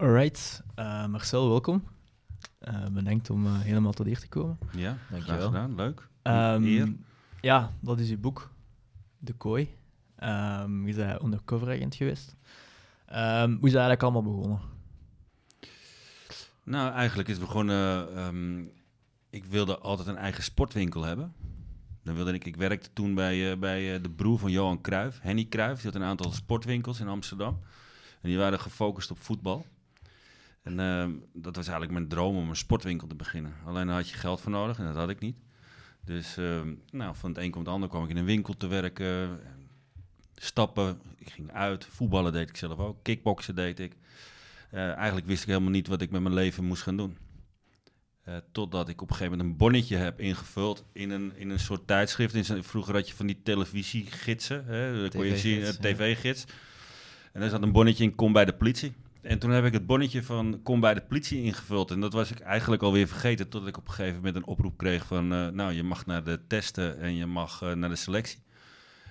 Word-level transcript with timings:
Alright, 0.00 0.62
uh, 0.76 1.06
Marcel, 1.06 1.48
welkom. 1.48 1.84
Uh, 2.60 2.86
bedankt 2.86 3.30
om 3.30 3.46
uh, 3.46 3.60
helemaal 3.60 3.92
tot 3.92 4.06
hier 4.06 4.18
te 4.18 4.28
komen. 4.28 4.58
Ja, 4.72 4.98
dankjewel. 5.10 5.46
gedaan, 5.46 5.74
leuk. 5.74 6.08
Um, 6.22 6.64
Eer. 6.64 6.94
Ja, 7.40 7.72
dat 7.80 7.98
is 7.98 8.10
uw 8.10 8.18
boek, 8.18 8.50
De 9.18 9.32
Kooi. 9.32 9.76
Um, 10.22 10.86
je 10.86 10.94
bent 10.94 11.22
undercover 11.22 11.68
agent 11.68 11.94
geweest. 11.94 12.36
Um, 13.12 13.56
hoe 13.56 13.66
is 13.66 13.72
dat 13.72 13.82
eigenlijk 13.82 14.02
allemaal 14.02 14.22
begonnen? 14.22 14.60
Nou, 16.62 16.92
eigenlijk 16.92 17.28
is 17.28 17.36
het 17.36 17.44
begonnen... 17.44 18.70
Ik 19.30 19.44
wilde 19.44 19.78
altijd 19.78 20.08
een 20.08 20.16
eigen 20.16 20.42
sportwinkel 20.42 21.04
hebben. 21.04 21.34
Dan 22.02 22.14
wilde 22.14 22.32
ik, 22.32 22.44
ik 22.44 22.56
werkte 22.56 22.92
toen 22.92 23.14
bij, 23.14 23.58
bij 23.58 24.00
de 24.00 24.10
broer 24.10 24.38
van 24.38 24.50
Johan 24.50 24.80
Cruijff, 24.80 25.20
Henny 25.20 25.46
Cruijff. 25.48 25.82
Die 25.82 25.90
had 25.90 26.00
een 26.00 26.08
aantal 26.08 26.32
sportwinkels 26.32 27.00
in 27.00 27.08
Amsterdam. 27.08 27.58
En 28.20 28.28
die 28.28 28.38
waren 28.38 28.60
gefocust 28.60 29.10
op 29.10 29.18
voetbal. 29.22 29.66
En 30.62 30.78
uh, 30.78 31.20
dat 31.32 31.56
was 31.56 31.68
eigenlijk 31.68 31.98
mijn 31.98 32.08
droom 32.08 32.36
om 32.36 32.48
een 32.48 32.56
sportwinkel 32.56 33.06
te 33.06 33.14
beginnen. 33.14 33.54
Alleen 33.64 33.86
daar 33.86 33.96
had 33.96 34.08
je 34.08 34.16
geld 34.16 34.40
voor 34.40 34.52
nodig 34.52 34.78
en 34.78 34.84
dat 34.84 34.96
had 34.96 35.10
ik 35.10 35.20
niet. 35.20 35.36
Dus 36.04 36.36
ehm, 36.36 36.74
nou, 36.90 37.16
van 37.16 37.30
het 37.30 37.38
een 37.38 37.50
komt 37.50 37.66
het 37.66 37.74
ander 37.74 37.88
kwam 37.88 38.04
ik 38.04 38.10
in 38.10 38.16
een 38.16 38.24
winkel 38.24 38.56
te 38.56 38.66
werken. 38.66 39.40
Stappen, 40.34 41.00
ik 41.16 41.30
ging 41.30 41.52
uit. 41.52 41.84
Voetballen 41.84 42.32
deed 42.32 42.48
ik 42.48 42.56
zelf 42.56 42.78
ook. 42.78 43.02
Kickboksen 43.02 43.54
deed 43.54 43.80
ik. 43.80 43.96
Uh, 44.72 44.92
eigenlijk 44.92 45.26
wist 45.26 45.42
ik 45.42 45.48
helemaal 45.48 45.70
niet 45.70 45.86
wat 45.86 46.02
ik 46.02 46.10
met 46.10 46.22
mijn 46.22 46.34
leven 46.34 46.64
moest 46.64 46.82
gaan 46.82 46.96
doen. 46.96 47.16
Uh, 48.28 48.36
totdat 48.52 48.88
ik 48.88 49.02
op 49.02 49.10
een 49.10 49.16
gegeven 49.16 49.38
moment 49.38 49.50
een 49.50 49.56
bonnetje 49.56 49.96
heb 49.96 50.20
ingevuld 50.20 50.84
in 50.92 51.10
een, 51.10 51.32
in 51.36 51.50
een 51.50 51.58
soort 51.58 51.86
tijdschrift. 51.86 52.34
In, 52.34 52.64
vroeger 52.64 52.94
had 52.94 53.08
je 53.08 53.14
van 53.14 53.26
die 53.26 53.40
televisiegidsen, 53.42 54.64
hè, 54.64 55.00
dat 55.00 55.14
kon 55.14 55.26
je 55.26 55.36
zien, 55.36 55.66
een 55.66 55.78
tv-gids. 55.80 56.44
En 57.32 57.40
daar 57.40 57.50
zat 57.50 57.62
een 57.62 57.72
bonnetje 57.72 58.04
in, 58.04 58.14
kom 58.14 58.32
bij 58.32 58.44
de 58.44 58.54
politie. 58.54 58.92
En 59.28 59.38
toen 59.38 59.50
heb 59.50 59.64
ik 59.64 59.72
het 59.72 59.86
bonnetje 59.86 60.22
van 60.22 60.60
kom 60.62 60.80
bij 60.80 60.94
de 60.94 61.00
politie 61.00 61.42
ingevuld. 61.42 61.90
En 61.90 62.00
dat 62.00 62.12
was 62.12 62.30
ik 62.30 62.40
eigenlijk 62.40 62.82
alweer 62.82 63.08
vergeten. 63.08 63.48
Tot 63.48 63.66
ik 63.66 63.76
op 63.76 63.88
een 63.88 63.94
gegeven 63.94 64.16
moment 64.16 64.36
een 64.36 64.46
oproep 64.46 64.76
kreeg 64.76 65.06
van... 65.06 65.32
Uh, 65.32 65.48
nou, 65.48 65.72
je 65.72 65.82
mag 65.82 66.06
naar 66.06 66.24
de 66.24 66.40
testen 66.46 67.00
en 67.00 67.14
je 67.14 67.26
mag 67.26 67.62
uh, 67.62 67.72
naar 67.72 67.88
de 67.88 67.96
selectie. 67.96 68.38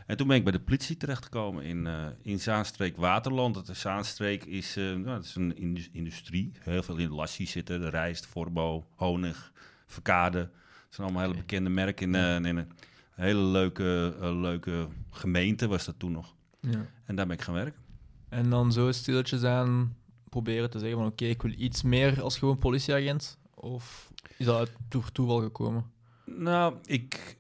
En 0.05 0.17
toen 0.17 0.27
ben 0.27 0.37
ik 0.37 0.43
bij 0.43 0.51
de 0.51 0.59
politie 0.59 0.97
terechtgekomen 0.97 1.63
in, 1.63 1.85
uh, 1.85 2.05
in 2.21 2.39
Zaanstreek 2.39 2.97
Waterland. 2.97 3.65
De 3.65 3.73
Zaanstreek 3.73 4.45
is, 4.45 4.75
nou, 4.75 5.03
dat 5.03 5.23
is 5.23 5.35
een 5.35 5.89
industrie. 5.91 6.51
Heel 6.59 6.83
veel 6.83 6.97
in 6.97 7.09
lassie 7.09 7.47
zitten. 7.47 7.81
De 7.81 7.89
rijst, 7.89 8.25
Forbo, 8.25 8.87
Honig, 8.95 9.51
Verkade. 9.85 10.39
Dat 10.39 10.49
zijn 10.89 11.07
allemaal 11.07 11.25
hele 11.27 11.41
bekende 11.41 11.69
merken. 11.69 12.15
In, 12.15 12.45
in 12.45 12.57
een 12.57 12.71
hele 13.11 13.41
leuke, 13.41 14.15
leuke 14.21 14.87
gemeente 15.09 15.67
was 15.67 15.85
dat 15.85 15.99
toen 15.99 16.11
nog. 16.11 16.35
Ja. 16.59 16.85
En 17.05 17.15
daar 17.15 17.27
ben 17.27 17.35
ik 17.35 17.41
gaan 17.41 17.53
werken. 17.53 17.81
En 18.29 18.49
dan 18.49 18.71
zo 18.71 18.91
stilletjes 18.91 19.43
aan 19.43 19.95
proberen 20.29 20.69
te 20.69 20.79
zeggen 20.79 20.97
van 20.97 21.07
oké, 21.07 21.25
ik 21.25 21.41
wil 21.41 21.53
iets 21.57 21.81
meer 21.81 22.21
als 22.21 22.37
gewoon 22.37 22.57
politieagent? 22.57 23.37
Of 23.53 24.11
is 24.37 24.45
dat 24.45 24.57
uit 24.57 24.71
toeval 25.13 25.41
gekomen? 25.41 25.91
Nou, 26.25 26.75
ik 26.85 27.37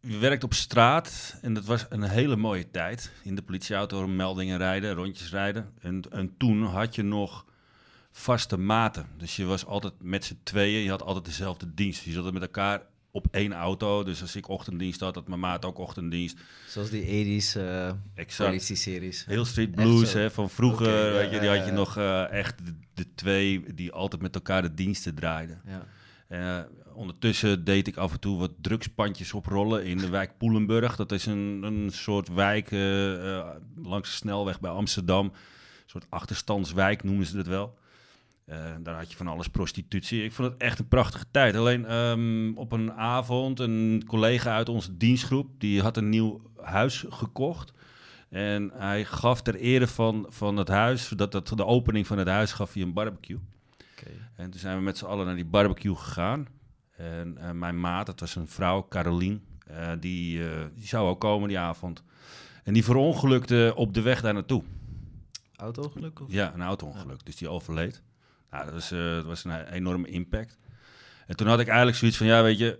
werkte 0.00 0.46
op 0.46 0.54
straat 0.54 1.38
en 1.42 1.54
dat 1.54 1.64
was 1.64 1.86
een 1.88 2.02
hele 2.02 2.36
mooie 2.36 2.70
tijd. 2.70 3.12
In 3.24 3.34
de 3.34 3.42
politieauto 3.42 4.08
meldingen 4.08 4.58
rijden, 4.58 4.94
rondjes 4.94 5.30
rijden. 5.30 5.72
En, 5.80 6.02
en 6.10 6.36
toen 6.36 6.62
had 6.62 6.94
je 6.94 7.02
nog 7.02 7.44
vaste 8.10 8.56
maten. 8.56 9.06
Dus 9.16 9.36
je 9.36 9.44
was 9.44 9.66
altijd 9.66 9.92
met 9.98 10.24
z'n 10.24 10.40
tweeën, 10.42 10.82
je 10.82 10.90
had 10.90 11.02
altijd 11.02 11.24
dezelfde 11.24 11.74
dienst. 11.74 12.04
Je 12.04 12.12
zat 12.12 12.32
met 12.32 12.42
elkaar 12.42 12.82
op 13.10 13.26
één 13.30 13.52
auto. 13.52 14.02
Dus 14.02 14.20
als 14.20 14.36
ik 14.36 14.48
ochtenddienst 14.48 15.00
had, 15.00 15.14
had 15.14 15.28
mijn 15.28 15.40
maat 15.40 15.64
ook 15.64 15.78
ochtenddienst. 15.78 16.38
Zoals 16.68 16.90
die 16.90 17.42
80s 17.42 17.56
uh, 17.56 17.92
politie-series. 18.36 19.24
Heel 19.26 19.44
Street 19.44 19.74
Blues 19.74 20.12
hè, 20.12 20.30
van 20.30 20.50
vroeger. 20.50 21.12
weet 21.12 21.30
je, 21.30 21.40
die 21.40 21.48
had 21.48 21.66
je 21.66 21.72
nog 21.72 21.98
uh, 21.98 22.30
echt 22.30 22.58
de, 22.94 23.14
twee 23.14 23.74
die 23.74 23.92
altijd 23.92 24.22
met 24.22 24.34
elkaar 24.34 24.62
de 24.62 24.74
diensten 24.74 25.14
draaiden. 25.14 25.62
Ja. 25.66 25.86
Uh, 26.28 26.64
ondertussen 26.94 27.64
deed 27.64 27.86
ik 27.86 27.96
af 27.96 28.12
en 28.12 28.20
toe 28.20 28.38
wat 28.38 28.52
drugspandjes 28.60 29.32
oprollen 29.32 29.84
in 29.84 29.98
de 29.98 30.08
wijk 30.08 30.38
Poelenburg. 30.38 30.96
Dat 30.96 31.12
is 31.12 31.26
een, 31.26 31.62
een 31.62 31.90
soort 31.92 32.28
wijk 32.28 32.70
langs 33.82 34.10
de 34.10 34.16
snelweg 34.16 34.60
bij 34.60 34.70
Amsterdam. 34.70 35.26
Een 35.26 35.32
soort 35.86 36.06
achterstandswijk 36.08 37.04
noemen 37.04 37.26
ze 37.26 37.36
het 37.36 37.46
wel. 37.46 37.78
Uh, 38.50 38.56
daar 38.80 38.94
had 38.94 39.10
je 39.10 39.16
van 39.16 39.26
alles 39.26 39.48
prostitutie. 39.48 40.24
Ik 40.24 40.32
vond 40.32 40.52
het 40.52 40.60
echt 40.60 40.78
een 40.78 40.88
prachtige 40.88 41.24
tijd. 41.30 41.56
Alleen 41.56 41.92
um, 41.94 42.58
op 42.58 42.72
een 42.72 42.92
avond, 42.92 43.60
een 43.60 44.02
collega 44.06 44.54
uit 44.54 44.68
onze 44.68 44.96
dienstgroep, 44.96 45.60
die 45.60 45.82
had 45.82 45.96
een 45.96 46.08
nieuw 46.08 46.42
huis 46.60 47.04
gekocht. 47.08 47.72
En 48.28 48.70
hij 48.74 49.04
gaf 49.04 49.42
ter 49.42 49.54
ere 49.54 49.86
van, 49.86 50.26
van 50.28 50.56
het 50.56 50.68
huis, 50.68 51.08
dat, 51.08 51.32
dat, 51.32 51.48
de 51.48 51.66
opening 51.66 52.06
van 52.06 52.18
het 52.18 52.28
huis, 52.28 52.52
gaf 52.52 52.72
hij 52.72 52.82
een 52.82 52.92
barbecue. 52.92 53.38
Okay. 53.98 54.14
En 54.36 54.50
toen 54.50 54.60
zijn 54.60 54.76
we 54.76 54.82
met 54.82 54.98
z'n 54.98 55.04
allen 55.04 55.26
naar 55.26 55.34
die 55.34 55.44
barbecue 55.44 55.96
gegaan. 55.96 56.46
En 56.96 57.36
uh, 57.38 57.50
mijn 57.50 57.80
maat, 57.80 58.06
dat 58.06 58.20
was 58.20 58.36
een 58.36 58.48
vrouw, 58.48 58.86
Carolien, 58.88 59.42
uh, 59.70 59.90
die, 60.00 60.42
die 60.74 60.86
zou 60.86 61.08
ook 61.08 61.20
komen 61.20 61.48
die 61.48 61.58
avond. 61.58 62.02
En 62.64 62.72
die 62.72 62.84
verongelukte 62.84 63.72
op 63.76 63.94
de 63.94 64.00
weg 64.02 64.20
daar 64.20 64.34
naartoe. 64.34 64.62
Auto-ongeluk? 65.56 66.20
Ja, 66.26 66.54
een 66.54 66.62
auto-ongeluk. 66.62 67.16
Ja. 67.16 67.24
Dus 67.24 67.36
die 67.36 67.48
overleed. 67.48 68.02
Nou, 68.50 68.64
dat 68.64 68.74
was, 68.74 68.92
uh, 68.92 69.14
dat 69.14 69.24
was 69.24 69.44
een 69.44 69.66
enorme 69.66 70.08
impact. 70.08 70.58
En 71.26 71.36
toen 71.36 71.46
had 71.46 71.60
ik 71.60 71.66
eigenlijk 71.66 71.96
zoiets 71.96 72.16
van, 72.16 72.26
ja, 72.26 72.42
weet 72.42 72.58
je, 72.58 72.78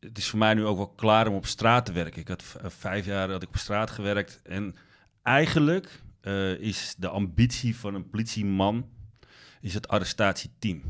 het 0.00 0.18
is 0.18 0.28
voor 0.28 0.38
mij 0.38 0.54
nu 0.54 0.64
ook 0.64 0.76
wel 0.76 0.88
klaar 0.88 1.26
om 1.26 1.34
op 1.34 1.46
straat 1.46 1.86
te 1.86 1.92
werken. 1.92 2.20
Ik 2.20 2.28
had 2.28 2.44
vijf 2.62 3.06
jaar 3.06 3.30
had 3.30 3.42
ik 3.42 3.48
op 3.48 3.56
straat 3.56 3.90
gewerkt 3.90 4.40
en 4.42 4.74
eigenlijk 5.22 6.02
uh, 6.22 6.58
is 6.60 6.94
de 6.98 7.08
ambitie 7.08 7.76
van 7.76 7.94
een 7.94 8.10
politieman 8.10 8.88
is 9.60 9.74
het 9.74 9.88
arrestatieteam. 9.88 10.82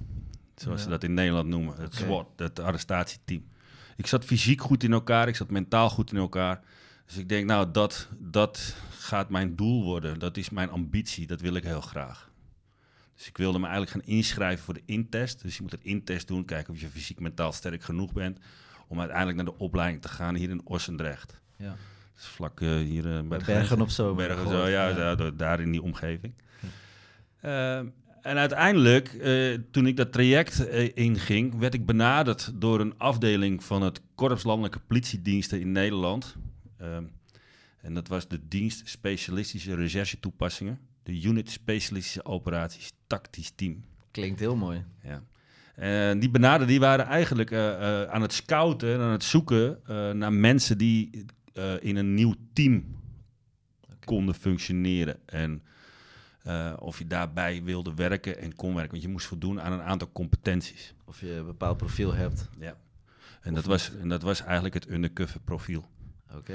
Zoals 0.54 0.78
ja. 0.78 0.84
ze 0.84 0.90
dat 0.90 1.04
in 1.04 1.14
Nederland 1.14 1.48
noemen. 1.48 1.76
Het 1.76 1.94
okay. 1.94 2.06
SWAT, 2.06 2.26
het 2.36 2.60
arrestatieteam. 2.60 3.48
Ik 3.96 4.06
zat 4.06 4.24
fysiek 4.24 4.60
goed 4.60 4.82
in 4.82 4.92
elkaar, 4.92 5.28
ik 5.28 5.36
zat 5.36 5.50
mentaal 5.50 5.90
goed 5.90 6.12
in 6.12 6.18
elkaar. 6.18 6.60
Dus 7.06 7.16
ik 7.16 7.28
denk, 7.28 7.46
nou, 7.46 7.70
dat, 7.70 8.08
dat 8.18 8.76
gaat 8.98 9.30
mijn 9.30 9.56
doel 9.56 9.84
worden. 9.84 10.18
Dat 10.18 10.36
is 10.36 10.50
mijn 10.50 10.70
ambitie, 10.70 11.26
dat 11.26 11.40
wil 11.40 11.54
ik 11.54 11.64
heel 11.64 11.80
graag. 11.80 12.29
Dus 13.20 13.28
ik 13.28 13.36
wilde 13.36 13.58
me 13.58 13.66
eigenlijk 13.66 13.96
gaan 13.96 14.14
inschrijven 14.14 14.64
voor 14.64 14.74
de 14.74 14.82
intest. 14.84 15.42
Dus 15.42 15.56
je 15.56 15.62
moet 15.62 15.72
het 15.72 15.84
intest 15.84 16.28
doen, 16.28 16.44
kijken 16.44 16.74
of 16.74 16.80
je 16.80 16.88
fysiek 16.88 17.20
mentaal 17.20 17.52
sterk 17.52 17.82
genoeg 17.82 18.12
bent 18.12 18.38
om 18.88 18.98
uiteindelijk 18.98 19.36
naar 19.36 19.46
de 19.46 19.58
opleiding 19.58 20.02
te 20.02 20.08
gaan 20.08 20.34
hier 20.34 20.50
in 20.50 20.66
Ossendrecht. 20.66 21.40
Ja. 21.56 21.76
Dus 22.14 22.24
vlak 22.24 22.60
uh, 22.60 22.76
hier 22.76 23.06
uh, 23.06 23.20
bij 23.20 23.38
Bergen 23.46 23.80
op 23.80 23.90
zo. 23.90 24.14
Bergen 24.14 24.48
zo, 24.48 24.66
ja, 24.66 24.88
ja. 24.88 25.14
Daar, 25.14 25.36
daar, 25.36 25.60
in 25.60 25.70
die 25.70 25.82
omgeving. 25.82 26.34
Uh, 27.44 27.76
en 28.22 28.36
uiteindelijk, 28.36 29.08
toen 29.70 29.86
ik 29.86 29.96
dat 29.96 30.12
traject 30.12 30.58
inging, 30.94 31.58
werd 31.58 31.74
ik 31.74 31.86
benaderd 31.86 32.52
door 32.54 32.80
een 32.80 32.98
afdeling 32.98 33.64
van 33.64 33.82
het 33.82 34.00
Korps 34.14 34.42
Landelijke 34.42 34.80
Politiediensten 34.80 35.60
in 35.60 35.72
Nederland. 35.72 36.36
Ehm, 36.76 37.04
en 37.80 37.94
dat 37.94 38.08
was 38.08 38.28
de 38.28 38.40
dienst 38.48 38.88
Specialistische 38.88 39.74
Recherche 39.74 40.20
Toepassingen 40.20 40.89
de 41.02 41.22
Unit 41.22 41.50
Specialistische 41.50 42.24
Operaties 42.24 42.92
Tactisch 43.06 43.50
Team. 43.54 43.84
Klinkt 44.10 44.40
heel 44.40 44.56
mooi. 44.56 44.84
Ja. 45.02 45.22
En 45.74 46.18
die 46.18 46.30
benaden 46.30 46.66
die 46.66 46.80
waren 46.80 47.06
eigenlijk 47.06 47.50
uh, 47.50 47.58
uh, 47.58 48.02
aan 48.02 48.22
het 48.22 48.32
scouten 48.32 48.94
en 48.94 49.00
aan 49.00 49.10
het 49.10 49.24
zoeken 49.24 49.80
uh, 49.90 50.10
naar 50.10 50.32
mensen 50.32 50.78
die 50.78 51.24
in 51.80 51.96
een 51.96 52.14
nieuw 52.14 52.34
team 52.52 52.96
okay. 53.82 53.96
konden 54.04 54.34
functioneren. 54.34 55.18
En 55.26 55.62
of 56.78 56.98
je 56.98 57.06
daarbij 57.06 57.62
wilde 57.62 57.94
werken 57.94 58.38
en 58.38 58.54
kon 58.54 58.74
werken. 58.74 58.90
Want 58.90 59.02
je 59.02 59.08
moest 59.08 59.26
voldoen 59.26 59.60
aan 59.60 59.72
een 59.72 59.82
aantal 59.82 60.12
competenties. 60.12 60.94
Of 61.04 61.20
je 61.20 61.32
een 61.32 61.46
bepaald 61.46 61.76
profiel 61.76 62.14
hebt. 62.14 62.48
Ja. 62.58 62.76
En, 63.40 63.54
dat 63.54 63.64
was, 63.64 63.96
en 63.96 64.08
dat 64.08 64.22
was 64.22 64.42
eigenlijk 64.42 64.74
het 64.74 64.90
undercover 64.90 65.40
profiel. 65.40 65.88
Oké. 66.34 66.54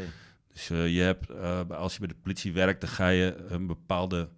Dus 0.55 0.67
je 0.67 1.01
hebt, 1.01 1.39
als 1.69 1.93
je 1.93 1.99
bij 1.99 2.07
de 2.07 2.15
politie 2.21 2.53
werkt, 2.53 2.81
dan 2.81 2.89
ga 2.89 3.07
je 3.07 3.45
een 3.47 3.67
bepaalde 3.67 4.29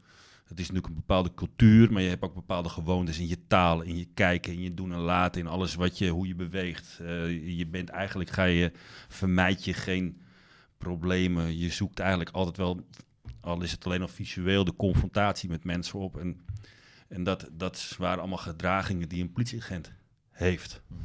het 0.48 0.60
is 0.60 0.68
natuurlijk 0.68 0.88
een 0.88 1.00
bepaalde 1.00 1.34
cultuur, 1.34 1.92
maar 1.92 2.02
je 2.02 2.10
hebt 2.10 2.24
ook 2.24 2.34
bepaalde 2.34 2.70
gewoontes 2.70 3.20
in 3.20 3.28
je 3.28 3.48
taal, 3.48 3.82
in 3.82 3.98
je 3.98 4.08
kijken, 4.14 4.54
in 4.54 4.62
je 4.62 4.74
doen 4.74 4.92
en 4.92 5.00
laten, 5.00 5.42
in 5.42 5.48
alles 5.48 5.76
wat 5.76 5.98
je, 5.98 6.10
hoe 6.10 6.28
je 6.28 6.36
beweegt. 6.36 7.00
Uh, 7.02 7.58
je 7.58 7.68
bent 7.68 7.90
eigenlijk, 7.90 8.30
ga 8.30 8.44
je, 8.44 8.72
vermijd 9.08 9.64
je 9.64 9.74
geen 9.74 10.22
problemen. 10.78 11.58
Je 11.58 11.70
zoekt 11.70 12.00
eigenlijk 12.00 12.30
altijd 12.30 12.58
wel, 12.58 12.88
al 13.40 13.62
is 13.62 13.72
het 13.72 13.86
alleen 13.86 14.02
al 14.02 14.08
visueel, 14.08 14.64
de 14.64 14.76
confrontatie 14.76 15.50
met 15.50 15.64
mensen 15.64 16.00
op. 16.00 16.18
En, 16.18 16.46
en 17.08 17.24
dat, 17.24 17.50
dat 17.52 17.96
waren 17.98 18.20
allemaal 18.20 18.38
gedragingen 18.38 19.10
die 19.10 19.22
een 19.22 19.32
politieagent 19.32 19.92
heeft. 20.32 20.82
Mhm. 20.88 21.00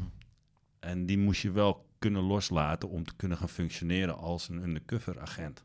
En 0.81 1.07
die 1.07 1.19
moest 1.19 1.43
je 1.43 1.51
wel 1.51 1.87
kunnen 2.03 2.23
loslaten 2.23 2.89
om 2.89 3.05
te 3.05 3.13
kunnen 3.17 3.39
gaan 3.39 3.49
functioneren 3.49 4.19
als 4.19 4.49
een 4.49 4.63
undercover 4.63 5.21
agent. 5.21 5.65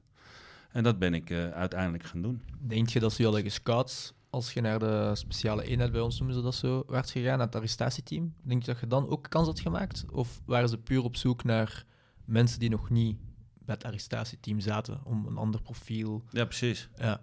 En 0.72 0.84
dat 0.84 1.00
ben 1.00 1.14
ik 1.14 1.30
uh, 1.30 1.50
uiteindelijk 1.50 2.04
gaan 2.04 2.22
doen. 2.22 2.42
Denk 2.60 2.90
je 2.90 3.00
dat 3.00 3.14
ze 3.14 3.24
hadden 3.24 3.42
gescout 3.42 4.14
als 4.30 4.54
je 4.54 4.62
naar 4.62 4.80
de 4.80 5.12
speciale 5.14 5.64
eenheid 5.64 5.92
bij 5.92 6.02
ons 6.02 6.18
noemen 6.18 6.36
ze 6.36 6.42
dat 6.42 6.56
zo, 6.56 6.84
werd 6.88 7.10
gegaan, 7.10 7.38
naar 7.38 7.46
het 7.46 7.56
arrestatieteam? 7.56 8.34
Denk 8.42 8.62
je 8.62 8.72
dat 8.72 8.80
je 8.80 8.88
dan 8.88 9.10
ook 9.10 9.30
kans 9.30 9.48
had 9.48 9.60
gemaakt? 9.60 10.06
Of 10.12 10.42
waren 10.46 10.70
ze 10.70 10.78
puur 10.78 11.04
op 11.04 11.16
zoek 11.16 11.44
naar 11.44 11.86
mensen 12.26 12.60
die 12.60 12.70
nog 12.70 12.90
niet 12.90 13.18
bij 13.60 13.76
het 13.76 13.84
arrestatieteam 13.84 14.60
zaten, 14.60 15.00
om 15.04 15.26
een 15.26 15.38
ander 15.38 15.62
profiel... 15.62 16.24
Ja, 16.30 16.46
precies. 16.46 16.90
Ja. 16.98 17.22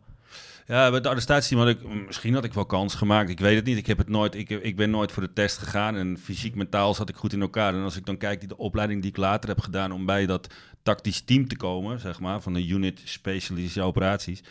Ja, 0.67 0.89
bij 0.89 0.99
het 0.99 1.07
arrestatieteam 1.07 1.61
had 1.61 1.77
ik... 1.77 2.07
Misschien 2.07 2.35
had 2.35 2.45
ik 2.45 2.53
wel 2.53 2.67
kans 2.67 2.95
gemaakt. 2.95 3.31
Ik 3.31 3.41
weet 3.41 3.57
het 3.57 3.65
niet. 3.65 3.77
Ik, 3.77 3.87
heb 3.87 3.99
het 3.99 4.09
nooit, 4.09 4.35
ik, 4.35 4.51
ik 4.51 4.77
ben 4.77 4.91
nooit 4.91 5.13
voor 5.13 5.23
de 5.23 5.33
test 5.33 5.59
gegaan. 5.59 5.97
En 5.97 6.19
fysiek, 6.19 6.55
mentaal 6.55 6.95
zat 6.95 7.09
ik 7.09 7.17
goed 7.17 7.33
in 7.33 7.41
elkaar. 7.41 7.75
En 7.75 7.83
als 7.83 7.97
ik 7.97 8.07
dan 8.07 8.17
kijk, 8.17 8.39
die 8.39 8.49
de 8.49 8.57
opleiding 8.57 9.03
die 9.03 9.11
ik 9.11 9.17
later 9.17 9.49
heb 9.49 9.61
gedaan... 9.61 9.93
om 9.93 10.07
bij 10.07 10.27
dat 10.27 10.55
tactisch 10.83 11.21
team 11.21 11.49
te 11.49 11.57
komen, 11.57 12.01
zeg 12.01 12.21
maar... 12.21 12.41
van 12.41 12.53
de 12.53 12.67
unit 12.67 13.01
specialistische 13.05 13.83
operaties... 13.83 14.43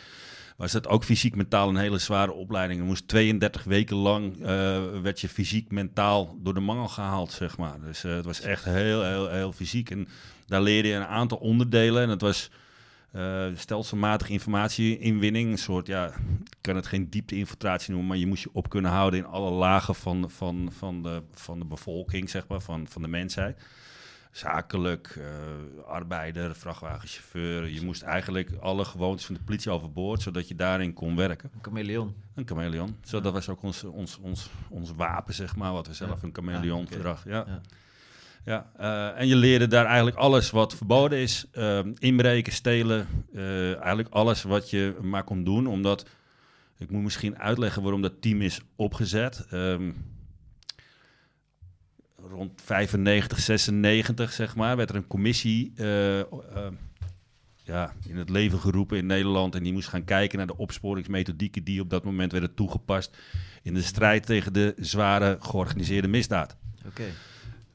was 0.56 0.72
dat 0.72 0.88
ook 0.88 1.04
fysiek, 1.04 1.36
mentaal 1.36 1.68
een 1.68 1.76
hele 1.76 1.98
zware 1.98 2.32
opleiding. 2.32 2.80
Je 2.80 2.86
moest 2.86 3.08
32 3.08 3.64
weken 3.64 3.96
lang... 3.96 4.42
eh, 4.42 4.82
werd 5.02 5.20
je 5.20 5.28
fysiek, 5.28 5.70
mentaal 5.70 6.38
door 6.42 6.54
de 6.54 6.60
mangel 6.60 6.88
gehaald, 6.88 7.32
zeg 7.32 7.56
maar. 7.56 7.80
Dus 7.80 8.04
eh, 8.04 8.14
het 8.14 8.24
was 8.24 8.40
echt 8.40 8.64
heel, 8.64 9.04
heel, 9.04 9.30
heel 9.30 9.52
fysiek. 9.52 9.90
En 9.90 10.08
daar 10.46 10.62
leerde 10.62 10.88
je 10.88 10.94
een 10.94 11.06
aantal 11.06 11.38
onderdelen. 11.38 12.02
En 12.02 12.08
het 12.08 12.20
was... 12.20 12.50
eh, 13.14 13.46
stelselmatige 13.54 14.32
informatieinwinning. 14.32 15.50
Een 15.50 15.58
soort, 15.58 15.86
ja, 15.86 16.06
ik 16.44 16.56
kan 16.60 16.76
het 16.76 16.86
geen 16.86 17.10
diepte-infiltratie 17.10 17.90
noemen, 17.90 18.08
maar 18.08 18.18
je 18.18 18.26
moest 18.26 18.42
je 18.42 18.50
op 18.52 18.68
kunnen 18.68 18.90
houden 18.90 19.18
in 19.18 19.26
alle 19.26 19.50
lagen 19.50 19.94
van, 19.94 20.30
van, 20.30 20.68
van, 20.72 21.02
de, 21.02 21.22
van 21.32 21.58
de 21.58 21.64
bevolking, 21.64 22.30
zeg 22.30 22.46
maar, 22.46 22.60
van, 22.60 22.86
van 22.88 23.02
de 23.02 23.08
mensheid. 23.08 23.62
Zakelijk, 24.30 25.18
eh, 25.18 25.84
arbeider, 25.86 26.54
vrachtwagenchauffeur. 26.54 27.68
Je 27.68 27.82
moest 27.84 28.02
eigenlijk 28.02 28.50
alle 28.60 28.84
gewoontes 28.84 29.26
van 29.26 29.34
de 29.34 29.42
politie 29.42 29.70
overboord, 29.70 30.22
zodat 30.22 30.48
je 30.48 30.54
daarin 30.54 30.92
kon 30.92 31.16
werken. 31.16 31.50
Een 31.54 31.62
chameleon. 31.62 32.14
Een 32.34 32.46
chameleon. 32.46 32.96
Zo, 33.04 33.20
dat 33.20 33.32
was 33.32 33.48
ook 33.48 33.62
ons, 33.62 33.84
ons, 33.84 34.18
ons, 34.18 34.50
ons 34.68 34.92
wapen, 34.96 35.34
zeg 35.34 35.56
maar, 35.56 35.72
wat 35.72 35.86
we 35.86 35.94
zelf 35.94 36.22
een 36.22 36.34
chameleon 36.34 36.88
Ah. 37.04 37.18
Ja. 37.24 37.44
Ja. 37.46 37.60
Ja, 38.44 38.70
eh, 38.76 39.20
en 39.20 39.26
je 39.26 39.36
leerde 39.36 39.66
daar 39.66 39.86
eigenlijk 39.86 40.16
alles 40.16 40.50
wat 40.50 40.74
verboden 40.74 41.18
is. 41.18 41.46
ehm, 41.52 41.92
inbreken, 41.98 42.52
stelen. 42.52 43.06
eh, 43.34 43.76
eigenlijk 43.76 44.08
alles 44.08 44.42
wat 44.42 44.70
je 44.70 44.96
maar 45.02 45.24
kon 45.24 45.44
doen. 45.44 45.66
Omdat, 45.66 46.06
ik 46.78 46.90
moet 46.90 47.02
misschien 47.02 47.38
uitleggen 47.38 47.82
waarom 47.82 48.02
dat 48.02 48.22
team 48.22 48.40
is 48.40 48.60
opgezet. 48.76 49.46
Ehm, 49.50 49.90
rond 52.30 52.62
95, 52.64 53.40
96 53.40 54.32
zeg 54.32 54.56
maar, 54.56 54.76
werd 54.76 54.90
er 54.90 54.96
een 54.96 55.06
commissie 55.06 55.72
eh, 55.76 56.20
ja, 57.62 57.92
in 58.08 58.16
het 58.16 58.30
leven 58.30 58.58
geroepen 58.58 58.98
in 58.98 59.06
Nederland. 59.06 59.54
En 59.54 59.62
die 59.62 59.72
moest 59.72 59.88
gaan 59.88 60.04
kijken 60.04 60.38
naar 60.38 60.46
de 60.46 60.56
opsporingsmethodieken 60.56 61.64
die 61.64 61.80
op 61.80 61.90
dat 61.90 62.04
moment 62.04 62.32
werden 62.32 62.54
toegepast 62.54 63.16
in 63.62 63.74
de 63.74 63.82
strijd 63.82 64.26
tegen 64.26 64.52
de 64.52 64.74
zware 64.76 65.36
georganiseerde 65.40 66.08
misdaad. 66.08 66.56
Oké. 66.86 67.04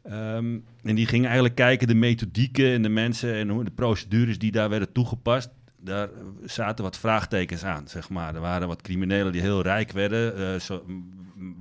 Ehm, 0.09 0.57
en 0.83 0.95
die 0.95 1.05
gingen 1.05 1.25
eigenlijk 1.25 1.55
kijken 1.55 1.87
de 1.87 1.95
methodieken 1.95 2.71
en 2.73 2.81
de 2.81 2.89
mensen 2.89 3.33
en 3.33 3.49
hoe 3.49 3.63
de 3.63 3.71
procedures 3.71 4.37
die 4.39 4.51
daar 4.51 4.69
werden 4.69 4.91
toegepast. 4.91 5.49
Daar 5.81 6.09
zaten 6.45 6.83
wat 6.83 6.97
vraagtekens 6.97 7.63
aan, 7.63 7.87
zeg 7.87 8.09
maar. 8.09 8.35
Er 8.35 8.41
waren 8.41 8.67
wat 8.67 8.81
criminelen 8.81 9.31
die 9.31 9.41
heel 9.41 9.61
rijk 9.61 9.91
werden, 9.91 10.37
eh, 10.37 10.59
zo, 10.59 10.85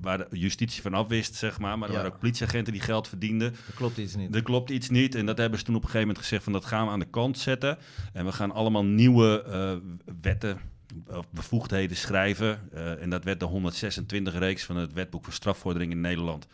waar 0.01 0.19
de 0.19 0.39
justitie 0.39 0.83
van 0.83 0.95
afwist, 0.95 1.35
zeg 1.35 1.59
maar. 1.59 1.79
Maar 1.79 1.89
er 1.89 1.95
Ja. 1.95 2.01
waren 2.01 2.15
ook 2.15 2.21
politieagenten 2.21 2.73
die 2.73 2.83
geld 2.83 3.09
verdienden. 3.09 3.51
Dat 3.67 3.75
klopt 3.75 3.99
iets 3.99 4.15
niet. 4.17 4.35
Er 4.35 4.43
klopt 4.43 4.71
iets 4.71 4.89
niet. 4.91 5.15
En 5.15 5.27
dat 5.27 5.39
hebben 5.39 5.59
ze 5.59 5.65
toen 5.65 5.75
op 5.75 5.83
een 5.83 5.87
gegeven 5.89 6.07
moment 6.09 6.25
gezegd 6.25 6.45
van 6.45 6.53
dat 6.53 6.65
gaan 6.65 6.87
we 6.87 6.93
aan 6.93 6.99
de 6.99 7.11
kant 7.11 7.39
zetten. 7.39 7.79
En 8.13 8.25
we 8.25 8.33
gaan 8.33 8.51
allemaal 8.53 8.85
nieuwe 8.85 9.43
eh, 9.43 9.73
wetten 10.23 10.59
of 11.09 11.31
bevoegdheden 11.31 11.97
schrijven. 11.97 12.61
Eh, 12.73 13.03
en 13.03 13.11
dat 13.11 13.25
werd 13.25 13.41
de 13.41 13.47
126 13.47 14.39
reeks 14.39 14.65
van 14.65 14.77
het 14.77 14.93
wetboek 14.93 15.25
voor 15.25 15.33
strafvordering 15.33 15.93
in 15.93 16.01
Nederland. 16.01 16.47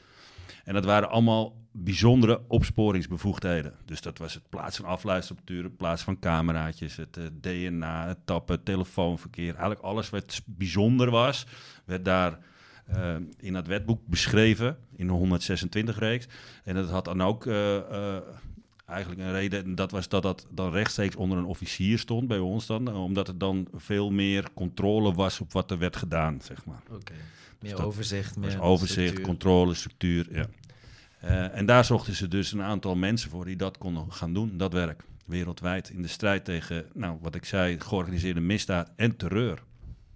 En 0.65 0.75
dat 0.75 0.85
waren 0.85 1.11
allemaal 1.11 1.57
bijzondere 1.77 2.41
opsporingsbevoegdheden. 2.49 3.75
Dus 3.85 4.01
dat 4.01 4.19
was 4.19 4.35
het 4.35 4.49
plaatsen 4.49 4.85
van 4.85 4.93
afluisterapparatuur, 4.93 5.65
het 5.65 5.77
plaatsen 5.77 6.05
van 6.05 6.19
cameraatjes, 6.19 6.97
het 6.97 7.17
eh, 7.17 7.25
DNA, 7.41 8.07
het 8.07 8.19
tappen, 8.25 8.63
telefoonverkeer. 8.63 9.51
Eigenlijk 9.51 9.81
alles 9.81 10.11
wat 10.11 10.43
bijzonder 10.47 11.11
was, 11.11 11.47
werd 11.85 12.05
daar 12.05 12.39
eh, 12.87 13.15
in 13.39 13.53
dat 13.53 13.67
wetboek 13.67 14.07
beschreven, 14.07 14.77
in 14.97 15.07
de 15.07 15.13
126 15.13 15.99
reeks. 15.99 16.27
En 16.65 16.75
dat 16.75 16.91
had 16.91 17.05
dan 17.05 17.23
ook 17.23 17.47
eh, 17.47 18.17
eigenlijk 18.87 19.21
een 19.21 19.33
reden, 19.33 19.65
en 19.65 19.75
dat 19.75 19.91
was 19.91 20.09
dat 20.09 20.23
dat 20.23 20.47
dan 20.51 20.71
rechtstreeks 20.73 21.17
onder 21.17 21.39
een 21.39 21.45
officier 21.45 21.99
stond 21.99 22.29
bij 22.29 22.39
ons 22.39 22.67
dan, 22.67 22.89
eh, 22.89 23.03
omdat 23.03 23.27
het 23.27 23.41
dan 23.41 23.69
veel 23.75 24.11
meer 24.11 24.49
controle 24.55 25.13
was 25.15 25.41
op 25.41 25.53
wat 25.53 25.71
er 25.71 25.79
werd 25.79 25.97
gedaan, 25.97 26.41
zeg 26.43 26.65
maar. 26.65 26.83
Oké. 26.91 27.13
Meer 27.13 27.71
Dus 27.71 27.71
dat 27.71 27.81
overzicht, 27.81 28.37
meer 28.37 28.61
overzicht, 28.61 28.99
structuur. 29.09 29.25
controle, 29.25 29.75
structuur. 29.75 30.27
Ja. 30.35 30.47
Eh, 31.21 31.59
en 31.59 31.67
daar 31.67 31.85
zochten 31.85 32.15
ze 32.15 32.29
dus 32.29 32.53
een 32.53 32.63
aantal 32.63 32.95
mensen 32.97 33.31
voor 33.31 33.45
die 33.45 33.57
dat 33.57 33.79
konden 33.79 34.13
gaan 34.13 34.35
doen, 34.35 34.57
dat 34.57 34.73
werk. 34.73 35.05
Wereldwijd 35.27 35.91
in 35.91 36.03
de 36.03 36.09
strijd 36.09 36.45
tegen, 36.45 36.87
nou, 36.95 37.19
wat 37.21 37.35
ik 37.35 37.45
zei, 37.45 37.81
georganiseerde 37.81 38.41
misdaad 38.41 38.91
en 38.97 39.17
terreur. 39.17 39.63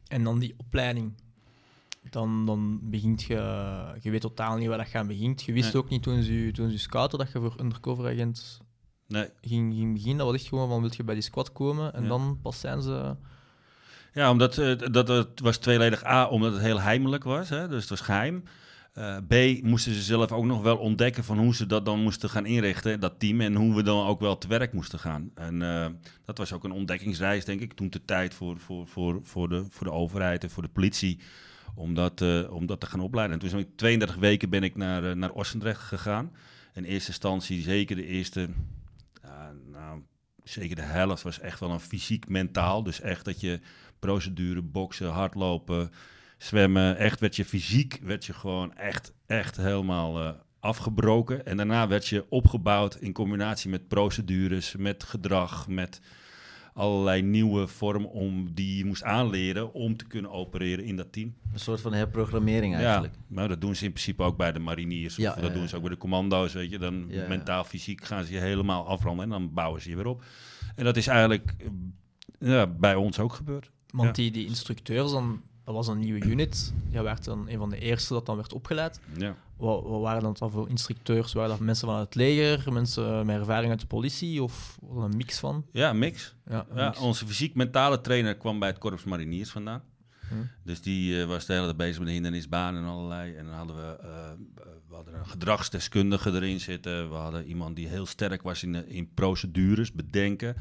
En 0.09 0.25
dan 0.25 0.39
die 0.39 0.55
opleiding. 0.57 1.13
Dan, 2.11 2.47
dan 2.47 2.79
begint 2.83 3.23
je... 3.23 3.35
Je 4.01 4.11
weet 4.11 4.21
totaal 4.21 4.57
niet 4.57 4.69
waar 4.69 4.79
dat 4.79 4.89
gaan 4.89 5.07
begint. 5.07 5.43
Je 5.43 5.53
wist 5.53 5.73
Nee. 5.73 5.83
ook 5.83 5.89
niet 5.89 6.03
toen 6.03 6.23
ze, 6.23 6.51
toen 6.53 6.71
ze 6.71 6.79
scouten 6.79 7.19
dat 7.19 7.33
je 7.33 7.39
voor 7.41 7.55
undercover 7.61 8.13
agent 8.13 8.61
Nee, 9.07 9.29
ging, 9.41 9.75
ging 9.75 9.93
beginnen. 9.93 10.17
Dat 10.19 10.27
was 10.27 10.35
echt 10.37 10.49
gewoon 10.49 10.69
van, 10.69 10.81
wil 10.81 10.91
je 10.97 11.05
bij 11.05 11.15
die 11.15 11.23
squad 11.23 11.53
komen? 11.53 11.95
En 11.95 12.03
Ja. 12.03 12.09
dan 12.09 12.39
pas 12.43 12.61
zijn 12.61 12.83
ze... 12.83 13.17
Ja, 14.13 14.31
omdat 14.31 14.59
eh, 14.59 14.79
dat, 14.91 15.09
het 15.09 15.41
was 15.41 15.57
tweeledig 15.57 16.05
A, 16.05 16.27
omdat 16.29 16.53
het 16.53 16.63
heel 16.63 16.81
heimelijk 16.81 17.25
was, 17.25 17.49
hè, 17.49 17.69
dus 17.69 17.81
het 17.81 17.89
was 17.91 18.01
geheim. 18.01 18.43
Eh, 18.93 19.17
B, 19.29 19.63
moesten 19.63 19.95
ze 19.95 20.03
zelf 20.03 20.33
ook 20.33 20.45
nog 20.45 20.63
wel 20.63 20.77
ontdekken 20.77 21.25
van 21.25 21.39
hoe 21.39 21.55
ze 21.55 21.67
dat 21.67 21.85
dan 21.85 22.01
moesten 22.03 22.31
gaan 22.31 22.47
inrichten, 22.47 23.01
dat 23.01 23.19
team, 23.19 23.41
en 23.41 23.55
hoe 23.55 23.75
we 23.75 23.83
dan 23.83 24.07
ook 24.07 24.21
wel 24.21 24.39
te 24.39 24.49
werk 24.49 24.73
moesten 24.73 24.99
gaan. 24.99 25.31
En 25.35 25.63
eh, 25.63 25.87
dat 26.25 26.39
was 26.39 26.53
ook 26.53 26.65
een 26.65 26.73
ontdekkingsreis, 26.73 27.45
denk 27.45 27.61
ik, 27.61 27.73
toen 27.73 27.91
de 27.91 28.05
tijd 28.05 28.35
voor, 28.35 28.59
voor, 28.59 28.87
voor, 28.87 29.21
voor, 29.23 29.49
de, 29.49 29.65
voor 29.71 29.87
de 29.87 29.93
overheid 29.93 30.43
en 30.45 30.51
voor 30.51 30.63
de 30.63 30.69
politie, 30.69 31.19
om 31.79 31.95
dat, 31.95 32.21
eh, 32.21 32.51
om 32.51 32.67
dat 32.67 32.81
te 32.81 32.87
gaan 32.87 33.01
opleiden. 33.01 33.35
En 33.35 33.41
toen 33.41 33.51
ben 33.51 33.69
ik 33.69 33.77
32 33.77 34.17
weken 34.17 34.51
ben 34.51 34.63
ik 34.63 34.77
naar, 34.77 35.05
eh, 35.05 35.15
naar 35.15 35.33
Ossendrecht 35.33 35.81
gegaan. 35.81 36.33
In 36.75 36.85
eerste 36.85 37.09
instantie, 37.09 37.63
zeker 37.63 37.97
de 37.97 38.07
eerste, 38.07 38.49
nou, 39.73 40.03
zeker 40.45 40.77
de 40.77 40.83
helft 40.83 41.23
was 41.23 41.41
echt 41.41 41.61
wel 41.61 41.71
een 41.71 41.81
fysiek-mentaal. 41.81 42.83
Dus 42.83 43.01
echt 43.01 43.25
dat 43.25 43.41
je 43.41 43.61
procedure, 43.99 44.63
boksen, 44.63 45.11
hardlopen, 45.11 45.91
zwemmen. 46.39 46.97
Echt 46.97 47.21
werd 47.21 47.37
je 47.37 47.45
fysiek, 47.45 47.99
werd 48.03 48.25
je 48.25 48.33
gewoon 48.33 48.75
echt, 48.75 49.13
echt 49.27 49.57
helemaal 49.57 50.23
eh, 50.23 50.31
afgebroken. 50.61 51.47
En 51.47 51.57
daarna 51.57 51.89
werd 51.89 52.07
je 52.07 52.27
opgebouwd 52.29 52.95
in 52.95 53.13
combinatie 53.13 53.71
met 53.71 53.89
procedures, 53.89 54.77
met 54.77 55.05
gedrag, 55.05 55.69
met 55.69 56.01
allerlei 56.79 57.23
nieuwe 57.23 57.67
vormen 57.67 58.11
om 58.11 58.55
die 58.55 58.77
je 58.77 58.85
moest 58.85 59.03
aanleren 59.03 59.73
om 59.73 59.97
te 59.97 60.07
kunnen 60.07 60.31
opereren 60.31 60.85
in 60.85 60.97
dat 60.97 61.13
team. 61.13 61.35
Een 61.53 61.59
soort 61.61 61.81
van 61.81 61.93
herprogrammering 61.93 62.75
eigenlijk. 62.75 63.15
Ja, 63.15 63.21
maar 63.29 63.49
dat 63.49 63.61
doen 63.61 63.75
ze 63.77 63.85
in 63.85 63.93
principe 63.93 64.23
ook 64.23 64.37
bij 64.37 64.53
de 64.53 64.59
mariniers. 64.59 65.17
Ja, 65.17 65.29
of 65.31 65.35
dat 65.37 65.45
ja, 65.47 65.53
doen 65.53 65.63
ja. 65.63 65.69
ze 65.69 65.77
ook 65.77 65.83
bij 65.83 65.91
de 65.91 65.97
commando's, 65.97 66.53
weet 66.53 66.71
je. 66.71 66.79
Dan 66.79 67.05
Ja, 67.09 67.23
ja. 67.23 67.29
mentaal, 67.29 67.65
fysiek 67.65 68.05
gaan 68.05 68.25
ze 68.25 68.33
je 68.33 68.39
helemaal 68.41 68.87
afranden 68.87 69.25
en 69.25 69.31
dan 69.31 69.53
bouwen 69.53 69.81
ze 69.83 69.91
je 69.91 69.97
weer 69.97 70.07
op. 70.07 70.25
En 70.77 70.85
dat 70.85 70.97
is 70.97 71.07
eigenlijk 71.07 71.55
eh, 71.59 71.69
ja, 72.51 72.67
bij 72.67 72.95
ons 72.95 73.19
ook 73.19 73.33
gebeurd. 73.33 73.71
Want 73.91 74.07
Ja. 74.07 74.13
die, 74.23 74.31
die 74.31 74.47
instructeurs, 74.47 75.11
dan, 75.11 75.43
dat 75.69 75.77
was 75.77 75.89
een 75.89 75.99
nieuwe 75.99 76.27
unit. 76.27 76.73
Jij 76.91 77.03
werd 77.03 77.25
dan 77.25 77.49
een 77.49 77.59
van 77.59 77.71
de 77.71 77.79
eerste 77.79 78.13
dat 78.13 78.27
dan 78.27 78.37
werd 78.37 78.53
opgeleid. 78.53 79.01
Ja. 79.17 79.35
Wat, 79.57 79.83
wat 79.83 80.01
waren 80.01 80.23
dat 80.23 80.39
dan 80.39 80.51
voor 80.51 80.69
instructeurs? 80.69 81.33
Waren 81.33 81.51
dat 81.51 81.59
mensen 81.61 81.89
van 81.89 81.99
het 81.99 82.15
leger, 82.15 82.73
mensen 82.73 83.27
met 83.27 83.39
ervaring 83.39 83.71
uit 83.71 83.81
de 83.81 83.87
politie 83.87 84.43
of 84.43 84.79
een 84.97 85.17
mix 85.17 85.39
van? 85.39 85.65
Ja, 85.73 85.93
mix. 85.93 86.35
Ja, 86.47 86.67
een 86.71 86.77
Ja, 86.77 86.87
mix. 86.89 86.99
onze 86.99 87.27
fysiek-mentale 87.27 88.01
trainer 88.01 88.37
kwam 88.37 88.59
bij 88.59 88.69
het 88.69 88.79
Korps 88.79 89.05
Mariniers 89.05 89.51
vandaan. 89.51 89.83
Hm. 90.29 90.35
Dus 90.65 90.81
die 90.83 91.21
eh, 91.21 91.27
was 91.27 91.47
de 91.47 91.53
hele 91.53 91.65
tijd 91.65 91.77
bezig 91.77 91.99
met 91.99 92.07
de 92.07 92.13
hindernisbanen 92.13 92.83
en 92.83 92.89
allerlei. 92.89 93.35
En 93.35 93.45
dan 93.45 93.55
hadden 93.55 93.77
we, 93.77 93.97
eh, 94.03 94.09
we 94.89 94.95
hadden 94.95 95.15
een 95.15 95.27
gedragsdeskundige 95.27 96.31
erin 96.33 96.61
zitten. 96.61 97.09
We 97.11 97.15
hadden 97.15 97.45
iemand 97.47 97.77
die 97.77 97.89
heel 97.89 98.07
sterk 98.07 98.43
was 98.43 98.63
in, 98.63 98.73
de- 98.73 98.89
in 98.89 99.15
procedures, 99.15 99.93
bedenken. 99.93 100.57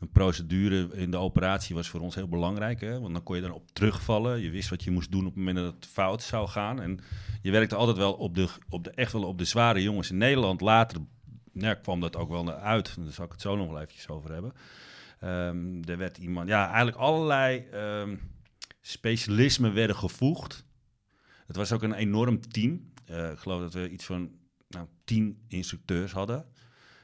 Een 0.00 0.10
procedure 0.10 0.88
in 0.92 1.10
de 1.10 1.16
operatie 1.16 1.74
was 1.74 1.88
voor 1.88 2.00
ons 2.00 2.14
heel 2.14 2.28
belangrijk. 2.28 2.80
Hè? 2.80 3.00
Want 3.00 3.12
dan 3.12 3.22
kon 3.22 3.36
je 3.36 3.42
dan 3.42 3.52
op 3.52 3.70
terugvallen. 3.72 4.40
Je 4.40 4.50
wist 4.50 4.68
wat 4.68 4.84
je 4.84 4.90
moest 4.90 5.10
doen 5.10 5.20
op 5.26 5.34
het 5.34 5.36
moment 5.36 5.56
dat 5.56 5.74
het 5.74 5.86
fout 5.86 6.22
zou 6.22 6.48
gaan. 6.48 6.80
En 6.80 7.00
je 7.42 7.50
werkte 7.50 7.74
altijd 7.74 7.96
wel 7.96 8.12
op 8.12 8.34
de, 8.34 8.48
op 8.68 8.84
de, 8.84 8.90
echt 8.90 9.12
wel 9.12 9.24
op 9.24 9.38
de 9.38 9.44
zware 9.44 9.82
jongens 9.82 10.10
in 10.10 10.18
Nederland. 10.18 10.60
Later 10.60 10.98
ja, 11.52 11.74
kwam 11.74 12.00
dat 12.00 12.16
ook 12.16 12.28
wel 12.28 12.44
naar 12.44 12.54
uit. 12.58 12.96
Daar 12.98 13.12
zal 13.12 13.24
ik 13.24 13.32
het 13.32 13.40
zo 13.40 13.56
nog 13.56 13.66
wel 13.68 13.80
eventjes 13.80 14.08
over 14.08 14.32
hebben. 14.32 14.52
Ehm, 15.20 15.82
er 15.90 15.96
werd 15.98 16.18
iemand, 16.18 16.48
ja, 16.48 16.66
eigenlijk 16.66 16.96
allerlei 16.96 17.64
ehm, 17.72 18.16
specialismen 18.90 19.74
werden 19.74 19.96
gevoegd. 19.96 20.64
Het 21.46 21.56
was 21.56 21.72
ook 21.72 21.82
een 21.82 21.94
enorm 21.94 22.40
team. 22.50 22.92
Eh, 23.06 23.30
ik 23.30 23.38
geloof 23.38 23.60
dat 23.60 23.72
we 23.72 23.90
iets 23.90 24.04
van 24.04 24.30
nou, 24.68 24.86
tien 25.04 25.38
instructeurs 25.48 26.12
hadden 26.12 26.44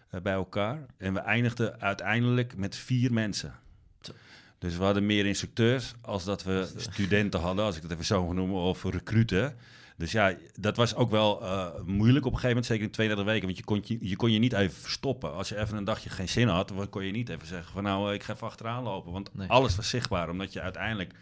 eh, 0.08 0.20
bij 0.20 0.32
elkaar. 0.32 0.86
En 0.96 1.12
we 1.12 1.18
eindigden 1.18 1.80
uiteindelijk 1.80 2.56
met 2.56 2.76
vier 2.76 3.12
mensen. 3.12 3.54
Zo. 4.00 4.12
Dus 4.58 4.76
we 4.76 4.84
hadden 4.84 5.06
meer 5.06 5.26
instructeurs 5.26 5.94
als 6.00 6.24
dat 6.24 6.42
we 6.42 6.72
studenten 6.76 7.40
hadden, 7.40 7.64
als 7.64 7.76
ik 7.76 7.82
het 7.82 7.90
even 7.92 8.04
zo 8.04 8.32
noemen, 8.32 8.56
of 8.56 8.84
recruten. 8.84 9.56
Dus 9.96 10.12
ja, 10.12 10.34
dat 10.60 10.76
was 10.76 10.94
ook 10.94 11.10
wel 11.10 11.42
eh, 11.42 11.66
moeilijk 11.84 12.26
op 12.26 12.32
een 12.32 12.38
gegeven 12.38 12.48
moment, 12.48 12.66
zeker 12.66 12.84
in 12.84 12.90
32 12.90 13.26
weken. 13.26 13.44
Want 13.46 13.58
je 13.58 13.64
kon 13.64 13.82
je, 13.84 14.08
je 14.08 14.16
kon 14.16 14.32
je 14.32 14.38
niet 14.38 14.52
even 14.52 14.76
verstoppen. 14.76 15.32
Als 15.32 15.48
je 15.48 15.58
even 15.58 15.76
een 15.76 15.84
dagje 15.84 16.10
geen 16.10 16.28
zin 16.28 16.48
had, 16.48 16.72
kon 16.90 17.04
je 17.04 17.12
niet 17.12 17.28
even 17.28 17.46
zeggen 17.46 17.72
van 17.72 17.82
nou, 17.82 18.14
ik 18.14 18.22
ga 18.22 18.32
even 18.34 18.46
achteraan 18.46 18.82
lopen. 18.82 19.12
Want 19.12 19.34
Nee. 19.34 19.48
alles 19.48 19.76
was 19.76 19.88
zichtbaar, 19.88 20.30
omdat 20.30 20.52
je 20.52 20.60
uiteindelijk 20.60 21.14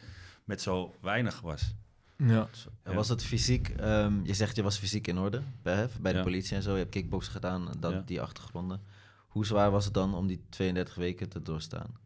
met 0.45 0.61
zo 0.63 0.95
weinig 1.01 1.41
was. 1.41 1.75
Ja. 2.17 2.49
Was 2.83 3.09
het 3.09 3.25
fysiek, 3.25 3.69
ehm, 3.69 4.13
je 4.25 4.35
zegt 4.35 4.57
je 4.57 4.63
was 4.63 4.79
fysiek 4.79 5.07
in 5.07 5.19
orde 5.19 5.41
bij, 5.63 5.89
bij 6.01 6.13
de 6.13 6.19
Ja. 6.19 6.25
politie 6.25 6.57
en 6.57 6.63
zo, 6.63 6.73
je 6.73 6.79
hebt 6.79 6.91
kickbox 6.91 7.29
gedaan, 7.29 7.69
dat, 7.79 7.93
Ja. 7.93 8.03
die 8.07 8.21
achtergronden. 8.21 8.81
Hoe 9.29 9.47
zwaar 9.47 9.71
was 9.71 9.85
het 9.85 9.95
dan 9.95 10.15
om 10.15 10.27
die 10.27 10.41
32 10.49 10.95
weken 10.95 11.29
te 11.29 11.43
doorstaan? 11.43 11.97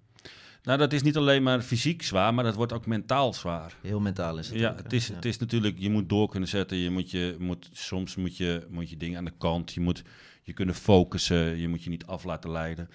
Nou, 0.63 0.79
dat 0.79 0.93
is 0.93 1.03
niet 1.03 1.17
alleen 1.17 1.43
maar 1.43 1.61
fysiek 1.61 2.03
zwaar, 2.03 2.35
maar 2.35 2.45
dat 2.45 2.55
wordt 2.55 2.73
ook 2.73 2.87
mentaal 2.87 3.35
zwaar. 3.35 3.75
Heel 3.83 4.01
mentaal 4.01 4.39
is 4.39 4.49
het 4.49 4.59
Ja, 4.59 4.71
ook, 4.71 4.79
het 4.83 4.93
is, 4.93 5.07
Ja. 5.07 5.15
het 5.15 5.25
is 5.25 5.39
natuurlijk, 5.39 5.79
je 5.79 5.91
moet 5.91 6.09
door 6.09 6.29
kunnen 6.29 6.49
zetten. 6.49 6.77
Je 6.77 6.91
moet 6.91 7.11
je, 7.11 7.37
moet, 7.39 7.69
soms 7.73 8.17
moet 8.17 8.37
je, 8.37 8.67
moet 8.71 8.91
je 8.91 8.97
dingen 8.97 9.19
aan 9.19 9.25
de 9.25 9.35
kant. 9.39 9.73
Je 9.73 9.81
moet 9.81 10.03
je 10.43 10.53
kunnen 10.53 10.75
focussen. 10.75 11.57
Je 11.57 11.69
moet 11.69 11.83
je 11.83 11.91
niet 11.91 12.07
af 12.07 12.25
laten 12.25 12.51
leiden. 12.51 12.89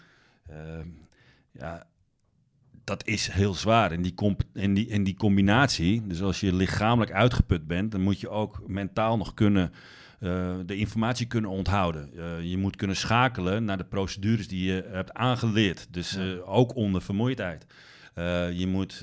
Ehm, 0.48 0.88
ja, 1.52 1.88
dat 2.84 3.08
is 3.08 3.28
heel 3.28 3.54
zwaar. 3.54 3.92
En 3.92 4.02
die, 4.02 4.13
en, 4.54 4.74
die, 4.74 4.90
en 4.90 5.04
die 5.04 5.16
combinatie, 5.16 6.08
dus 6.08 6.22
als 6.22 6.40
je 6.40 6.54
lichamelijk 6.54 7.12
uitgeput 7.12 7.68
bent, 7.68 7.92
dan 7.92 8.02
moet 8.02 8.20
je 8.20 8.30
ook 8.30 8.62
mentaal 8.68 9.18
nog 9.18 9.34
kunnen 9.34 9.72
eh, 10.20 10.56
de 10.66 10.75
informatie 10.75 11.25
kunnen 11.28 11.50
onthouden. 11.50 12.10
Eh, 12.18 12.44
je 12.44 12.58
moet 12.58 12.75
kunnen 12.75 12.96
schakelen 12.96 13.63
naar 13.66 13.78
de 13.78 13.84
procedures 13.84 14.48
die 14.48 14.63
je 14.74 14.88
hebt 14.92 15.13
aangeleerd. 15.13 15.88
Dus 15.92 16.12
Ja. 16.12 16.34
eh, 16.34 16.50
ook 16.54 16.75
onder 16.75 17.02
vermoeidheid. 17.02 17.66
Je 18.54 18.66
moet 18.68 19.00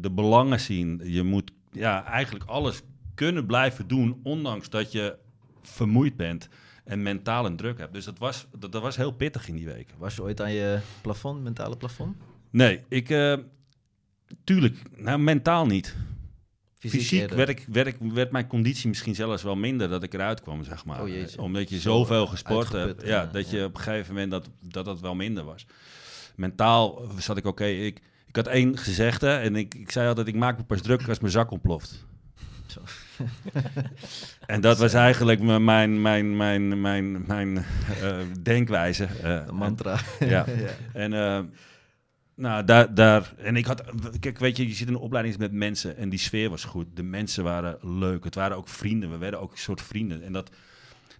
de 0.00 0.10
belangen 0.12 0.60
zien. 0.60 1.00
Je 1.04 1.22
moet 1.22 1.50
ja, 1.72 2.04
eigenlijk 2.04 2.44
alles 2.44 2.82
kunnen 3.14 3.46
blijven 3.46 3.86
doen, 3.88 4.20
ondanks 4.22 4.70
dat 4.70 4.92
je 4.92 5.16
vermoeid 5.62 6.16
bent 6.16 6.48
en 6.84 7.02
mentaal 7.02 7.46
een 7.46 7.56
druk 7.56 7.78
hebt. 7.78 7.92
Dus 7.92 8.04
dat 8.04 8.18
was, 8.18 8.46
dat, 8.58 8.72
dat 8.72 8.82
was 8.82 8.96
heel 8.96 9.10
pittig 9.10 9.48
in 9.48 9.56
die 9.56 9.66
weken. 9.66 9.94
Was 9.98 10.14
je 10.14 10.22
ooit 10.22 10.40
aan 10.40 10.52
je 10.52 10.78
plafond, 11.00 11.42
mentale 11.42 11.76
plafond? 11.76 12.16
Nee, 12.50 12.80
ik... 12.88 13.10
eh, 13.10 13.36
tuurlijk, 14.44 14.76
nou 14.96 15.18
mentaal 15.18 15.66
niet. 15.66 15.96
Fysiek, 16.78 17.30
werd, 17.30 17.48
ik, 17.48 17.64
werd, 17.68 17.86
ik, 17.86 17.96
werd 18.00 18.30
mijn 18.30 18.46
conditie 18.46 18.88
misschien 18.88 19.14
zelfs 19.14 19.42
wel 19.42 19.56
minder 19.56 19.88
dat 19.88 20.02
ik 20.02 20.14
eruit 20.14 20.40
kwam, 20.40 20.64
zeg 20.64 20.84
maar. 20.84 21.02
Oh. 21.02 21.10
Omdat 21.36 21.68
je 21.68 21.80
Zo 21.80 21.90
zoveel 21.90 22.26
gesport 22.26 22.72
hebt. 22.72 23.02
Ja, 23.02 23.08
ja, 23.08 23.26
dat 23.32 23.50
je 23.50 23.56
ja. 23.56 23.64
op 23.64 23.74
een 23.74 23.80
gegeven 23.80 24.14
moment 24.14 24.30
dat 24.30 24.48
dat, 24.60 24.84
dat 24.84 25.00
wel 25.00 25.14
minder 25.14 25.44
was. 25.44 25.66
Mentaal 26.36 27.02
zat 27.18 27.36
ik 27.36 27.44
oké. 27.44 27.64
ik, 27.64 28.00
ik 28.26 28.36
had 28.36 28.46
één 28.46 28.78
gezegde 28.78 29.30
en 29.30 29.56
ik, 29.56 29.74
ik 29.74 29.90
zei 29.90 30.08
altijd, 30.08 30.26
ik 30.26 30.34
maak 30.34 30.58
me 30.58 30.64
pas 30.64 30.80
druk 30.80 31.08
als 31.08 31.18
mijn 31.18 31.32
zak 31.32 31.50
ontploft. 31.50 32.04
Zo. 32.66 32.80
en 34.46 34.60
dat 34.60 34.78
was 34.78 34.92
eigenlijk 34.94 35.40
mijn, 35.40 35.64
mijn, 35.64 36.02
mijn, 36.02 36.36
mijn, 36.36 36.80
mijn, 36.80 37.24
mijn 37.26 37.56
eh, 38.02 38.16
denkwijze. 38.42 39.04
eh, 39.04 39.50
mantra. 39.50 39.98
ja. 40.20 40.44
En 40.92 41.12
eh, 41.12 41.40
nou, 42.36 42.64
daar, 42.64 42.94
daar. 42.94 43.34
En 43.36 43.56
ik 43.56 43.66
had. 43.66 43.82
Kijk, 44.20 44.38
weet 44.38 44.56
je, 44.56 44.68
je 44.68 44.74
zit 44.74 44.88
in 44.88 44.94
een 44.94 45.00
opleiding 45.00 45.38
met 45.38 45.52
mensen 45.52 45.96
en 45.96 46.08
die 46.08 46.18
sfeer 46.18 46.50
was 46.50 46.64
goed. 46.64 46.86
De 46.94 47.02
mensen 47.02 47.44
waren 47.44 47.78
leuk. 47.98 48.24
Het 48.24 48.34
waren 48.34 48.56
ook 48.56 48.68
vrienden. 48.68 49.10
We 49.10 49.16
werden 49.18 49.40
ook 49.40 49.52
een 49.52 49.58
soort 49.58 49.82
vrienden. 49.82 50.22
En 50.22 50.32
dat, 50.32 50.50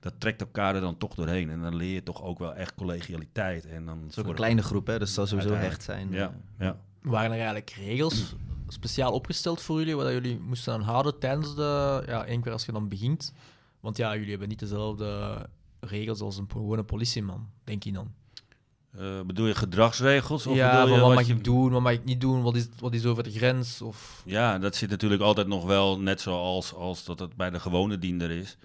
dat 0.01 0.15
trekt 0.19 0.41
elkaar 0.41 0.75
er 0.75 0.81
dan 0.81 0.97
toch 0.99 1.15
doorheen. 1.15 1.51
En 1.51 1.61
dan 1.61 1.77
leer 1.77 1.93
je 1.95 2.03
toch 2.03 2.23
ook 2.23 2.39
wel 2.39 2.55
echt 2.55 2.75
collegialiteit. 2.75 3.67
En 3.67 3.85
dan 3.87 3.99
Het 3.99 4.11
is 4.11 4.17
ook 4.19 4.21
voor- 4.25 4.29
een 4.33 4.39
kleine 4.41 4.63
groep, 4.63 4.87
hè? 4.87 4.99
dus 4.99 5.07
het 5.09 5.17
zal 5.17 5.27
sowieso 5.27 5.55
hecht 5.55 5.89
Uiteindelijk. 5.89 6.33
zijn. 6.33 6.35
Ja, 6.59 6.65
ja. 6.67 6.77
Waren 7.11 7.31
er 7.31 7.37
eigenlijk 7.37 7.71
regels 7.71 8.35
speciaal 8.69 9.13
opgesteld 9.13 9.63
voor 9.63 9.79
jullie, 9.79 9.97
waar 9.97 10.05
dat 10.05 10.13
jullie 10.15 10.39
moesten 10.41 10.73
aan 10.73 10.81
houden 10.83 11.19
tijdens 11.19 11.55
de... 11.55 12.03
Ja, 12.07 12.25
één 12.25 12.43
keer 12.43 12.53
als 12.53 12.67
je 12.67 12.73
dan 12.73 12.89
begint. 12.89 13.33
Want 13.81 13.97
ja, 13.97 14.15
jullie 14.15 14.31
hebben 14.31 14.49
niet 14.49 14.59
dezelfde 14.59 15.37
regels 15.81 16.21
als 16.21 16.37
een 16.39 16.49
gewone 16.53 16.83
politieman, 16.83 17.49
denk 17.65 17.83
je 17.83 17.93
dan. 17.93 18.13
Eh, 18.99 19.21
bedoel 19.27 19.47
je 19.47 19.55
gedragsregels? 19.55 20.47
Of 20.47 20.57
ja, 20.57 20.81
bedoel 20.81 20.95
je 20.95 21.01
wat 21.01 21.15
mag 21.15 21.27
je- 21.27 21.33
ik 21.35 21.45
doen, 21.45 21.71
wat 21.71 21.83
mag 21.83 21.93
ik 21.93 22.05
niet 22.05 22.21
doen, 22.21 22.43
wat 22.43 22.57
is, 22.57 22.69
wat 22.79 22.95
is 22.95 23.05
over 23.05 23.23
de 23.23 23.31
grens? 23.31 23.83
Of... 23.83 24.23
Ja, 24.25 24.59
dat 24.59 24.77
zit 24.77 24.91
natuurlijk 24.91 25.23
altijd 25.23 25.47
nog 25.47 25.65
wel, 25.65 26.01
net 26.01 26.21
zoals 26.21 26.75
als 26.75 27.05
dat 27.05 27.19
het 27.19 27.37
bij 27.37 27.51
de 27.51 27.61
gewone 27.61 27.99
diender 27.99 28.31
is, 28.31 28.57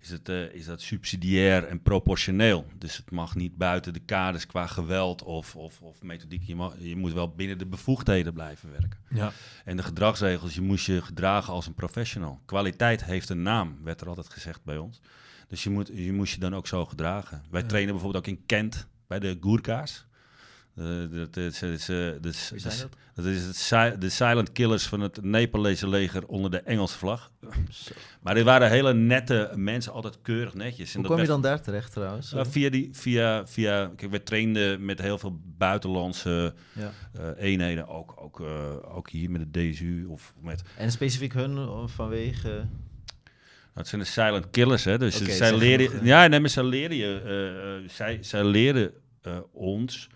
is, 0.00 0.10
het, 0.10 0.28
eh, 0.28 0.54
is 0.54 0.64
dat 0.66 0.80
subsidiair 0.80 1.64
en 1.64 1.82
proportioneel. 1.82 2.66
Dus 2.78 2.96
het 2.96 3.10
mag 3.10 3.34
niet 3.34 3.56
buiten 3.56 3.92
de 3.92 4.00
kaders 4.00 4.46
qua 4.46 4.66
geweld 4.66 5.22
of, 5.22 5.56
of, 5.56 5.80
of 5.80 6.02
methodiek. 6.02 6.42
Je, 6.42 6.56
mag, 6.56 6.74
je 6.78 6.96
moet 6.96 7.12
wel 7.12 7.28
binnen 7.34 7.58
de 7.58 7.66
bevoegdheden 7.66 8.32
blijven 8.32 8.70
werken. 8.70 8.98
Ja. 9.10 9.32
En 9.64 9.76
de 9.76 9.82
gedragsregels, 9.82 10.54
je 10.54 10.60
moest 10.60 10.86
je 10.86 11.02
gedragen 11.02 11.52
als 11.52 11.66
een 11.66 11.74
professional. 11.74 12.40
Kwaliteit 12.44 13.04
heeft 13.04 13.28
een 13.28 13.42
naam, 13.42 13.76
werd 13.84 14.00
er 14.00 14.08
altijd 14.08 14.28
gezegd 14.28 14.64
bij 14.64 14.78
ons. 14.78 15.00
Dus 15.48 15.62
je, 15.62 15.70
moet, 15.70 15.90
je 15.94 16.12
moest 16.12 16.34
je 16.34 16.40
dan 16.40 16.54
ook 16.54 16.66
zo 16.66 16.84
gedragen. 16.84 17.42
Wij 17.50 17.60
Ja. 17.60 17.66
trainen 17.66 17.92
bijvoorbeeld 17.94 18.24
ook 18.26 18.32
in 18.36 18.42
Kent 18.46 18.86
bij 19.06 19.18
de 19.18 19.36
Goerka's. 19.40 20.06
Eh, 20.76 20.84
dat 23.14 23.24
is, 23.24 23.68
de 23.98 24.08
silent 24.08 24.52
killers 24.52 24.86
van 24.86 25.00
het 25.00 25.22
Nepalese 25.22 25.88
leger 25.88 26.26
onder 26.26 26.50
de 26.50 26.60
Engelse 26.60 26.98
vlag. 26.98 27.30
Maar 28.22 28.34
dit 28.34 28.44
waren 28.44 28.70
hele 28.70 28.94
nette 28.94 29.52
mensen, 29.54 29.92
altijd 29.92 30.18
keurig 30.22 30.54
netjes. 30.54 30.94
En 30.94 31.00
Hoe 31.00 31.08
kom 31.08 31.20
je 31.20 31.26
dan 31.26 31.40
daar 31.40 31.60
terecht 31.60 31.92
trouwens? 31.92 32.32
Eh, 32.32 32.44
via 32.44 32.70
die, 32.70 32.88
via, 32.92 33.46
via, 33.46 33.90
kijk, 33.96 34.10
we 34.10 34.22
trainden 34.22 34.84
met 34.84 35.00
heel 35.00 35.18
veel 35.18 35.40
buitenlandse 35.56 36.54
ja. 36.72 36.92
eh, 37.12 37.28
eenheden, 37.36 37.88
ook, 37.88 38.14
ook, 38.16 38.40
ook 38.94 39.10
hier 39.10 39.30
met 39.30 39.52
de 39.52 39.70
DSU 39.70 40.06
of 40.08 40.34
met, 40.40 40.62
En 40.76 40.92
specifiek 40.92 41.32
hun 41.32 41.88
vanwege... 41.88 42.66
dat 43.76 43.88
zijn 43.88 44.00
de 44.00 44.06
silent 44.06 44.50
killers, 44.50 44.84
hè. 44.84 44.98
Dus 44.98 45.22
zij 45.36 45.56
leren, 45.56 46.04
ja, 46.04 46.26
nee, 46.26 46.40
maar 46.40 46.48
zij 46.48 46.62
leren 46.64 46.96
je, 46.96 47.20
eh, 47.24 47.76
eh, 47.84 47.88
zij, 47.90 48.18
zij 48.22 48.44
leren 48.44 48.92
eh, 49.22 49.38
ons. 49.52 50.08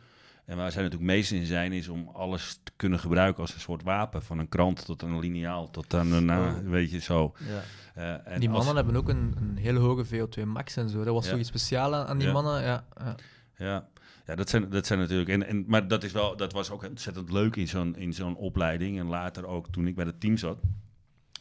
En 0.44 0.56
waar 0.56 0.72
zij 0.72 0.82
natuurlijk 0.82 1.10
meest 1.10 1.32
in 1.32 1.46
zijn, 1.46 1.72
is 1.72 1.88
om 1.88 2.08
alles 2.08 2.60
te 2.62 2.72
kunnen 2.76 2.98
gebruiken 2.98 3.40
als 3.42 3.54
een 3.54 3.60
soort 3.60 3.82
wapen. 3.82 4.22
Van 4.22 4.38
een 4.38 4.48
krant 4.48 4.84
tot 4.84 5.02
een 5.02 5.18
liniaal, 5.18 5.70
tot 5.70 5.94
aan 5.94 6.12
een, 6.12 6.70
weet 6.70 6.90
je, 6.90 6.98
zo. 6.98 7.34
Ja. 7.48 7.62
Eh, 7.94 8.32
en 8.32 8.40
Die 8.40 8.48
als- 8.48 8.56
mannen 8.64 8.76
hebben 8.84 8.96
ook 9.02 9.08
een, 9.08 9.34
een 9.40 9.56
hele 9.56 9.78
hoge 9.78 10.04
VO2 10.04 10.44
max 10.46 10.76
en 10.76 10.88
zo. 10.88 11.04
Dat 11.04 11.14
was 11.14 11.24
Ja. 11.24 11.30
toch 11.30 11.40
iets 11.40 11.48
speciaals 11.48 11.94
aan 12.06 12.18
die 12.18 12.26
Ja. 12.26 12.32
mannen? 12.32 12.62
Ja, 12.62 12.84
ja. 12.98 13.14
Ja, 13.56 13.88
ja 14.26 14.34
dat, 14.34 14.48
zijn, 14.50 14.70
dat 14.70 14.86
zijn 14.86 14.98
natuurlijk. 14.98 15.28
En, 15.28 15.46
en, 15.46 15.64
maar 15.66 15.88
dat, 15.88 16.04
is 16.04 16.12
wel, 16.12 16.36
dat 16.36 16.52
was 16.52 16.70
ook 16.70 16.84
ontzettend 16.88 17.32
leuk 17.32 17.56
in 17.56 17.68
zo'n, 17.68 17.96
in 17.96 18.12
zo'n 18.12 18.36
opleiding. 18.36 18.98
En 18.98 19.06
later 19.06 19.46
ook 19.46 19.68
toen 19.70 19.86
ik 19.86 19.94
bij 19.94 20.04
het 20.04 20.20
team 20.20 20.36
zat. 20.36 20.58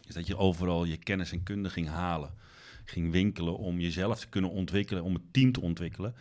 Is 0.10 0.16
dat 0.16 0.28
je 0.28 0.38
overal 0.38 0.86
je 0.86 0.98
kennis 0.98 1.32
en 1.32 1.44
kunde 1.44 1.70
ging 1.70 1.88
halen. 1.88 2.34
Ging 2.86 3.12
winkelen 3.12 3.58
om 3.58 3.80
jezelf 3.80 4.20
te 4.20 4.28
kunnen 4.28 4.52
ontwikkelen, 4.52 5.04
om 5.04 5.14
het 5.14 5.24
team 5.32 5.52
te 5.52 5.62
ontwikkelen. 5.62 6.16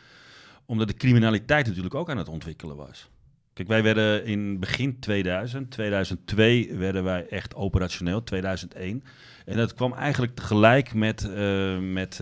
Omdat 0.67 0.89
de 0.89 0.95
criminaliteit 0.95 1.67
natuurlijk 1.67 1.95
ook 1.95 2.11
aan 2.11 2.17
het 2.19 2.29
ontwikkelen 2.29 2.77
was. 2.77 3.09
Kijk, 3.53 3.69
wij 3.69 3.83
werden 3.83 4.25
in 4.25 4.59
begin 4.59 4.99
2000, 5.01 5.71
2002 5.71 6.75
werden 6.75 7.05
wij 7.05 7.27
echt 7.29 7.55
operationeel, 7.55 8.25
2001. 8.25 9.05
En 9.45 9.57
dat 9.57 9.75
kwam 9.75 9.93
eigenlijk 9.93 10.35
tegelijk 10.35 10.95
met, 10.95 11.31
eh, 11.31 11.79
met 11.79 12.13
eh, 12.13 12.19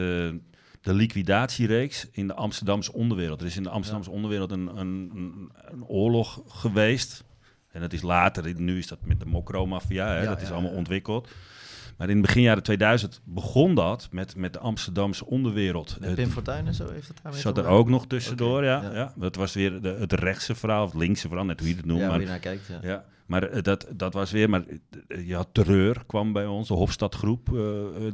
de 0.80 0.94
liquidatiereeks 0.94 2.06
in 2.12 2.26
de 2.26 2.34
Amsterdamse 2.34 2.92
onderwereld. 2.92 3.40
Er 3.40 3.46
is 3.46 3.56
in 3.56 3.62
de 3.62 3.70
Amsterdamse 3.70 4.10
onderwereld 4.10 4.50
een, 4.50 4.66
een, 4.76 5.10
een, 5.14 5.50
een 5.64 5.84
oorlog 5.84 6.42
geweest. 6.46 7.24
En 7.72 7.80
dat 7.80 7.92
is 7.92 8.02
later, 8.02 8.60
nu 8.60 8.78
is 8.78 8.86
dat 8.86 8.98
met 9.04 9.20
de 9.20 9.26
Mokro-maffia, 9.26 10.06
hè, 10.06 10.22
Ja, 10.22 10.28
dat 10.28 10.42
is 10.42 10.50
allemaal 10.50 10.70
ontwikkeld. 10.70 11.28
Maar 11.96 12.08
in 12.10 12.20
begin 12.20 12.42
jaren 12.42 12.62
2000 12.62 13.20
begon 13.24 13.74
dat 13.74 14.08
met, 14.10 14.36
met 14.36 14.52
de 14.52 14.58
Amsterdamse 14.58 15.26
onderwereld. 15.26 15.96
Met 16.00 16.08
Het- 16.08 16.18
Pim 16.18 16.28
Fortuyn 16.30 16.66
en 16.66 16.74
zo 16.74 16.90
heeft 16.90 17.08
het 17.08 17.18
daarmee 17.22 17.40
zat 17.40 17.58
er 17.58 17.66
ook 17.66 17.88
nog 17.88 18.06
tussendoor, 18.06 18.64
ja, 18.64 18.82
ja. 18.82 18.94
ja. 18.94 19.12
Dat 19.16 19.36
was 19.36 19.54
weer 19.54 19.80
de, 19.80 19.88
het 19.98 20.12
rechtse 20.12 20.54
verhaal, 20.54 20.84
of 20.84 20.92
het 20.92 21.00
linkse 21.00 21.28
verhaal, 21.28 21.46
net 21.46 21.60
hoe 21.60 21.68
je 21.68 21.76
het 21.76 21.84
noemt. 21.84 22.00
Ja, 22.00 22.08
maar 22.08 22.20
je 22.20 22.26
naar 22.26 22.38
kijkt, 22.38 22.66
ja. 22.66 22.78
ja, 22.82 23.04
maar 23.26 23.42
eh, 23.42 23.62
dat, 23.62 23.86
dat 23.94 24.12
was 24.14 24.30
weer. 24.30 24.50
Maar 24.50 24.62
eh, 25.08 25.28
je 25.28 25.34
had 25.34 25.48
terreur, 25.52 26.02
kwam 26.06 26.32
bij 26.32 26.46
ons. 26.46 26.68
De 26.68 26.74
Hofstadgroep 26.74 27.54
eh, 27.56 27.60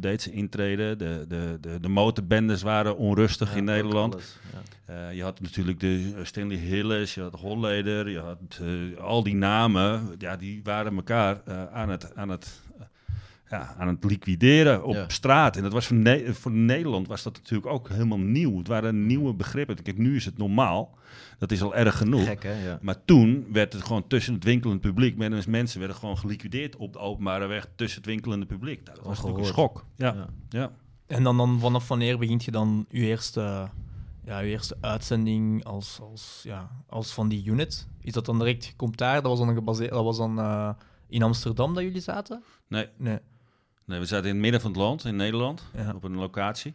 deed 0.01 0.23
ze 0.23 0.33
intreden. 0.33 0.99
De, 0.99 1.25
de, 1.29 1.59
de, 1.61 1.81
de 1.81 1.89
motorbendes 1.89 2.63
waren 2.63 2.97
onrustig 2.97 3.51
Ja, 3.51 3.57
in 3.57 3.65
Nederland. 3.65 4.15
alles, 4.15 4.37
ja. 4.87 5.09
Je 5.11 5.23
had 5.23 5.41
natuurlijk 5.41 5.81
de 5.81 6.13
Stanley 6.23 6.57
Hilles, 6.57 7.15
je 7.15 7.21
had 7.21 7.35
Holleder, 7.41 8.09
je 8.11 8.19
had 8.19 8.39
al 9.01 9.23
die 9.23 9.35
namen. 9.35 10.15
Ja, 10.19 10.37
die 10.37 10.61
waren 10.65 10.97
elkaar 10.97 11.43
aan 11.73 11.89
het. 11.89 12.15
Aan 12.17 12.29
het 12.29 12.61
ja, 13.59 13.75
aan 13.79 13.89
het 13.89 14.05
liquideren 14.05 14.85
op 14.85 14.95
Ja. 14.95 15.09
straat. 15.09 15.57
En 15.57 15.63
dat 15.63 15.73
was 15.73 15.87
voor, 15.87 15.97
Ne- 15.97 16.35
voor 16.35 16.51
Nederland 16.53 17.07
was 17.09 17.23
dat 17.23 17.37
natuurlijk 17.37 17.73
ook 17.73 17.89
helemaal 17.89 18.19
nieuw. 18.19 18.59
Het 18.59 18.69
waren 18.69 19.07
nieuwe 19.07 19.35
begrippen. 19.35 19.83
Kijk, 19.83 19.99
nu 19.99 20.17
is 20.17 20.25
het 20.25 20.39
normaal. 20.39 20.99
Dat 21.39 21.53
is 21.53 21.63
al 21.63 21.75
erg 21.75 21.97
genoeg. 21.97 22.25
Gek, 22.25 22.43
hè? 22.43 22.65
Ja. 22.67 22.79
Maar 22.83 23.05
toen 23.05 23.47
werd 23.53 23.73
het 23.73 23.83
gewoon 23.85 24.07
tussen 24.07 24.35
het 24.35 24.45
winkelend 24.45 24.81
publiek. 24.81 25.17
men- 25.17 25.43
Mensen 25.49 25.79
werden 25.79 25.97
gewoon 25.97 26.19
geliquideerd 26.19 26.77
op 26.77 26.93
de 26.93 26.99
openbare 26.99 27.47
weg 27.47 27.69
tussen 27.77 27.99
het 28.01 28.07
winkelende 28.11 28.47
publiek. 28.47 28.81
Nou, 28.85 28.97
dat 28.97 29.07
was 29.07 29.17
natuurlijk 29.23 29.45
een 29.45 29.51
Ongehoord. 29.51 29.71
schok. 29.77 29.87
Ja, 29.97 30.15
Ja. 30.15 30.27
ja. 30.49 30.71
En 31.07 31.23
dan, 31.23 31.37
dan 31.37 31.59
vanaf 31.61 31.89
wanneer 31.89 32.19
begint 32.19 32.45
je 32.45 32.51
dan 32.51 32.87
je 32.89 33.01
eerste, 33.01 33.69
ja, 34.25 34.39
je 34.39 34.51
eerste 34.51 34.77
uitzending 34.81 35.65
als, 35.65 35.99
als, 36.03 36.41
ja, 36.45 36.71
als 36.89 37.13
van 37.13 37.29
die 37.29 37.45
unit? 37.47 37.89
Is 38.01 38.13
dat 38.13 38.27
dan 38.27 38.39
direct, 38.39 38.73
komt 38.77 38.99
daar, 38.99 39.15
dat 39.23 39.31
was 39.39 39.39
dan, 39.47 39.55
gebaseerd, 39.55 39.91
dat 39.91 40.05
was 40.05 40.17
dan 40.17 40.39
eh, 40.39 40.71
in 41.09 41.23
Amsterdam 41.23 41.75
dat 41.75 41.83
jullie 41.83 42.01
zaten? 42.01 42.43
Nee, 42.69 42.87
Nee. 42.97 43.19
Nee, 43.85 43.99
we 43.99 44.07
zaten 44.07 44.27
in 44.27 44.33
het 44.33 44.43
midden 44.43 44.61
van 44.61 44.71
het 44.71 44.81
land, 44.81 45.05
in 45.05 45.17
Nederland, 45.17 45.65
Ja. 45.77 45.93
op 45.95 46.05
een 46.05 46.17
locatie. 46.17 46.73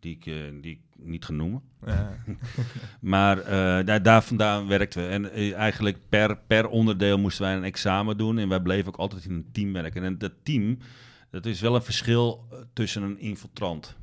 die 0.00 0.16
ik, 0.16 0.26
eh, 0.26 0.34
die 0.62 0.70
ik 0.72 0.80
niet 0.96 1.24
ga 1.24 1.32
noemen. 1.32 1.62
Ja. 1.86 2.16
Maar 3.00 3.38
eh, 3.38 3.86
daar, 3.86 4.02
daar 4.02 4.22
vandaan 4.22 4.66
werkten 4.68 5.02
we. 5.02 5.08
En 5.08 5.30
eh, 5.32 5.54
eigenlijk 5.54 5.98
per, 6.08 6.36
per 6.36 6.68
onderdeel 6.68 7.18
moesten 7.18 7.44
wij 7.44 7.54
een 7.56 7.64
examen 7.64 8.16
doen. 8.16 8.38
En 8.38 8.48
wij 8.48 8.60
bleven 8.60 8.88
ook 8.88 8.96
altijd 8.96 9.24
in 9.24 9.32
een 9.32 9.48
team 9.52 9.72
werken. 9.72 10.04
En 10.04 10.18
dat 10.18 10.32
team, 10.42 10.78
dat 11.30 11.46
is 11.46 11.60
wel 11.60 11.74
een 11.74 11.82
verschil 11.82 12.48
tussen 12.72 13.02
een 13.02 13.18
infiltrant. 13.18 13.96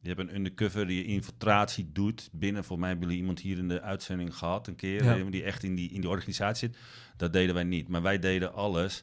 Je 0.00 0.08
hebt 0.08 0.20
een 0.20 0.34
undercover 0.34 0.86
die 0.86 1.04
infiltratie 1.04 1.90
doet 1.92 2.28
binnen. 2.32 2.64
Volgens 2.64 2.80
mij 2.80 2.88
hebben 2.88 3.06
jullie 3.06 3.20
iemand 3.22 3.40
hier 3.40 3.58
in 3.58 3.68
de 3.68 3.80
uitzending 3.80 4.36
gehad 4.36 4.66
een 4.66 4.76
keer. 4.76 5.04
Ja. 5.04 5.30
Die 5.30 5.42
echt 5.42 5.62
in 5.62 5.74
die, 5.74 5.90
in 5.92 6.00
die 6.00 6.10
organisatie 6.10 6.68
zit. 6.68 6.78
Dat 7.16 7.32
deden 7.32 7.54
wij 7.54 7.64
niet. 7.64 7.88
Maar 7.88 8.02
wij 8.02 8.18
deden 8.18 8.54
alles. 8.54 9.02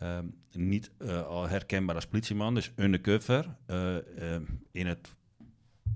Ehm, 0.00 0.24
niet 0.52 0.90
eh, 0.98 1.26
al 1.26 1.48
herkenbaar 1.48 1.94
als 1.94 2.06
politieman. 2.06 2.54
Dus 2.54 2.72
undercover. 2.76 3.56
eh, 3.66 4.32
ehm, 4.34 4.42
in 4.72 4.86
het 4.86 5.14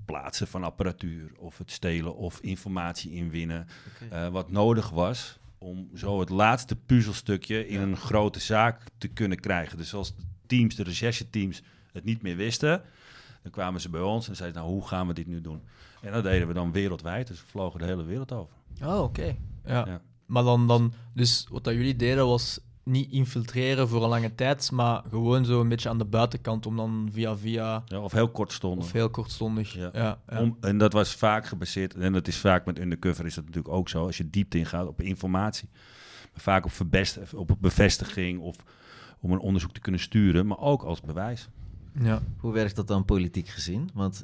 plaatsen 0.05 0.47
van 0.47 0.63
apparatuur. 0.63 1.31
Of 1.37 1.57
het 1.57 1.71
stelen 1.71 2.15
of 2.15 2.39
informatie 2.39 3.11
inwinnen. 3.11 3.67
Eh, 4.09 4.27
wat 4.27 4.51
nodig 4.51 4.89
was 4.89 5.39
om 5.57 5.89
zo 5.95 6.19
het 6.19 6.29
laatste 6.29 6.75
puzzelstukje 6.75 7.67
in 7.67 7.79
Ja. 7.79 7.85
een 7.85 7.97
grote 7.97 8.39
zaak 8.39 8.81
te 8.97 9.07
kunnen 9.07 9.39
krijgen. 9.39 9.77
Dus 9.77 9.93
als 9.93 10.15
de 10.15 10.23
teams, 10.45 10.75
de 10.75 10.83
recherche-teams, 10.83 11.61
het 11.91 12.03
niet 12.03 12.21
meer 12.21 12.35
wisten, 12.35 12.81
dan 13.41 13.51
kwamen 13.51 13.81
ze 13.81 13.89
bij 13.89 14.01
ons 14.01 14.27
en 14.27 14.35
zeiden, 14.35 14.61
nou, 14.61 14.73
hoe 14.73 14.87
gaan 14.87 15.07
we 15.07 15.13
dit 15.13 15.27
nu 15.27 15.41
doen? 15.41 15.61
En 16.01 16.11
dat 16.11 16.23
deden 16.23 16.47
we 16.47 16.53
dan 16.53 16.71
wereldwijd, 16.71 17.27
dus 17.27 17.39
we 17.41 17.45
vlogen 17.47 17.79
de 17.79 17.85
hele 17.85 18.03
wereld 18.03 18.31
over. 18.31 18.55
Oh, 18.83 19.01
oké. 19.01 19.35
Ja. 19.65 19.85
Ja. 19.87 20.01
Maar 20.25 20.43
dan, 20.43 20.67
dan, 20.67 20.93
dus 21.13 21.47
wat 21.49 21.63
dat 21.63 21.73
jullie 21.73 21.95
deden 21.95 22.25
was 22.27 22.59
niet 22.85 23.11
infiltreren 23.11 23.87
voor 23.87 24.03
een 24.03 24.09
lange 24.09 24.35
tijd, 24.35 24.71
maar 24.71 25.03
gewoon 25.09 25.45
zo 25.45 25.61
een 25.61 25.67
beetje 25.69 25.89
aan 25.89 25.97
de 25.97 26.05
buitenkant 26.05 26.65
om 26.65 26.75
dan 26.75 27.09
via 27.11 27.37
via 27.37 27.83
Ja, 27.85 27.99
of 27.99 28.11
heel 28.11 28.29
kort 28.29 28.51
stonden. 28.51 28.83
of 28.83 28.91
heel 28.91 29.09
kortstondig. 29.09 29.73
Ja. 29.73 29.89
Ja. 29.93 30.19
Ja, 30.29 30.39
Om, 30.41 30.57
en 30.61 30.77
dat 30.77 30.93
was 30.93 31.13
vaak 31.15 31.45
gebaseerd, 31.45 31.93
en 31.95 32.13
dat 32.13 32.27
is 32.27 32.37
vaak 32.37 32.65
met 32.65 32.79
undercover 32.79 33.25
is 33.25 33.35
dat 33.35 33.45
natuurlijk 33.45 33.73
ook 33.73 33.89
zo, 33.89 34.05
als 34.05 34.17
je 34.17 34.29
diepte 34.29 34.57
ingaat 34.57 34.87
op 34.87 35.01
informatie. 35.01 35.69
Maar 36.33 36.43
vaak 36.43 36.65
op, 36.65 36.71
verbest, 36.71 37.19
op 37.35 37.55
bevestiging 37.59 38.39
of 38.39 38.55
om 39.19 39.31
een 39.31 39.39
onderzoek 39.39 39.71
te 39.73 39.79
kunnen 39.79 40.01
sturen, 40.01 40.47
maar 40.47 40.59
ook 40.59 40.83
als 40.83 41.01
bewijs. 41.01 41.47
ja. 42.01 42.21
Hoe 42.37 42.53
werkt 42.53 42.75
dat 42.75 42.87
dan 42.87 43.05
politiek 43.05 43.47
gezien? 43.47 43.89
Want 43.93 44.23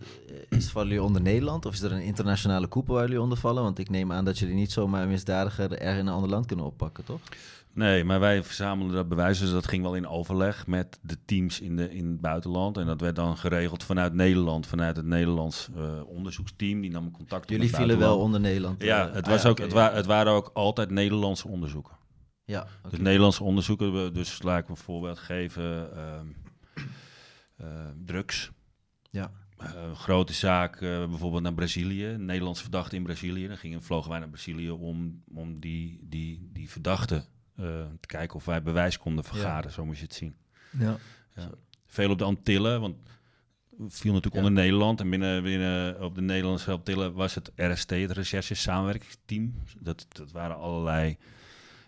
eh, 0.49 0.57
is, 0.57 0.69
vallen 0.71 0.87
jullie 0.89 1.03
onder 1.03 1.21
Nederland 1.21 1.65
of 1.65 1.73
is 1.73 1.81
er 1.81 1.91
een 1.91 2.01
internationale 2.03 2.67
koepel 2.67 2.93
waar 2.93 3.03
jullie 3.03 3.21
onder 3.21 3.37
vallen? 3.37 3.63
Want 3.63 3.79
ik 3.79 3.89
neem 3.89 4.11
aan 4.11 4.25
dat 4.25 4.39
jullie 4.39 4.55
niet 4.55 4.71
zomaar 4.71 5.03
een 5.03 5.09
misdadiger 5.09 5.71
er 5.77 5.93
in 5.97 6.07
een 6.07 6.13
ander 6.13 6.29
land 6.29 6.45
kunnen 6.45 6.65
oppakken, 6.65 7.03
toch? 7.03 7.19
Nee, 7.73 8.03
maar 8.03 8.19
wij 8.19 8.43
verzamelden 8.43 8.95
dat 8.95 9.07
bewijs. 9.07 9.39
Dus 9.39 9.51
dat 9.51 9.67
ging 9.67 9.83
wel 9.83 9.95
in 9.95 10.07
overleg 10.07 10.67
met 10.67 10.99
de 11.01 11.17
teams 11.25 11.59
in, 11.61 11.75
de, 11.75 11.93
in 11.93 12.07
het 12.07 12.21
buitenland. 12.21 12.77
En 12.77 12.85
dat 12.85 13.01
werd 13.01 13.15
dan 13.15 13.37
geregeld 13.37 13.83
vanuit 13.83 14.13
Nederland, 14.13 14.67
vanuit 14.67 14.95
het 14.95 15.05
Nederlands 15.05 15.69
eh, 15.75 16.07
onderzoeksteam. 16.07 16.81
Die 16.81 16.91
nam 16.91 17.11
contact 17.11 17.43
op 17.43 17.49
Jullie 17.49 17.75
vielen 17.75 17.97
wel 17.99 18.19
onder 18.19 18.39
Nederland. 18.39 18.81
Ja, 18.83 19.07
eh, 19.07 19.13
het, 19.13 19.25
ah 19.25 19.31
was 19.31 19.41
ja, 19.41 19.49
ook, 19.49 19.57
het, 19.57 19.67
ja. 19.71 19.73
wa- 19.75 19.93
het 19.93 20.05
waren 20.05 20.31
ook 20.33 20.49
altijd 20.53 20.89
Nederlandse 20.89 21.47
onderzoeken. 21.47 21.97
Ja. 22.45 22.67
Dus 22.89 22.99
Nederlandse 22.99 23.43
onderzoeken, 23.43 24.13
dus 24.13 24.41
laat 24.41 24.59
ik 24.63 24.69
een 24.69 24.77
voorbeeld 24.77 25.19
geven. 25.19 25.95
ehm, 25.95 26.25
eh, 27.57 27.67
drugs. 28.05 28.51
Ja. 29.09 29.31
Een 29.57 29.95
grote 29.95 30.33
zaak, 30.33 30.79
bijvoorbeeld 30.79 31.43
naar 31.43 31.53
Brazilië. 31.53 32.05
Een 32.05 32.25
Nederlandse 32.25 32.61
verdachte 32.63 32.95
in 32.95 33.03
Brazilië. 33.03 33.47
Dan 33.47 33.57
gingen, 33.57 33.83
vlogen 33.83 34.09
wij 34.09 34.19
naar 34.19 34.29
Brazilië 34.29 34.69
om, 34.69 35.23
om 35.33 35.59
die, 35.59 35.99
die, 36.03 36.49
die 36.53 36.69
verdachte 36.69 37.25
te 37.99 38.07
kijken 38.07 38.35
of 38.35 38.45
wij 38.45 38.61
bewijs 38.61 38.97
konden 38.97 39.23
vergaren. 39.23 39.71
Zo 39.71 39.85
moest 39.85 39.97
je 39.99 40.05
het 40.05 40.13
zien. 40.13 40.35
Ja. 40.79 40.97
Veel 41.85 42.09
op 42.09 42.17
de 42.17 42.23
Antillen, 42.23 42.81
want 42.81 42.95
viel 43.87 44.13
natuurlijk 44.13 44.33
Ja. 44.33 44.47
onder 44.47 44.51
Nederland. 44.63 44.99
En 44.99 45.09
binnen, 45.09 45.43
binnen 45.43 46.01
op 46.03 46.15
de 46.15 46.21
Nederlandse 46.21 46.71
Antillen 46.71 47.13
was 47.13 47.35
het 47.35 47.51
RST, 47.55 47.89
het 47.89 48.11
Recherche 48.11 48.53
Samenwerkingsteam. 48.55 49.53
Dat, 49.79 50.05
dat 50.09 50.31
waren 50.31 50.57
allerlei 50.57 51.17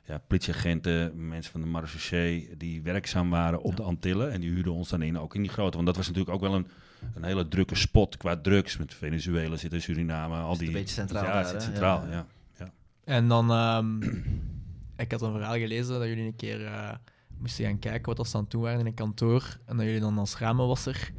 ja, 0.06 0.18
politieagenten, 0.18 1.28
mensen 1.28 1.52
van 1.52 1.62
de 1.62 1.68
marechaussee 1.68 2.50
die 2.58 2.82
werkzaam 2.82 3.30
waren 3.30 3.62
op 3.62 3.70
Ja. 3.70 3.76
de 3.76 3.84
Antillen. 3.84 4.32
En 4.32 4.42
die 4.42 4.50
huurden 4.50 4.74
ons 4.74 4.90
dan 4.90 5.02
in, 5.02 5.20
ook 5.20 5.36
in 5.36 5.42
die 5.42 5.52
grote. 5.52 5.76
Want 5.76 5.86
dat 5.88 5.96
was 5.96 6.08
natuurlijk 6.08 6.36
ook 6.36 6.42
wel 6.42 6.54
een, 6.56 6.68
een 7.16 7.24
hele 7.24 7.48
drukke 7.48 7.76
spot 7.76 8.18
qua 8.18 8.38
drugs. 8.38 8.78
Met 8.78 8.94
Venezuela 8.94 9.56
zitten, 9.56 9.82
Suriname, 9.82 10.36
al 10.36 10.58
die... 10.58 10.68
een 10.68 10.74
beetje 10.74 10.94
centraal 10.94 11.24
ja, 11.24 11.52
daar, 11.52 11.62
centraal, 11.62 12.08
Ja. 12.08 12.26
ja. 12.60 12.72
En 13.04 13.28
dan, 13.28 13.52
ehm, 13.52 14.00
ik 14.98 15.12
had 15.12 15.22
een 15.22 15.32
verhaal 15.32 15.58
gelezen 15.58 16.00
dat 16.00 16.08
jullie 16.08 16.26
een 16.26 16.36
keer 16.36 16.66
eh, 16.66 16.90
moesten 17.38 17.66
gaan 17.66 17.80
kijken 17.80 18.06
wat 18.06 18.18
dat 18.18 18.28
ze 18.28 18.38
aan 18.38 18.46
doen 18.50 18.62
waren 18.62 18.80
in 18.80 18.86
een 18.86 18.94
kantoor. 18.94 19.58
En 19.66 19.78
dat 19.78 19.86
jullie 19.86 20.02
dan 20.02 20.18
als 20.18 20.38
ramenwasser 20.38 21.12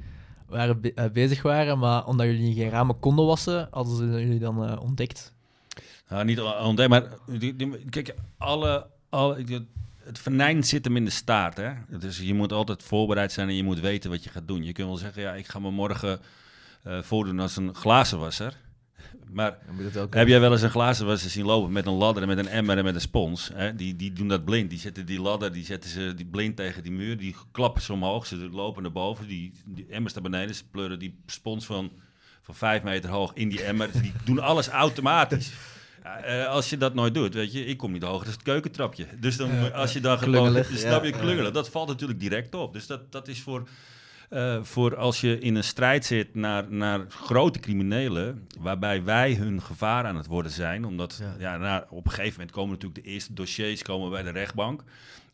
waren 0.48 0.94
eh, 0.94 1.10
bezig 1.10 1.42
waren, 1.42 1.78
maar 1.78 2.06
omdat 2.06 2.26
jullie 2.26 2.54
geen 2.54 2.70
ramen 2.70 2.98
konden 2.98 3.24
wassen, 3.26 3.68
hadden 3.70 3.96
ze 3.96 4.04
jullie 4.04 4.38
dan 4.38 4.66
eh, 4.66 4.82
ontdekt. 4.82 5.32
Nou, 6.08 6.24
niet 6.24 6.40
ontdekt, 6.40 6.88
maar 6.88 7.08
kijk, 7.90 8.14
alle, 8.38 8.86
alle, 9.08 9.64
het 9.96 10.18
venijn 10.18 10.64
zit 10.64 10.84
hem 10.84 10.96
in 10.96 11.04
de 11.04 11.10
staart. 11.10 11.56
Hè? 11.56 11.72
Dus 11.98 12.18
je 12.18 12.34
moet 12.34 12.52
altijd 12.52 12.82
voorbereid 12.82 13.32
zijn 13.32 13.48
en 13.48 13.54
je 13.54 13.64
moet 13.64 13.80
weten 13.80 14.10
wat 14.10 14.24
je 14.24 14.30
gaat 14.30 14.48
doen. 14.48 14.64
Je 14.64 14.72
kunt 14.72 14.88
wel 14.88 14.96
zeggen, 14.96 15.22
ja, 15.22 15.34
ik 15.34 15.46
ga 15.46 15.58
me 15.58 15.70
morgen 15.70 16.20
voordoen 16.84 17.40
als 17.40 17.56
een 17.56 17.74
glazenwasser. 17.74 18.56
Maar 19.32 19.58
heb 20.10 20.28
jij 20.28 20.40
wel 20.40 20.52
eens 20.52 20.62
een 20.62 20.70
glazenwasser 20.70 21.30
zien 21.30 21.44
lopen 21.44 21.72
met 21.72 21.86
een 21.86 21.92
ladder 21.92 22.22
en 22.22 22.28
met 22.28 22.38
een 22.38 22.48
emmer 22.48 22.78
en 22.78 22.84
met 22.84 22.94
een 22.94 23.00
spons? 23.00 23.50
Hè? 23.54 23.74
Die, 23.74 23.96
die 23.96 24.12
doen 24.12 24.28
dat 24.28 24.44
blind. 24.44 24.70
Die 24.70 24.78
zetten 24.78 25.06
die 25.06 25.20
ladder, 25.20 25.52
die 25.52 25.64
zetten 25.64 25.90
ze 25.90 26.14
die 26.14 26.26
blind 26.26 26.56
tegen 26.56 26.82
die 26.82 26.92
muur. 26.92 27.16
Die 27.16 27.36
klappen 27.52 27.82
ze 27.82 27.92
omhoog, 27.92 28.26
ze 28.26 28.36
lopen 28.36 28.82
naar 28.82 28.92
boven. 28.92 29.26
Die, 29.26 29.52
die 29.64 29.86
emmers 29.90 30.14
naar 30.14 30.22
beneden, 30.22 30.54
ze 30.54 30.64
pleuren 30.70 30.98
die 30.98 31.14
spons 31.26 31.66
van, 31.66 31.90
van 32.42 32.54
vijf 32.54 32.82
meter 32.82 33.10
hoog 33.10 33.32
in 33.34 33.48
die 33.48 33.62
emmer. 33.62 33.88
Die 34.02 34.12
doen 34.24 34.38
alles 34.38 34.68
automatisch. 34.68 35.52
Eh, 36.04 36.46
als 36.46 36.70
je 36.70 36.76
dat 36.76 36.94
nooit 36.94 37.14
doet, 37.14 37.34
weet 37.34 37.52
je, 37.52 37.64
ik 37.64 37.76
kom 37.76 37.92
niet 37.92 38.02
hoger 38.02 38.24
dan 38.24 38.32
het 38.32 38.42
keukentrapje. 38.42 39.06
Dus 39.20 39.36
dan, 39.36 39.72
als 39.72 39.92
je 39.92 40.00
dan 40.00 40.18
gewoon, 40.18 40.52
dus 40.52 40.80
snap 40.80 41.04
je, 41.04 41.10
klungelen, 41.10 41.52
dat 41.52 41.68
valt 41.68 41.88
natuurlijk 41.88 42.20
direct 42.20 42.54
op. 42.54 42.72
Dus 42.72 42.86
dat, 42.86 43.12
dat 43.12 43.28
is 43.28 43.40
voor, 43.40 43.68
eh, 44.28 44.62
voor 44.62 44.96
als 44.96 45.20
je 45.20 45.38
in 45.38 45.54
een 45.54 45.64
strijd 45.64 46.04
zit 46.04 46.34
naar, 46.34 46.72
naar 46.72 47.00
grote 47.08 47.58
criminelen, 47.58 48.46
waarbij 48.58 49.04
wij 49.04 49.34
hun 49.34 49.62
gevaar 49.62 50.04
aan 50.04 50.16
het 50.16 50.26
worden 50.26 50.52
zijn. 50.52 50.84
Omdat 50.84 51.20
Ja. 51.20 51.34
ja. 51.38 51.56
nou, 51.56 51.84
op 51.88 52.04
een 52.04 52.10
gegeven 52.10 52.32
moment 52.32 52.50
komen 52.50 52.70
natuurlijk 52.70 53.04
de 53.04 53.10
eerste 53.10 53.34
dossiers 53.34 53.82
komen 53.82 54.10
bij 54.10 54.22
de 54.22 54.30
rechtbank. 54.30 54.84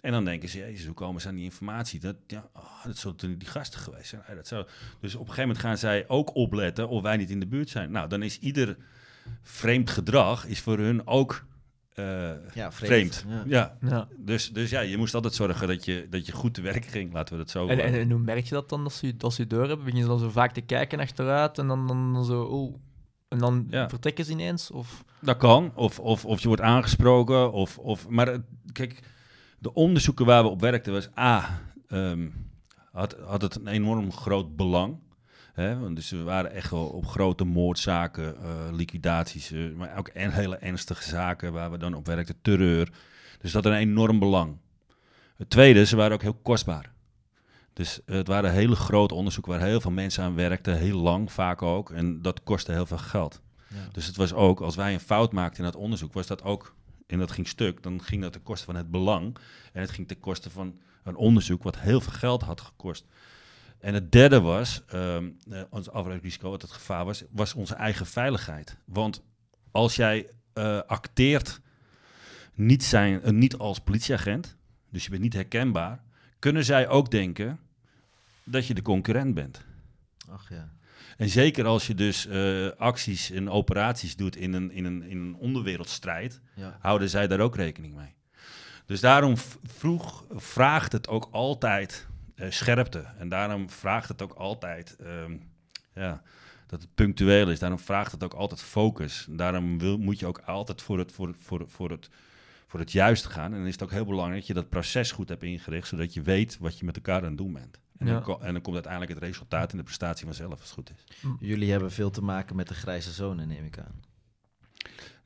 En 0.00 0.12
dan 0.12 0.24
denken 0.24 0.48
ze, 0.48 0.58
jezus, 0.58 0.86
hoe 0.86 0.94
komen 0.94 1.20
ze 1.20 1.28
aan 1.28 1.34
die 1.34 1.44
informatie? 1.44 2.00
Dat, 2.00 2.16
ja, 2.26 2.48
oh, 2.54 2.84
dat 2.84 2.96
zullen 2.96 3.38
die 3.38 3.48
gasten 3.48 3.80
geweest 3.80 4.08
zijn. 4.08 4.22
Ja, 4.28 4.34
dat 4.34 4.46
zou... 4.46 4.66
Dus 5.00 5.14
op 5.14 5.20
een 5.20 5.26
gegeven 5.26 5.48
moment 5.48 5.64
gaan 5.64 5.78
zij 5.78 6.04
ook 6.08 6.34
opletten 6.34 6.88
of 6.88 7.02
wij 7.02 7.16
niet 7.16 7.30
in 7.30 7.40
de 7.40 7.46
buurt 7.46 7.68
zijn. 7.68 7.90
Nou, 7.90 8.08
dan 8.08 8.22
is 8.22 8.38
ieder 8.38 8.76
vreemd 9.42 9.90
gedrag 9.90 10.46
is 10.46 10.60
voor 10.60 10.78
hun 10.78 11.06
ook 11.06 11.44
eh, 12.00 12.54
Ja, 12.54 12.72
vreemd. 12.72 13.16
vreemd. 13.16 13.24
Ja. 13.48 13.76
Ja. 13.80 13.88
Ja. 13.90 14.08
Dus, 14.18 14.50
dus 14.52 14.70
ja, 14.70 14.80
je 14.80 14.96
moest 14.96 15.14
altijd 15.14 15.34
zorgen 15.34 15.68
dat 15.68 15.84
je, 15.84 16.06
dat 16.10 16.26
je 16.26 16.32
goed 16.32 16.54
te 16.54 16.60
werk 16.62 16.84
ging, 16.84 17.12
laten 17.12 17.32
we 17.36 17.42
dat 17.42 17.50
zo 17.50 17.66
En, 17.66 17.78
eh, 17.78 17.84
en, 17.86 17.94
en 17.94 18.10
hoe 18.10 18.20
merk 18.20 18.44
je 18.44 18.54
dat 18.54 18.68
dan, 18.68 18.84
als 18.84 18.98
ze, 18.98 19.14
als 19.18 19.34
ze 19.34 19.46
door 19.46 19.66
hebben? 19.66 19.84
Begin 19.84 20.00
je 20.00 20.06
dan 20.06 20.18
zo 20.18 20.30
vaak 20.30 20.52
te 20.52 20.60
kijken 20.60 21.00
achteruit 21.00 21.58
en 21.58 21.66
dan, 21.66 21.86
dan, 21.86 22.12
dan 22.12 22.24
zo, 22.24 22.42
oh, 22.42 22.74
en 23.28 23.38
dan 23.38 23.66
Ja. 23.70 23.88
vertrekken 23.88 24.24
ze 24.24 24.32
ineens? 24.32 24.70
Of... 24.70 25.04
Dat 25.20 25.36
kan. 25.36 25.72
Of, 25.74 25.98
of, 25.98 26.24
of 26.24 26.40
je 26.40 26.46
wordt 26.46 26.62
aangesproken. 26.62 27.52
Of, 27.52 27.78
of, 27.78 28.08
maar 28.08 28.26
het- 28.26 28.44
kijk, 28.72 29.02
de 29.58 29.74
onderzoeken 29.74 30.26
waar 30.26 30.42
we 30.42 30.48
op 30.48 30.60
werkten 30.60 30.92
was 30.92 31.08
A, 31.18 31.60
ehm, 31.88 32.28
had, 32.92 33.16
had 33.26 33.42
het 33.42 33.54
een 33.56 33.66
enorm 33.66 34.12
groot 34.12 34.56
belang. 34.56 34.96
Hè? 35.52 35.92
Dus 35.92 36.10
we 36.10 36.22
waren 36.22 36.52
echt 36.52 36.70
wel 36.70 36.86
op 36.86 37.06
grote 37.06 37.44
moordzaken, 37.44 38.36
eh, 38.42 38.50
liquidaties, 38.72 39.52
eh, 39.52 39.60
maar 39.76 39.98
ook 39.98 40.08
en 40.08 40.32
hele 40.32 40.56
ernstige 40.56 41.02
zaken 41.02 41.52
waar 41.52 41.70
we 41.70 41.78
dan 41.78 41.94
op 41.94 42.06
werkten, 42.06 42.34
terreur. 42.42 42.92
Dus 43.40 43.52
dat 43.52 43.64
had 43.64 43.72
een 43.72 43.78
enorm 43.78 44.18
belang. 44.18 44.56
Het 45.36 45.50
tweede, 45.50 45.86
ze 45.86 45.96
waren 45.96 46.12
ook 46.12 46.22
heel 46.22 46.38
kostbaar. 46.42 46.92
Dus 47.72 48.00
het 48.06 48.26
waren 48.26 48.52
hele 48.52 48.76
grote 48.76 49.14
onderzoeken 49.14 49.52
waar 49.52 49.60
heel 49.60 49.80
veel 49.80 49.90
mensen 49.90 50.24
aan 50.24 50.34
werkten, 50.34 50.76
heel 50.76 50.98
lang 50.98 51.32
vaak 51.32 51.62
ook. 51.62 51.90
En 51.90 52.22
dat 52.22 52.42
kostte 52.42 52.72
heel 52.72 52.86
veel 52.86 52.98
geld. 52.98 53.40
Ja. 53.68 53.76
Dus 53.92 54.06
het 54.06 54.16
was 54.16 54.32
ook, 54.32 54.60
als 54.60 54.76
wij 54.76 54.92
een 54.92 55.00
fout 55.00 55.32
maakten 55.32 55.58
in 55.58 55.70
dat 55.70 55.80
onderzoek, 55.80 56.12
was 56.12 56.26
dat 56.26 56.42
ook, 56.42 56.74
en 57.06 57.18
dat 57.18 57.30
ging 57.30 57.48
stuk, 57.48 57.82
dan 57.82 58.02
ging 58.02 58.22
dat 58.22 58.32
ten 58.32 58.42
koste 58.42 58.64
van 58.64 58.74
het 58.76 58.90
belang. 58.90 59.36
En 59.72 59.80
het 59.80 59.90
ging 59.90 60.08
ten 60.08 60.20
koste 60.20 60.50
van 60.50 60.78
een 61.04 61.16
onderzoek 61.16 61.62
wat 61.62 61.78
heel 61.78 62.00
veel 62.00 62.12
geld 62.12 62.42
had 62.42 62.60
gekost. 62.60 63.04
En 63.80 63.94
het 63.94 64.12
derde 64.12 64.40
was, 64.40 64.82
eh, 64.86 65.16
ons 65.70 65.90
afreikrisico, 65.90 66.50
wat 66.50 66.62
het 66.62 66.70
gevaar 66.70 67.04
was, 67.04 67.24
was 67.30 67.54
onze 67.54 67.74
eigen 67.74 68.06
veiligheid. 68.06 68.76
Want 68.84 69.22
als 69.70 69.96
jij 69.96 70.30
eh, 70.52 70.80
acteert 70.86 71.60
niet, 72.54 72.84
zijn, 72.84 73.22
eh, 73.22 73.32
niet 73.32 73.56
als 73.56 73.78
politieagent, 73.78 74.56
dus 74.90 75.04
je 75.04 75.10
bent 75.10 75.22
niet 75.22 75.32
herkenbaar, 75.32 76.02
kunnen 76.38 76.64
zij 76.64 76.88
ook 76.88 77.10
denken 77.10 77.58
dat 78.44 78.66
je 78.66 78.74
de 78.74 78.82
concurrent 78.82 79.34
bent. 79.34 79.64
Ach 80.28 80.48
ja. 80.48 80.72
En 81.16 81.28
zeker 81.28 81.66
als 81.66 81.86
je 81.86 81.94
dus 81.94 82.28
acties 82.76 83.30
en 83.30 83.50
operaties 83.50 84.16
doet 84.16 84.36
in 84.36 84.52
een, 84.52 84.70
in, 84.70 84.84
een, 84.84 85.02
in 85.02 85.18
een 85.18 85.34
onderwereldstrijd, 85.34 86.40
ja. 86.54 86.76
houden 86.80 87.08
zij 87.08 87.26
daar 87.26 87.40
ook 87.40 87.56
rekening 87.56 87.94
mee. 87.94 88.14
Dus 88.86 89.00
daarom 89.00 89.36
vroeg, 89.62 90.24
vraagt 90.30 90.92
het 90.92 91.08
ook 91.08 91.28
altijd 91.30 92.08
scherpte. 92.48 93.04
En 93.18 93.28
daarom 93.28 93.70
vraagt 93.70 94.08
het 94.08 94.22
ook 94.22 94.32
altijd, 94.32 94.96
ehm, 94.96 95.36
ja, 95.94 96.22
dat 96.66 96.80
het 96.82 96.94
punctueel 96.94 97.50
is. 97.50 97.58
Daarom 97.58 97.78
vraagt 97.78 98.12
het 98.12 98.24
ook 98.24 98.34
altijd 98.34 98.62
focus. 98.62 99.26
Daarom 99.30 99.78
wil, 99.78 99.98
moet 99.98 100.18
je 100.18 100.26
ook 100.26 100.38
altijd 100.38 100.82
voor 100.82 100.98
het, 100.98 101.12
voor, 101.12 101.26
het, 101.28 101.36
voor, 101.40 101.60
het, 101.60 101.70
voor, 101.72 101.90
het, 101.90 102.08
voor 102.66 102.80
het 102.80 102.92
juiste 102.92 103.30
gaan. 103.30 103.52
En 103.52 103.58
dan 103.58 103.66
is 103.66 103.72
het 103.72 103.82
ook 103.82 103.90
heel 103.90 104.04
belangrijk 104.04 104.38
dat 104.38 104.46
je 104.46 104.54
dat 104.54 104.68
proces 104.68 105.12
goed 105.12 105.28
hebt 105.28 105.42
ingericht, 105.42 105.88
zodat 105.88 106.14
je 106.14 106.22
weet 106.22 106.58
wat 106.58 106.78
je 106.78 106.84
met 106.84 106.96
elkaar 106.96 107.20
aan 107.20 107.24
het 107.28 107.38
doen 107.38 107.52
bent. 107.52 107.78
En, 107.98 108.06
Ja. 108.06 108.12
dan, 108.12 108.22
ko- 108.22 108.38
en 108.38 108.52
dan 108.52 108.62
komt 108.62 108.74
uiteindelijk 108.74 109.14
het 109.14 109.22
resultaat 109.22 109.70
in 109.72 109.78
de 109.78 109.84
prestatie 109.84 110.24
vanzelf, 110.26 110.50
als 110.50 110.60
het 110.60 110.70
goed 110.70 110.90
is. 110.90 111.04
Jullie 111.40 111.70
hebben 111.70 111.90
veel 111.92 112.10
te 112.10 112.22
maken 112.22 112.56
met 112.56 112.68
de 112.68 112.74
grijze 112.74 113.12
zone, 113.12 113.46
neem 113.46 113.64
ik 113.64 113.78
aan. 113.78 114.00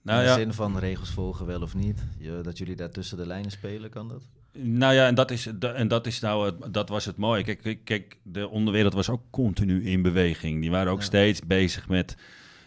Nou 0.02 0.18
In 0.18 0.24
de 0.24 0.30
ja, 0.30 0.34
zin 0.36 0.52
van 0.52 0.78
regels 0.78 1.10
volgen 1.10 1.46
wel 1.46 1.62
of 1.62 1.74
niet. 1.74 2.04
Je- 2.18 2.40
dat 2.42 2.58
jullie 2.58 2.76
daar 2.76 2.90
tussen 2.90 3.16
de 3.16 3.26
lijnen 3.26 3.50
spelen, 3.50 3.90
kan 3.90 4.08
dat? 4.08 4.22
Nou 4.56 4.94
ja, 4.94 5.06
en 5.06 5.14
dat 5.14 5.30
is, 5.30 5.46
en 5.60 5.88
dat 5.88 6.06
is 6.06 6.20
nou 6.20 6.52
dat 6.70 6.88
was 6.88 7.04
het 7.04 7.16
mooie. 7.16 7.44
Kijk, 7.44 7.78
kijk, 7.84 8.16
de 8.22 8.48
onderwereld 8.48 8.94
was 8.94 9.08
ook 9.10 9.22
continu 9.30 9.84
in 9.84 10.02
beweging. 10.02 10.60
Die 10.60 10.70
waren 10.70 10.92
ook 10.92 10.98
Ja. 10.98 11.04
steeds 11.04 11.40
bezig 11.46 11.88
met 11.88 12.16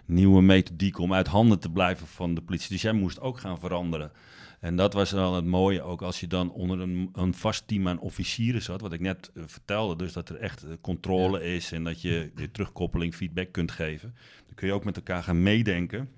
nieuwe 0.06 0.41
methodieken 0.41 1.04
om 1.04 1.13
uit 1.13 1.28
handen 1.28 1.60
te 1.60 1.69
blijven 1.71 2.08
van 2.08 2.34
de 2.34 2.41
politie. 2.41 2.69
Dus 2.69 2.82
jij 2.82 2.91
moest 2.93 3.19
ook 3.19 3.39
gaan 3.39 3.60
veranderen. 3.60 4.12
En 4.60 4.76
dat 4.76 4.93
was 4.93 5.12
wel 5.12 5.36
het 5.36 5.45
mooie, 5.45 5.82
ook 5.82 6.02
als 6.02 6.19
je 6.19 6.28
dan 6.28 6.52
onder 6.52 6.80
een, 6.80 7.10
een 7.13 7.34
vast 7.34 7.67
team 7.67 7.88
aan 7.88 8.00
officieren 8.00 8.62
zat, 8.62 8.82
wat 8.82 8.93
ik 8.93 9.00
net 9.00 9.32
eh, 9.34 9.43
vertelde, 9.45 9.95
dus 9.95 10.13
dat 10.13 10.30
er 10.30 10.36
echt 10.36 10.63
eh, 10.63 10.69
controle 10.82 11.43
is 11.43 11.71
en 11.71 11.84
dat 11.84 12.02
je 12.02 12.32
de 12.36 12.52
terugkoppeling, 12.52 13.15
feedback 13.15 13.52
kunt 13.52 13.71
geven. 13.71 14.15
Dan 14.45 14.56
kun 14.56 14.67
je 14.67 14.73
ook 14.73 14.84
met 14.84 14.95
elkaar 14.95 15.23
gaan 15.23 15.43
meedenken 15.43 16.10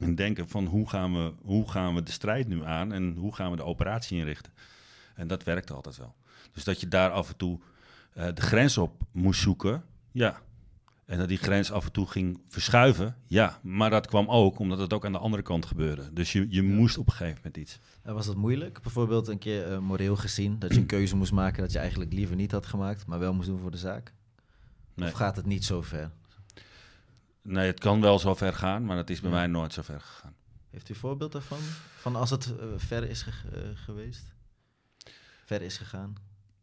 en 0.00 0.14
denken 0.14 0.48
van 0.48 0.66
hoe 0.66 0.88
gaan 0.88 1.12
we, 1.12 1.32
hoe 1.42 1.70
gaan 1.70 1.94
we 1.94 2.02
de 2.02 2.10
strijd 2.10 2.48
nu 2.48 2.64
aan 2.64 2.92
en 2.92 3.14
hoe 3.16 3.34
gaan 3.34 3.50
we 3.50 3.56
de 3.56 3.64
operatie 3.64 4.18
inrichten. 4.18 4.52
En 5.14 5.28
dat 5.28 5.44
werkte 5.44 5.74
altijd 5.74 5.96
wel. 5.96 6.14
Dus 6.52 6.64
dat 6.64 6.80
je 6.80 6.88
daar 6.88 7.10
af 7.10 7.28
en 7.28 7.36
toe 7.36 7.58
eh, 8.12 8.26
de 8.34 8.42
grens 8.42 8.78
op 8.78 9.02
moest 9.12 9.40
zoeken, 9.40 9.84
ja. 10.12 10.40
En 11.06 11.18
dat 11.18 11.28
die 11.28 11.38
grens 11.38 11.72
af 11.72 11.84
en 11.84 11.92
toe 11.92 12.06
ging 12.06 12.40
verschuiven, 12.48 13.16
ja. 13.26 13.58
Maar 13.62 13.90
dat 13.90 14.06
kwam 14.06 14.28
ook 14.28 14.58
omdat 14.58 14.78
het 14.78 14.92
ook 14.92 15.04
aan 15.04 15.12
de 15.12 15.18
andere 15.18 15.42
kant 15.42 15.66
gebeurde. 15.66 16.12
Dus 16.12 16.32
je, 16.32 16.46
je 16.50 16.62
moest 16.62 16.98
op 16.98 17.06
een 17.06 17.12
gegeven 17.12 17.36
moment 17.36 17.56
iets. 17.56 17.78
En 18.02 18.14
was 18.14 18.26
dat 18.26 18.36
moeilijk? 18.36 18.82
Bijvoorbeeld 18.82 19.28
een 19.28 19.38
keer 19.38 19.72
eh, 19.72 19.78
moreel 19.78 20.16
gezien, 20.16 20.58
dat 20.58 20.74
je 20.74 20.80
een 20.80 20.86
keuze 20.86 21.16
moest 21.16 21.32
maken 21.32 21.62
dat 21.62 21.72
je 21.72 21.78
eigenlijk 21.78 22.12
liever 22.12 22.36
niet 22.36 22.52
had 22.52 22.66
gemaakt, 22.66 23.06
maar 23.06 23.18
wel 23.18 23.34
moest 23.34 23.48
doen 23.48 23.60
voor 23.60 23.70
de 23.70 23.76
zaak? 23.76 24.12
Nee. 24.94 25.08
Of 25.08 25.14
gaat 25.14 25.36
het 25.36 25.46
niet 25.46 25.64
zo 25.64 25.82
ver? 25.82 26.10
Nee, 27.46 27.66
het 27.66 27.80
kan 27.80 28.00
wel 28.00 28.18
zo 28.18 28.34
ver 28.34 28.52
gaan, 28.54 28.84
maar 28.84 28.96
het 28.96 29.10
is 29.10 29.20
bij 29.20 29.30
Ja. 29.30 29.36
mij 29.36 29.46
nooit 29.46 29.72
zo 29.72 29.82
ver 29.82 30.00
gegaan. 30.00 30.34
Heeft 30.70 30.88
u 30.88 30.92
een 30.94 31.00
voorbeeld 31.00 31.32
daarvan? 31.32 31.58
Van 31.96 32.16
als 32.16 32.30
het 32.30 32.54
eh, 32.60 32.66
ver 32.76 33.08
is 33.08 33.22
ge- 33.22 33.48
eh, 33.54 33.60
geweest? 33.74 34.34
Ver 35.44 35.62
is 35.62 35.76
gegaan? 35.78 36.14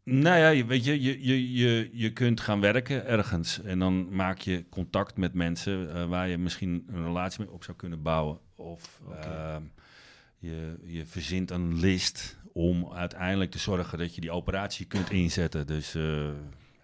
Nou 0.04 0.38
ja, 0.38 0.48
je- 0.48 0.64
weet 0.64 0.84
je, 0.84 1.02
je, 1.02 1.24
je, 1.26 1.52
je, 1.52 1.90
je 1.92 2.12
kunt 2.12 2.40
gaan 2.40 2.60
werken 2.60 3.06
ergens 3.06 3.62
en 3.62 3.78
dan 3.78 4.14
maak 4.14 4.38
je 4.38 4.64
contact 4.68 5.16
met 5.16 5.34
mensen 5.34 5.94
eh, 5.94 6.06
waar 6.06 6.28
je 6.28 6.38
misschien 6.38 6.84
een 6.88 7.04
relatie 7.04 7.44
mee 7.44 7.50
op 7.54 7.64
zou 7.64 7.76
kunnen 7.76 8.02
bouwen. 8.02 8.38
Of 8.54 9.00
ehm, 9.20 9.62
je, 10.38 10.76
je 10.84 11.06
verzint 11.06 11.50
een 11.50 11.78
list 11.78 12.36
om 12.52 12.92
uiteindelijk 12.92 13.50
te 13.50 13.58
zorgen 13.58 13.98
dat 13.98 14.14
je 14.14 14.20
die 14.20 14.30
operatie 14.30 14.86
kunt 14.86 15.10
inzetten. 15.10 15.66
Dus 15.66 15.94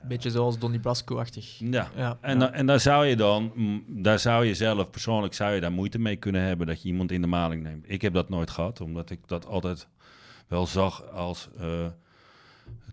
Beetje 0.03 0.31
zoals 0.31 0.59
Donnie 0.59 0.81
Brasco-achtig. 0.81 1.59
ja. 1.59 1.91
Ja, 1.97 2.19
En, 2.21 2.33
ja. 2.33 2.39
dan, 2.39 2.53
en 2.53 2.67
daar 2.67 2.81
zou 2.81 3.07
je 3.07 3.17
dan, 3.17 3.53
daar 3.89 4.19
zou 4.19 4.45
je 4.45 4.55
zelf 4.55 4.91
persoonlijk 4.91 5.35
zou 5.35 5.53
je 5.55 5.61
daar 5.61 5.73
moeite 5.73 5.99
mee 5.99 6.17
kunnen 6.17 6.43
hebben 6.43 6.67
dat 6.67 6.83
je 6.83 6.89
iemand 6.89 7.13
in 7.13 7.21
de 7.21 7.27
maling 7.27 7.63
neemt. 7.63 7.85
Ik 7.91 8.03
heb 8.03 8.13
dat 8.15 8.29
nooit 8.29 8.51
gehad, 8.51 8.81
omdat 8.81 9.11
ik 9.11 9.21
dat 9.29 9.47
altijd 9.47 9.89
wel 10.49 10.67
zag 10.67 11.11
als 11.13 11.49
eh 11.59 11.87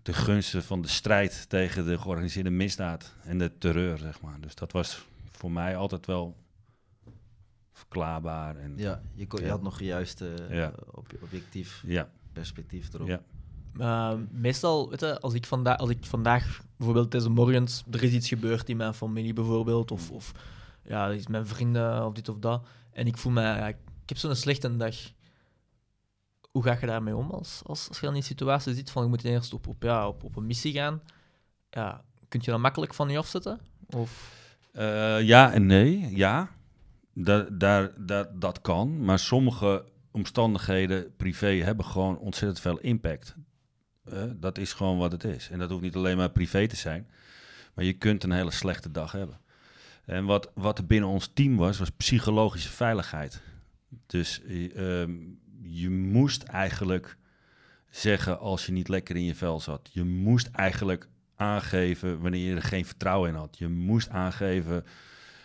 de 0.02 0.12
gunsten 0.12 0.62
van 0.64 0.80
de 0.82 0.88
strijd 0.88 1.48
tegen 1.48 1.84
de 1.86 1.98
georganiseerde 1.98 2.50
misdaad 2.50 3.14
en 3.24 3.38
de 3.38 3.58
terreur, 3.58 3.98
zeg 3.98 4.20
maar. 4.20 4.40
Dus 4.40 4.54
dat 4.54 4.72
was 4.72 5.06
voor 5.30 5.50
mij 5.50 5.76
altijd 5.76 6.06
wel 6.06 6.36
verklaarbaar. 7.72 8.56
En, 8.56 8.72
Ja, 8.76 9.00
je, 9.14 9.26
kon, 9.26 9.38
je 9.40 9.44
Ja. 9.46 9.50
had 9.50 9.62
nog 9.62 9.80
juist 9.80 10.20
eh, 10.20 10.28
Ja. 10.50 10.72
ob- 10.90 11.12
objectief 11.22 11.82
ja, 11.86 12.08
perspectief 12.32 12.92
erop. 12.94 13.08
ja. 13.08 13.20
Uh, 13.78 14.12
meestal, 14.30 14.90
weet 14.90 15.00
je, 15.00 15.20
als 15.20 15.34
ik, 15.34 15.46
vanda 15.46 15.74
als 15.74 15.90
ik 15.90 16.04
vandaag, 16.04 16.62
bijvoorbeeld 16.78 17.10
deze 17.10 17.28
morgens, 17.30 17.84
er 17.90 18.02
is 18.02 18.12
iets 18.12 18.28
gebeurd 18.28 18.68
in 18.68 18.76
mijn 18.76 18.94
familie 18.94 19.32
bijvoorbeeld, 19.32 19.90
of, 19.90 20.10
of 20.10 20.32
ja, 20.82 21.08
is 21.08 21.26
mijn 21.26 21.46
vrienden 21.46 22.06
of 22.06 22.12
dit 22.12 22.28
of 22.28 22.38
dat, 22.38 22.66
en 22.92 23.06
ik 23.06 23.16
voel 23.16 23.32
me, 23.32 23.42
ja, 23.42 23.66
ik 23.68 23.76
heb 24.06 24.16
zo'n 24.16 24.34
slechte 24.34 24.76
dag. 24.76 24.96
Hoe 26.50 26.62
ga 26.62 26.76
je 26.80 26.86
daarmee 26.86 27.16
om 27.16 27.30
als, 27.30 27.60
als, 27.64 27.88
als 27.88 28.00
je 28.00 28.06
in 28.06 28.12
die 28.12 28.22
situatie 28.22 28.74
zit 28.74 28.90
van 28.90 29.02
je 29.02 29.08
moet 29.08 29.24
eerst 29.24 29.52
op, 29.52 29.66
op, 29.66 29.82
ja, 29.82 30.08
op, 30.08 30.24
op 30.24 30.36
een 30.36 30.46
missie 30.46 30.72
gaan? 30.72 31.02
Ja, 31.70 32.04
kun 32.28 32.40
je 32.42 32.50
dat 32.50 32.60
makkelijk 32.60 32.94
van 32.94 33.08
je 33.08 33.18
afzetten? 33.18 33.60
Of, 33.86 34.36
Eh, 34.72 35.20
ja 35.22 35.52
en 35.52 35.66
nee, 35.66 36.16
ja. 36.16 36.50
Da 37.12 37.46
daar, 37.50 37.92
daar, 37.96 38.38
dat 38.38 38.60
kan. 38.60 39.04
Maar 39.04 39.18
sommige 39.18 39.84
omstandigheden 40.10 41.16
privé 41.16 41.46
hebben 41.46 41.84
gewoon 41.84 42.18
ontzettend 42.18 42.60
veel 42.60 42.78
impact. 42.78 43.34
Dat 44.36 44.58
is 44.58 44.72
gewoon 44.72 44.98
wat 44.98 45.12
het 45.12 45.24
is. 45.24 45.50
En 45.50 45.58
dat 45.58 45.70
hoeft 45.70 45.82
niet 45.82 45.96
alleen 45.96 46.16
maar 46.16 46.30
privé 46.30 46.66
te 46.66 46.76
zijn. 46.76 47.08
Maar 47.74 47.84
je 47.84 47.92
kunt 47.92 48.24
een 48.24 48.32
hele 48.32 48.50
slechte 48.50 48.90
dag 48.90 49.12
hebben. 49.12 49.40
En 50.04 50.24
wat, 50.24 50.50
wat 50.54 50.78
er 50.78 50.86
binnen 50.86 51.08
ons 51.08 51.30
team 51.34 51.56
was, 51.56 51.78
was 51.78 51.90
psychologische 51.90 52.68
veiligheid. 52.68 53.42
Dus 54.06 54.42
eh, 54.42 55.00
ehm, 55.00 55.12
je 55.62 55.90
moest 55.90 56.42
eigenlijk 56.42 57.16
zeggen 57.90 58.38
als 58.38 58.66
je 58.66 58.72
niet 58.72 58.88
lekker 58.88 59.16
in 59.16 59.24
je 59.24 59.34
vel 59.34 59.60
zat. 59.60 59.90
Je 59.92 60.04
moest 60.04 60.46
eigenlijk 60.46 61.08
aangeven 61.36 62.20
wanneer 62.20 62.48
je 62.48 62.54
er 62.54 62.62
geen 62.62 62.84
vertrouwen 62.84 63.28
in 63.28 63.34
had. 63.34 63.58
Je 63.58 63.68
moest 63.68 64.08
aangeven 64.08 64.84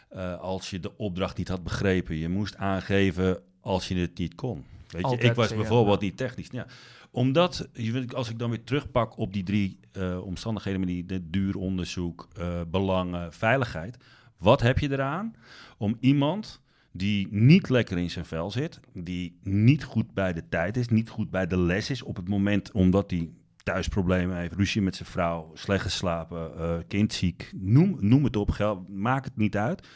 eh, 0.09 0.39
als 0.39 0.69
je 0.69 0.79
de 0.79 0.97
opdracht 0.97 1.37
niet 1.37 1.47
had 1.47 1.63
begrepen. 1.63 2.15
Je 2.15 2.29
moest 2.29 2.55
aangeven 2.55 3.41
als 3.61 3.87
je 3.87 3.95
het 3.95 4.17
niet 4.17 4.35
kon. 4.35 4.65
Weet 4.93 5.09
je, 5.09 5.17
ik 5.17 5.33
was 5.33 5.47
zeggen, 5.47 5.67
bijvoorbeeld 5.67 5.99
ja. 5.99 6.05
niet 6.05 6.17
technisch. 6.17 6.47
Ja, 6.51 6.65
omdat, 7.11 7.69
als 8.13 8.29
ik 8.29 8.39
dan 8.39 8.49
weer 8.49 8.63
terugpak 8.63 9.17
op 9.17 9.33
die 9.33 9.43
drie 9.43 9.79
eh, 9.91 10.25
omstandigheden, 10.25 10.79
met 10.79 10.89
die 10.89 11.05
de 11.05 11.29
duur 11.29 11.55
onderzoek, 11.55 12.27
eh, 12.37 12.61
belangen, 12.67 13.33
veiligheid. 13.33 13.97
Wat 14.37 14.61
heb 14.61 14.79
je 14.79 14.91
eraan 14.91 15.35
om 15.77 15.97
iemand 15.99 16.61
die 16.91 17.27
niet 17.31 17.69
lekker 17.69 17.97
in 17.97 18.09
zijn 18.09 18.25
vel 18.25 18.51
zit, 18.51 18.79
die 18.93 19.39
niet 19.41 19.83
goed 19.83 20.13
bij 20.13 20.33
de 20.33 20.49
tijd 20.49 20.77
is, 20.77 20.87
niet 20.87 21.09
goed 21.09 21.29
bij 21.29 21.47
de 21.47 21.57
les 21.57 21.89
is 21.89 22.01
op 22.01 22.15
het 22.15 22.27
moment 22.27 22.71
omdat 22.71 23.11
hij 23.11 23.29
thuisproblemen 23.63 24.37
heeft, 24.37 24.53
ruzie 24.53 24.81
met 24.81 24.95
zijn 24.95 25.09
vrouw, 25.09 25.51
slecht 25.53 25.83
geslapen, 25.83 26.57
eh 26.57 26.77
kindziek, 26.87 27.51
noem, 27.55 27.97
noem 27.99 28.23
het 28.23 28.35
op, 28.35 28.49
geld, 28.49 28.89
maakt 28.89 29.25
het 29.25 29.37
niet 29.37 29.57
uit. 29.57 29.87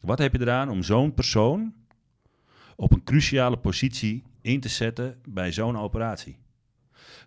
Wat 0.00 0.18
heb 0.18 0.32
je 0.32 0.40
eraan 0.40 0.68
om 0.68 0.82
zo'n 0.82 1.14
persoon 1.14 1.74
op 2.76 2.92
een 2.92 3.04
cruciale 3.04 3.56
positie 3.56 4.22
in 4.42 4.60
te 4.60 4.68
zetten 4.68 5.18
bij 5.28 5.52
zo'n 5.52 5.78
operatie? 5.78 6.38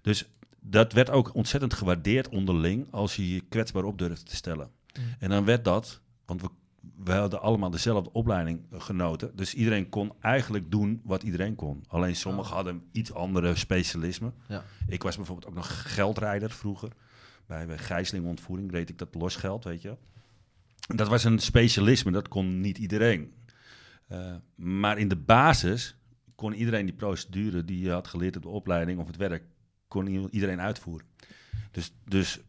Dus 0.02 0.30
dat 0.60 0.93
werd 0.93 1.10
ook 1.10 1.34
ontzettend 1.36 1.73
gewaardeerd 1.73 2.30
onderling 2.30 2.88
als 2.91 3.15
je 3.15 3.34
je 3.34 3.41
kwetsbaar 3.49 3.84
op 3.84 3.97
durfde 3.97 4.23
te 4.26 4.36
stellen. 4.36 4.69
Mm. 4.99 5.04
En 5.19 5.30
dan 5.30 5.45
werd 5.45 5.63
dat, 5.63 6.02
want 6.26 6.41
we, 6.41 6.49
we 6.95 7.12
hadden 7.12 7.41
allemaal 7.41 7.69
dezelfde 7.69 8.12
opleiding 8.12 8.62
genoten. 8.71 9.36
Dus 9.36 9.54
iedereen 9.54 9.89
kon 9.89 10.13
eigenlijk 10.19 10.71
doen 10.71 11.02
wat 11.04 11.23
iedereen 11.23 11.56
kon. 11.56 11.84
Alleen 11.88 12.15
sommigen 12.15 12.49
Oh. 12.49 12.56
hadden 12.56 12.84
iets 12.91 13.13
andere 13.13 13.56
specialismen. 13.56 14.34
Ja. 14.47 14.63
Ik 14.88 15.04
was 15.04 15.15
bijvoorbeeld 15.15 15.47
ook 15.47 15.56
nog 15.56 15.93
geldrijder 15.95 16.52
vroeger. 16.52 16.89
Bij, 17.45 17.65
bij 17.67 17.78
gijzelingontvoering 17.78 18.71
reed 18.71 18.89
ik 18.89 18.97
dat 18.97 19.15
losgeld, 19.15 19.63
weet 19.63 19.82
je. 19.82 19.97
Dat 20.95 21.08
was 21.08 21.23
een 21.23 21.39
specialisme, 21.39 22.12
dat 22.12 22.28
kon 22.28 22.60
niet 22.60 22.78
iedereen. 22.78 23.34
Eh, 24.08 24.36
maar 24.56 24.97
in 24.97 25.08
de 25.08 25.15
basis 25.15 25.95
kon 26.35 26.53
iedereen 26.53 26.85
die 26.85 26.95
procedure 26.95 27.65
die 27.65 27.79
je 27.79 27.91
had 27.91 28.07
geleerd 28.07 28.35
op 28.35 28.41
de 28.41 28.49
opleiding 28.49 28.99
of 28.99 29.07
het 29.07 29.17
werk, 29.17 29.43
kon 29.87 30.07
iedereen 30.07 30.61
uitvoeren. 30.61 31.07
Dus, 31.71 31.93
dus 32.05 32.39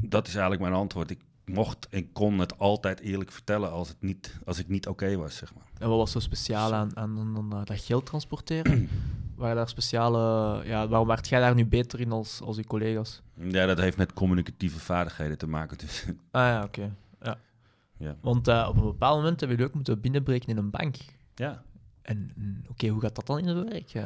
dat 0.00 0.26
is 0.26 0.32
eigenlijk 0.32 0.62
mijn 0.62 0.74
antwoord. 0.74 1.10
Ik 1.10 1.20
mocht 1.44 1.88
en 1.88 2.12
kon 2.12 2.38
het 2.38 2.58
altijd 2.58 3.00
eerlijk 3.00 3.32
vertellen 3.32 3.70
als, 3.70 3.88
het 3.88 4.02
niet, 4.02 4.38
als 4.44 4.58
ik 4.58 4.68
niet 4.68 4.86
oké 4.86 5.16
was, 5.16 5.36
zeg 5.36 5.54
maar. 5.54 5.64
en 5.78 5.88
wat 5.88 5.98
was 5.98 6.12
zo 6.12 6.18
speciaal 6.18 6.74
aan, 6.74 6.96
aan, 6.96 7.18
aan, 7.18 7.36
aan, 7.36 7.52
eh, 7.52 7.64
dat 7.64 7.80
geld 7.80 8.06
transporteren? 8.06 8.88
Waren 9.36 9.56
daar 9.56 9.68
speciale, 9.68 10.18
ja, 10.64 10.88
waarom 10.88 11.08
werd 11.08 11.28
jij 11.28 11.40
daar 11.40 11.54
nu 11.54 11.66
beter 11.66 12.00
in 12.00 12.12
als, 12.12 12.40
als 12.40 12.56
je 12.56 12.64
collega's? 12.64 13.22
Ja, 13.34 13.66
dat 13.66 13.78
heeft 13.78 13.96
met 13.96 14.12
communicatieve 14.12 14.78
vaardigheden 14.78 15.38
te 15.38 15.46
maken. 15.46 15.78
Dus, 15.78 16.04
Ah 16.30 16.46
ja, 16.46 16.64
oké. 16.64 16.96
Ja. 17.22 17.38
ja. 17.98 18.16
Want 18.20 18.48
eh, 18.48 18.66
op 18.68 18.76
een 18.76 18.82
bepaald 18.82 19.16
moment 19.16 19.40
hebben 19.40 19.56
jullie 19.56 19.70
ook 19.70 19.76
moeten 19.76 20.00
binnenbreken 20.00 20.48
in 20.48 20.56
een 20.56 20.70
bank. 20.70 20.96
Ja. 21.34 21.62
En 22.08 22.64
oké, 22.68 22.86
hoe 22.88 23.00
gaat 23.00 23.14
dat 23.14 23.26
dan 23.26 23.38
in 23.38 23.44
zijn 23.44 23.64
werk? 23.68 23.94
Eh, 23.94 24.02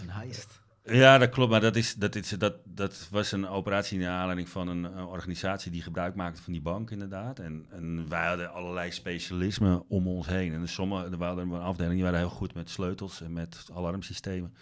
Een 0.00 0.10
heist. 0.10 0.60
Ja, 0.84 1.18
dat 1.18 1.28
klopt. 1.28 1.50
Maar 1.50 1.60
dat, 1.60 1.76
is, 1.76 1.94
dat, 1.94 2.14
is, 2.14 2.28
dat, 2.28 2.54
dat 2.64 3.08
was 3.10 3.32
een 3.32 3.48
operatie 3.48 3.98
in 3.98 4.04
de 4.04 4.10
aanleiding 4.10 4.48
van 4.48 4.68
een, 4.68 4.84
een 4.84 5.04
organisatie 5.04 5.70
die 5.70 5.82
gebruik 5.82 6.14
maakte 6.14 6.42
van 6.42 6.52
die 6.52 6.62
bank, 6.62 6.90
inderdaad. 6.90 7.38
En, 7.38 7.66
en 7.70 8.08
wij 8.08 8.26
hadden 8.26 8.52
allerlei 8.52 8.90
specialismen 8.90 9.84
om 9.88 10.08
ons 10.08 10.26
heen. 10.26 10.52
En 10.52 10.68
sommige, 10.68 11.04
er 11.10 11.16
waren 11.16 11.50
een 11.50 11.60
afdeling 11.60 11.94
die 11.94 12.02
waren 12.02 12.18
heel 12.18 12.28
goed 12.28 12.54
met 12.54 12.70
sleutels 12.70 13.20
en 13.20 13.32
met 13.32 13.68
alarmsystemen. 13.74 14.54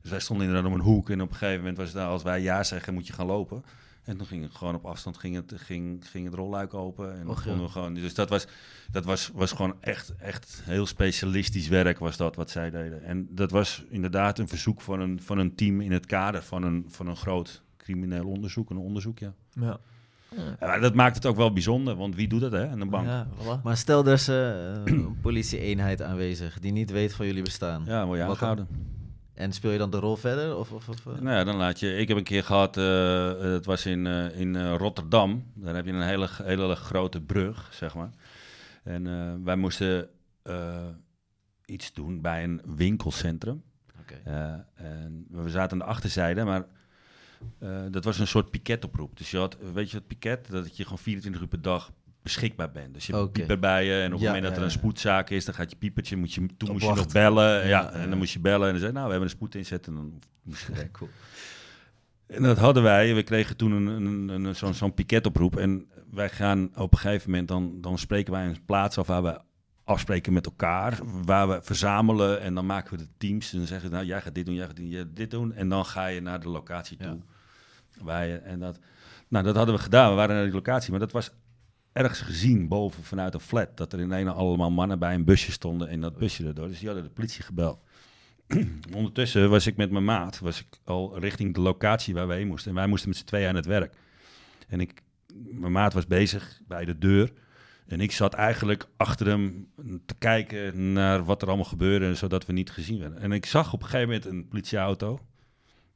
Dus 0.00 0.10
wij 0.10 0.20
stonden 0.20 0.46
inderdaad 0.46 0.70
om 0.70 0.78
een 0.78 0.84
hoek. 0.84 1.10
En 1.10 1.20
op 1.22 1.30
een 1.30 1.36
gegeven 1.36 1.60
moment 1.60 1.76
was 1.76 1.86
het, 1.86 1.96
nou, 1.96 2.10
als 2.10 2.22
wij 2.22 2.40
ja 2.40 2.62
zeggen, 2.62 2.94
moet 2.94 3.06
je 3.06 3.12
gaan 3.12 3.26
lopen. 3.26 3.64
En 4.04 4.16
toen 4.16 4.26
ging 4.26 4.42
het 4.42 4.54
gewoon 4.54 4.74
op 4.74 4.86
afstand 4.86 5.16
ging 5.16 5.34
het, 5.34 5.52
ging, 5.56 6.10
ging 6.10 6.24
het 6.24 6.34
rolluik 6.34 6.74
open. 6.74 7.18
En 7.18 7.28
Och, 7.28 7.42
konden 7.42 7.60
ja. 7.60 7.66
we 7.66 7.72
gewoon, 7.72 7.94
dus 7.94 8.14
dat 8.14 8.28
was, 8.28 8.46
dat 8.90 9.04
was, 9.04 9.30
was 9.34 9.52
gewoon 9.52 9.74
echt, 9.80 10.14
echt 10.16 10.60
heel 10.64 10.86
specialistisch 10.86 11.68
werk 11.68 11.98
was 11.98 12.16
dat 12.16 12.36
wat 12.36 12.50
zij 12.50 12.70
deden. 12.70 13.04
En 13.04 13.28
dat 13.30 13.50
was 13.50 13.84
inderdaad 13.88 14.38
een 14.38 14.48
verzoek 14.48 14.80
van 14.80 15.00
een, 15.00 15.20
van 15.22 15.38
een 15.38 15.54
team 15.54 15.80
in 15.80 15.92
het 15.92 16.06
kader 16.06 16.42
van 16.42 16.62
een, 16.62 16.84
van 16.88 17.06
een 17.06 17.16
groot 17.16 17.62
crimineel 17.76 18.26
onderzoek. 18.26 18.70
Een 18.70 18.76
onderzoek, 18.76 19.18
ja. 19.18 19.34
Ja. 19.50 19.80
Ja, 20.36 20.66
maar 20.66 20.80
dat 20.80 20.94
maakt 20.94 21.14
het 21.14 21.26
ook 21.26 21.36
wel 21.36 21.52
bijzonder, 21.52 21.96
want 21.96 22.14
wie 22.14 22.28
doet 22.28 22.40
dat, 22.40 22.52
hè? 22.52 22.70
In 22.70 22.80
een 22.80 22.90
bank. 22.90 23.06
Ja, 23.06 23.12
Ja, 23.38 23.58
voilà. 23.58 23.62
Maar 23.62 23.76
stel 23.76 24.06
er 24.06 24.12
is 24.12 24.28
eh, 24.28 24.84
een 24.84 25.16
politie-eenheid 25.22 26.02
aanwezig 26.02 26.58
die 26.58 26.72
niet 26.72 26.90
weet 26.90 27.14
van 27.14 27.26
jullie 27.26 27.42
bestaan. 27.42 27.84
word 28.06 28.18
je 28.18 28.24
aangehouden. 28.24 28.68
En 29.34 29.52
speel 29.52 29.70
je 29.70 29.78
dan 29.78 29.90
de 29.90 29.98
rol 29.98 30.16
verder? 30.16 30.56
Of, 30.56 30.72
of, 30.72 30.88
of, 30.88 31.06
eh? 31.06 31.12
Nou 31.12 31.36
ja, 31.36 31.44
dan 31.44 31.56
laat 31.56 31.80
je. 31.80 31.96
Ik 31.96 32.08
heb 32.08 32.16
een 32.16 32.24
keer 32.24 32.44
gehad, 32.44 32.76
eh, 32.76 33.38
het 33.38 33.66
was 33.66 33.86
in, 33.86 34.06
eh, 34.06 34.40
in 34.40 34.72
Rotterdam. 34.72 35.44
Daar 35.54 35.74
heb 35.74 35.84
je 35.84 35.92
een 35.92 36.02
hele, 36.02 36.28
hele 36.42 36.74
grote 36.74 37.20
brug, 37.20 37.70
zeg 37.72 37.94
maar. 37.94 38.10
En 38.82 39.44
wij 39.44 39.56
moesten 39.56 40.08
iets 41.64 41.92
doen 41.92 42.20
bij 42.20 42.44
een 42.44 42.60
winkelcentrum. 42.76 43.62
En 44.24 45.26
we 45.30 45.50
zaten 45.50 45.72
aan 45.72 45.86
de 45.86 45.92
achterzijde, 45.92 46.44
maar 46.44 46.64
dat 47.90 48.04
was 48.04 48.18
een 48.18 48.26
soort 48.26 48.50
piketoproep. 48.50 49.16
Dus 49.16 49.30
je 49.30 49.38
had, 49.38 49.56
weet 49.72 49.90
je 49.90 49.98
wat 49.98 50.06
piket? 50.06 50.50
Dat 50.50 50.76
je 50.76 50.82
gewoon 50.82 50.98
24 50.98 51.42
uur 51.42 51.48
per 51.48 51.62
dag 51.62 51.92
beschikbaar 52.24 52.70
bent. 52.70 52.94
Dus 52.94 53.06
je 53.06 53.16
hebt 53.16 53.32
pieper 53.32 53.58
bij 53.58 53.84
je 53.84 54.00
en 54.00 54.06
op 54.06 54.12
het 54.12 54.20
Ja, 54.20 54.26
moment 54.26 54.44
dat 54.44 54.56
er 54.56 54.62
een 54.62 54.70
spoedzaak 54.70 55.30
is, 55.30 55.44
dan 55.44 55.54
gaat 55.54 55.70
je 55.70 55.76
piepertje, 55.76 56.16
moet 56.16 56.32
je, 56.32 56.46
toen 56.56 56.68
Op 56.68 56.74
moest 56.74 56.86
je 56.86 56.94
nog 56.94 57.12
bellen. 57.12 57.66
Ja, 57.66 57.92
en 57.92 58.08
dan 58.08 58.18
moest 58.18 58.32
je 58.32 58.40
bellen 58.40 58.66
en 58.66 58.72
dan 58.72 58.80
zei 58.80 58.92
nou, 58.92 59.04
we 59.04 59.10
hebben 59.10 59.28
een 59.30 59.36
spoed 59.36 59.54
inzetten. 59.54 59.92
En 59.92 59.98
dan 59.98 60.20
moest 60.42 60.66
je 60.66 60.72
Ja, 60.82 60.88
cool. 60.92 61.10
en 62.26 62.42
dat 62.42 62.58
hadden 62.58 62.82
wij. 62.82 63.14
We 63.14 63.22
kregen 63.22 63.56
toen 63.56 63.72
een, 63.72 63.86
een, 63.86 64.28
een, 64.28 64.56
zo'n 64.56 64.74
zo'n 64.74 64.94
piketoproep. 64.94 65.56
En 65.56 65.86
wij 66.10 66.28
gaan 66.28 66.70
op 66.76 66.92
een 66.92 66.98
gegeven 66.98 67.30
moment, 67.30 67.48
dan, 67.48 67.80
dan 67.80 67.98
spreken 67.98 68.32
wij 68.32 68.46
een 68.46 68.64
plaats 68.64 68.98
af 68.98 69.06
waar 69.06 69.22
we 69.22 69.40
afspreken 69.84 70.32
met 70.32 70.46
elkaar. 70.46 70.98
Waar 71.24 71.48
we 71.48 71.60
verzamelen 71.62 72.40
en 72.40 72.54
dan 72.54 72.66
maken 72.66 72.96
we 72.96 73.04
de 73.04 73.08
teams. 73.18 73.52
En 73.52 73.58
dan 73.58 73.66
zeggen 73.66 73.88
we, 73.88 73.94
nou 73.94 74.06
jij 74.06 74.20
gaat 74.20 74.34
dit 74.34 74.46
doen, 74.46 74.54
jij 74.54 74.66
gaat 74.66 74.76
dit, 74.76 74.90
jij 74.90 75.00
gaat 75.00 75.16
dit 75.16 75.30
doen. 75.30 75.52
En 75.52 75.68
dan 75.68 75.86
ga 75.86 76.06
je 76.06 76.20
naar 76.20 76.40
de 76.40 76.48
locatie 76.48 76.96
toe. 76.96 77.18
Je, 78.04 78.40
en 78.44 78.60
dat, 78.60 78.78
nou, 79.28 79.44
dat 79.44 79.56
hadden 79.56 79.74
we 79.74 79.80
gedaan. 79.80 80.10
We 80.10 80.16
waren 80.16 80.34
naar 80.34 80.44
die 80.44 80.54
locatie. 80.54 80.90
Maar 80.90 81.00
dat 81.00 81.12
was 81.12 81.30
ergens 81.94 82.20
gezien 82.20 82.68
boven 82.68 83.04
vanuit 83.04 83.34
een 83.34 83.40
flat. 83.40 83.76
Dat 83.76 83.92
er 83.92 84.00
in 84.00 84.10
een 84.10 84.28
allemaal 84.28 84.70
mannen 84.70 84.98
bij 84.98 85.14
een 85.14 85.24
busje 85.24 85.52
stonden. 85.52 85.88
En 85.88 86.00
dat 86.00 86.18
busje 86.18 86.46
erdoor. 86.46 86.68
Dus 86.68 86.78
die 86.78 86.86
hadden 86.86 87.06
de 87.06 87.12
politie 87.12 87.42
gebeld. 87.42 87.78
Ondertussen 88.96 89.50
was 89.50 89.66
ik 89.66 89.76
met 89.76 89.90
mijn 89.90 90.04
maat 90.04 90.38
was 90.38 90.60
ik 90.60 90.66
al 90.84 91.18
richting 91.18 91.54
de 91.54 91.60
locatie 91.60 92.14
waar 92.14 92.28
we 92.28 92.34
heen 92.34 92.46
moesten. 92.46 92.70
En 92.70 92.76
wij 92.76 92.86
moesten 92.86 93.08
met 93.08 93.18
z'n 93.18 93.24
tweeën 93.24 93.48
aan 93.48 93.54
het 93.54 93.66
werk. 93.66 93.94
En 94.68 94.80
ik, 94.80 95.02
mijn 95.34 95.72
maat 95.72 95.92
was 95.92 96.06
bezig 96.06 96.60
bij 96.66 96.84
de 96.84 96.98
deur. 96.98 97.32
En 97.86 98.00
ik 98.00 98.12
zat 98.12 98.34
eigenlijk 98.34 98.88
achter 98.96 99.26
hem 99.26 99.68
te 100.06 100.14
kijken 100.18 100.92
naar 100.92 101.24
wat 101.24 101.42
er 101.42 101.48
allemaal 101.48 101.66
gebeurde, 101.66 102.14
zodat 102.14 102.46
we 102.46 102.52
niet 102.52 102.70
gezien 102.70 102.98
werden. 102.98 103.18
En 103.18 103.32
ik 103.32 103.46
zag 103.46 103.72
op 103.72 103.82
een 103.82 103.88
gegeven 103.88 104.08
moment 104.08 104.26
een 104.26 104.48
politieauto. 104.48 105.20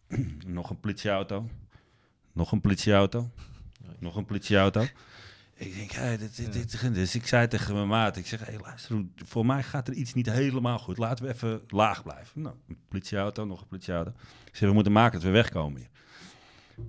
nog 0.47 0.71
een 0.71 0.81
politieauto. 0.81 1.49
Nog 2.33 2.53
een 2.53 2.61
politieauto. 2.61 3.31
Nog 3.99 4.17
een 4.17 4.25
politieauto. 4.25 4.85
Ik 5.59 5.77
denk, 5.77 5.91
hey, 5.91 6.17
dit, 6.17 6.37
dit, 6.37 6.53
dit, 6.53 6.95
dus 6.95 7.15
ik 7.15 7.27
zei 7.27 7.49
tegen 7.49 7.75
mijn 7.75 7.89
maat, 7.89 8.17
ik 8.17 8.27
zeg, 8.27 8.45
hey, 8.45 8.59
luister, 8.63 9.05
voor 9.25 9.47
mij 9.47 9.63
gaat 9.63 9.89
er 9.89 9.95
iets 9.95 10.15
niet 10.15 10.31
helemaal 10.31 10.79
goed. 10.79 10.99
Laten 10.99 11.25
we 11.25 11.33
even 11.33 11.61
laag 11.69 12.03
blijven. 12.03 12.43
Nou, 12.43 12.55
een 12.69 12.79
politieauto, 12.89 13.45
nog 13.45 13.61
een 13.61 13.67
politieauto. 13.67 14.11
Ik 14.45 14.57
zeg, 14.57 14.69
we 14.69 14.75
moeten 14.75 14.93
maken 14.93 15.13
dat 15.13 15.23
we 15.23 15.31
wegkomen 15.31 15.79
hier. 15.79 15.89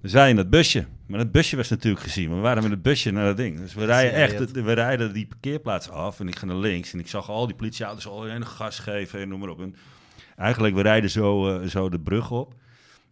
We 0.02 0.08
zijn 0.08 0.30
in 0.30 0.36
dat 0.36 0.50
busje. 0.50 0.86
Maar 1.06 1.20
dat 1.20 1.32
busje 1.32 1.56
was 1.56 1.70
natuurlijk 1.70 2.04
gezien. 2.04 2.30
We 2.30 2.36
waren 2.36 2.64
met 2.64 2.72
het 2.72 2.82
busje 2.82 3.12
naar 3.12 3.26
dat 3.26 3.38
ding. 3.38 3.58
Dus 3.60 3.74
we 3.74 3.86
rijden 3.86 4.14
echt, 4.14 4.52
we 4.52 4.74
rijden 4.74 5.14
die 5.14 5.28
parkeerplaats 5.28 5.90
af 5.90 6.20
en 6.20 6.28
ik 6.28 6.36
ga 6.36 6.46
naar 6.46 6.56
links. 6.56 6.94
En 6.94 7.00
ik 7.00 7.08
zag 7.08 7.30
al 7.30 7.48
die 7.48 7.56
politieauto's 7.56 8.08
al 8.08 8.30
een 8.30 8.46
gas 8.46 8.80
geven 8.80 9.20
en 9.20 9.30
noem 9.30 9.40
maar 9.40 9.50
op. 9.50 9.62
En 9.62 9.76
eigenlijk, 10.38 10.76
we 10.76 10.82
rijden 10.82 11.10
zo, 11.10 11.60
eh, 11.60 11.68
zo 11.68 11.90
de 11.90 12.00
brug 12.00 12.32
op. 12.32 12.54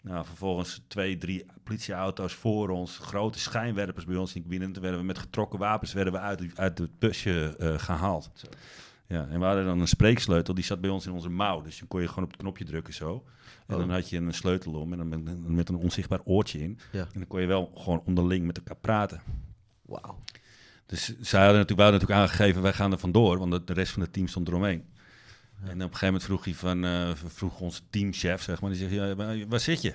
Nou, 0.07 0.25
vervolgens 0.25 0.81
twee, 0.87 1.17
drie 1.17 1.45
politieauto's 1.63 2.33
voor 2.33 2.69
ons, 2.69 2.97
grote 2.97 3.39
schijnwerpers 3.39 4.05
bij 4.05 4.15
ons 4.15 4.35
in 4.35 4.41
de 4.41 4.47
binnen. 4.47 4.71
Toen 4.71 4.81
werden 4.81 4.99
we 4.99 5.05
met 5.05 5.17
getrokken 5.17 5.59
wapens 5.59 5.93
werden 5.93 6.13
we 6.13 6.19
uit, 6.19 6.41
uit 6.55 6.77
het 6.77 6.99
busje 6.99 7.55
eh, 7.59 7.79
gehaald. 7.79 8.29
Zo. 8.33 8.47
Ja, 9.07 9.27
en 9.27 9.39
we 9.39 9.45
hadden 9.45 9.65
dan 9.65 9.79
een 9.79 9.87
spreeksleutel, 9.87 10.53
die 10.53 10.63
zat 10.63 10.81
bij 10.81 10.89
ons 10.89 11.05
in 11.05 11.11
onze 11.11 11.29
mouw. 11.29 11.61
Dus 11.61 11.79
dan 11.79 11.87
kon 11.87 12.01
je 12.01 12.07
gewoon 12.07 12.23
op 12.23 12.31
het 12.31 12.39
knopje 12.39 12.65
drukken 12.65 12.93
zo. 12.93 13.23
En 13.67 13.73
Oh. 13.75 13.79
dan 13.79 13.89
had 13.89 14.09
je 14.09 14.17
een 14.17 14.33
sleutel 14.33 14.73
om 14.73 14.91
en 14.91 14.97
dan 14.97 15.07
met, 15.07 15.47
met 15.49 15.69
een 15.69 15.75
onzichtbaar 15.75 16.21
oortje 16.23 16.59
in. 16.59 16.79
Ja. 16.91 17.01
En 17.01 17.07
dan 17.13 17.27
kon 17.27 17.41
je 17.41 17.47
wel 17.47 17.71
gewoon 17.75 18.01
onderling 18.05 18.45
met 18.45 18.57
elkaar 18.57 18.75
praten. 18.75 19.21
Wauw. 19.81 20.19
Dus 20.85 21.05
zij 21.05 21.43
hadden 21.43 21.59
natuurlijk, 21.59 21.79
wij 21.79 21.89
hadden 21.89 22.01
natuurlijk 22.01 22.19
aangegeven, 22.19 22.61
wij 22.61 22.73
gaan 22.73 22.91
er 22.91 22.97
vandoor, 22.97 23.37
want 23.37 23.67
de 23.67 23.73
rest 23.73 23.91
van 23.91 24.01
het 24.01 24.13
team 24.13 24.27
stond 24.27 24.47
eromheen. 24.47 24.83
En 25.63 25.73
op 25.73 25.75
een 25.75 25.81
gegeven 25.81 26.05
moment 26.05 26.23
vroeg 26.23 26.43
hij 26.43 26.53
van, 26.53 26.85
eh, 26.85 27.09
vroeg 27.25 27.59
onze 27.59 27.81
teamchef, 27.89 28.41
zeg 28.41 28.61
maar, 28.61 28.69
die 28.71 28.79
zegt, 28.79 28.91
ja, 28.91 29.15
waar, 29.47 29.59
zit 29.59 29.81
je? 29.81 29.89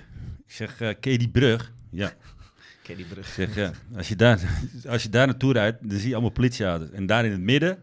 Ik 0.47 0.53
zeg, 0.53 0.81
eh 0.81 0.89
ken 0.99 1.11
je 1.11 1.17
die 1.17 1.29
brug? 1.29 1.71
Ja. 1.89 2.11
Ken 2.83 2.95
die 2.95 3.05
brug? 3.05 3.27
Ik 3.27 3.33
zeg, 3.33 3.55
ja, 3.55 3.71
als 3.97 4.07
je 4.07 4.15
daar, 4.15 4.39
als 4.87 5.03
je 5.03 5.09
daar 5.09 5.27
naartoe 5.27 5.53
rijdt, 5.53 5.89
dan 5.89 5.97
zie 5.99 6.07
je 6.07 6.13
allemaal 6.13 6.31
politieauto's. 6.31 6.89
En 6.91 7.05
daar 7.05 7.25
in 7.25 7.31
het 7.31 7.41
midden, 7.41 7.77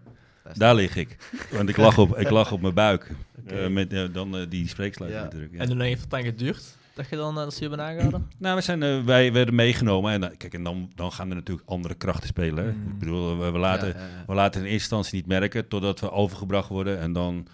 Daar 0.54 0.74
lig 0.74 0.96
ik. 0.96 1.16
Want 1.50 1.68
ik 1.68 1.76
lag 1.76 1.98
op, 1.98 2.18
ik 2.18 2.30
lag 2.38 2.52
op 2.52 2.60
mijn 2.60 2.74
buik. 2.74 3.10
eh, 3.46 3.66
met 3.68 3.92
eh, 3.92 4.04
dan 4.12 4.36
eh, 4.36 4.46
die 4.48 4.68
spreeksluiter 4.68 5.18
Ja. 5.18 5.24
natuurlijk. 5.24 5.52
Ja. 5.52 5.58
En 5.58 5.66
hoe 5.66 5.76
lang 5.76 5.88
heeft 5.88 6.00
het 6.00 6.10
dan 6.10 6.22
geduurd 6.22 6.76
dat 6.94 7.08
je 7.08 7.16
dan 7.16 7.36
eh, 7.38 7.42
dat 7.44 7.54
ze 7.54 7.62
je 7.62 7.68
hebben 7.68 7.86
aangehouden? 7.86 8.28
Nou, 8.38 8.56
we 8.56 8.62
zijn, 8.62 8.82
eh, 8.82 9.04
wij 9.04 9.32
werden 9.32 9.54
meegenomen. 9.54 10.12
En, 10.12 10.22
eh, 10.30 10.36
kijk, 10.36 10.54
en 10.54 10.62
dan, 10.64 10.90
dan 10.94 11.12
gaan 11.12 11.28
er 11.28 11.34
natuurlijk 11.34 11.68
andere 11.68 11.94
krachten 11.94 12.28
spelen. 12.28 12.64
Mm. 12.64 12.90
Ik 12.92 12.98
bedoel, 12.98 13.38
we, 13.38 13.50
we 13.50 13.58
laten, 13.58 13.88
Ja, 13.88 13.94
ja, 13.94 14.00
ja. 14.00 14.24
we 14.26 14.34
laten 14.34 14.60
in 14.60 14.66
eerste 14.66 14.78
instantie 14.80 15.14
niet 15.14 15.26
merken 15.26 15.68
totdat 15.68 16.00
we 16.00 16.10
overgebracht 16.12 16.68
worden. 16.68 16.98
En 17.00 17.12
dan 17.12 17.46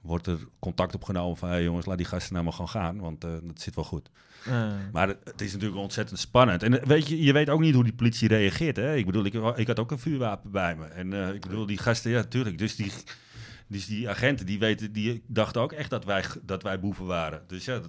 wordt 0.00 0.26
er 0.26 0.38
contact 0.58 0.94
opgenomen 0.94 1.36
van... 1.36 1.48
Hey, 1.48 1.62
jongens, 1.62 1.86
laat 1.86 1.96
die 1.96 2.06
gasten 2.06 2.32
nou 2.32 2.44
maar 2.44 2.52
gewoon 2.52 2.68
gaan, 2.68 3.00
want 3.00 3.24
eh, 3.24 3.30
dat 3.42 3.60
zit 3.60 3.74
wel 3.74 3.84
goed. 3.84 4.10
Eh, 4.46 4.72
Maar 4.92 5.08
het, 5.08 5.18
het 5.24 5.40
is 5.40 5.52
natuurlijk 5.52 5.80
ontzettend 5.80 6.18
spannend. 6.18 6.62
En 6.62 6.80
eh, 6.80 6.86
weet 6.86 7.08
je, 7.08 7.22
je 7.22 7.32
weet 7.32 7.48
ook 7.50 7.60
niet 7.60 7.74
hoe 7.74 7.84
die 7.84 7.92
politie 7.92 8.28
reageert. 8.28 8.76
Hè? 8.76 8.94
Ik 8.94 9.06
bedoel, 9.06 9.24
ik, 9.24 9.34
ik 9.34 9.66
had 9.66 9.78
ook 9.78 9.90
een 9.90 9.98
vuurwapen 9.98 10.50
bij 10.50 10.76
me. 10.76 10.84
En 10.84 11.12
eh, 11.12 11.34
ik 11.34 11.40
bedoel, 11.40 11.66
die 11.66 11.78
gasten, 11.78 12.10
ja, 12.10 12.16
natuurlijk. 12.16 12.58
Dus 12.58 12.76
die, 12.76 12.92
dus 13.66 13.86
die 13.86 14.08
agenten, 14.08 14.46
die, 14.46 14.58
weten, 14.58 14.92
die 14.92 15.22
dachten 15.26 15.60
ook 15.62 15.72
echt 15.72 15.90
dat 15.90 16.04
wij, 16.04 16.24
dat 16.42 16.62
wij 16.62 16.80
boeven 16.80 17.06
waren. 17.06 17.42
Dus 17.46 17.64
ja, 17.64 17.80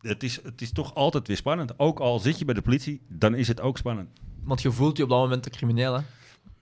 het 0.00 0.22
is, 0.22 0.42
het 0.42 0.60
is 0.60 0.72
toch 0.72 0.94
altijd 0.94 1.26
weer 1.26 1.36
spannend. 1.36 1.78
Ook 1.78 1.98
al 2.00 2.18
zit 2.18 2.38
je 2.38 2.44
bij 2.44 2.54
de 2.54 2.62
politie, 2.62 3.00
dan 3.08 3.34
is 3.34 3.48
het 3.48 3.60
ook 3.60 3.78
spannend. 3.78 4.08
want 4.44 4.62
je 4.62 4.72
voelt 4.72 4.96
je 4.96 5.02
op 5.02 5.08
dat 5.08 5.18
moment 5.18 5.44
de 5.44 5.50
crimineel, 5.50 5.94
hè? 5.94 6.00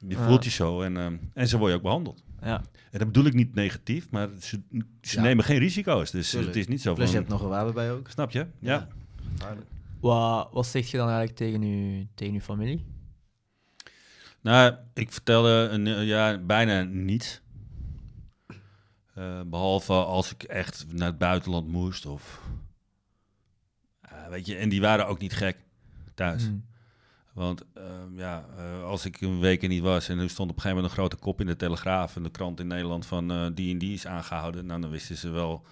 Je 0.08 0.16
Ja. 0.16 0.26
voelt 0.26 0.44
je 0.44 0.50
zo 0.50 0.82
en, 0.82 0.96
ehm, 0.96 1.16
en 1.34 1.48
zo 1.48 1.58
word 1.58 1.70
je 1.70 1.76
ook 1.76 1.82
behandeld. 1.82 2.22
Ja. 2.42 2.56
En 2.90 2.98
dat 2.98 3.06
bedoel 3.06 3.24
ik 3.24 3.34
niet 3.34 3.54
negatief, 3.54 4.10
maar 4.10 4.28
ze, 4.40 4.60
ze 5.00 5.16
Ja. 5.16 5.22
nemen 5.22 5.44
geen 5.44 5.58
risico's. 5.58 6.10
Dus 6.10 6.30
Tuurlijk. 6.30 6.54
het 6.54 6.62
is 6.62 6.68
niet 6.68 6.82
zo 6.82 6.94
Plus 6.94 7.06
je 7.06 7.12
van... 7.12 7.20
hebt 7.20 7.32
nog 7.32 7.42
een 7.42 7.48
wapen 7.56 7.74
bij 7.74 7.92
ook. 7.92 8.08
Snap 8.10 8.30
je? 8.30 8.46
Ja. 8.58 8.88
Wat, 10.00 10.48
wat 10.52 10.66
zeg 10.66 10.90
je 10.90 10.96
dan 10.96 11.08
eigenlijk 11.08 11.36
tegen 11.36 11.62
je, 11.62 12.06
tegen 12.14 12.34
je 12.34 12.40
familie? 12.40 12.84
Nou, 14.40 14.74
ik 14.94 15.12
vertelde 15.12 15.68
een, 15.70 15.86
ja, 16.06 16.38
bijna 16.38 16.82
niets. 16.82 17.42
Eh, 19.14 19.40
behalve 19.46 19.92
als 19.92 20.32
ik 20.32 20.42
echt 20.42 20.86
naar 20.92 21.08
het 21.08 21.18
buitenland 21.18 21.68
moest. 21.68 22.06
Of, 22.06 22.42
Eh, 24.00 24.28
weet 24.28 24.46
je, 24.46 24.56
en 24.56 24.68
die 24.68 24.80
waren 24.80 25.06
ook 25.06 25.18
niet 25.18 25.32
gek 25.32 25.56
thuis. 26.14 26.44
Hmm. 26.44 26.64
Want 27.34 27.64
ehm, 27.74 28.16
ja, 28.18 28.44
eh, 28.56 28.82
als 28.84 29.04
ik 29.04 29.20
een 29.20 29.40
week 29.40 29.62
er 29.62 29.68
niet 29.68 29.82
was 29.82 30.08
en 30.08 30.18
er 30.18 30.30
stond 30.30 30.50
op 30.50 30.56
een 30.56 30.62
gegeven 30.62 30.82
moment 30.82 30.86
een 30.86 30.98
grote 30.98 31.16
kop 31.16 31.40
in 31.40 31.46
de 31.46 31.56
Telegraaf 31.56 32.16
en 32.16 32.22
de 32.22 32.30
krant 32.30 32.60
in 32.60 32.66
Nederland 32.66 33.06
van 33.06 33.30
eh, 33.30 33.46
die 33.54 33.72
en 33.72 33.78
die 33.78 33.92
is 33.94 34.06
aangehouden, 34.06 34.66
nou, 34.66 34.80
dan 34.80 34.90
wisten 34.90 35.16
ze 35.16 35.30
wel 35.30 35.62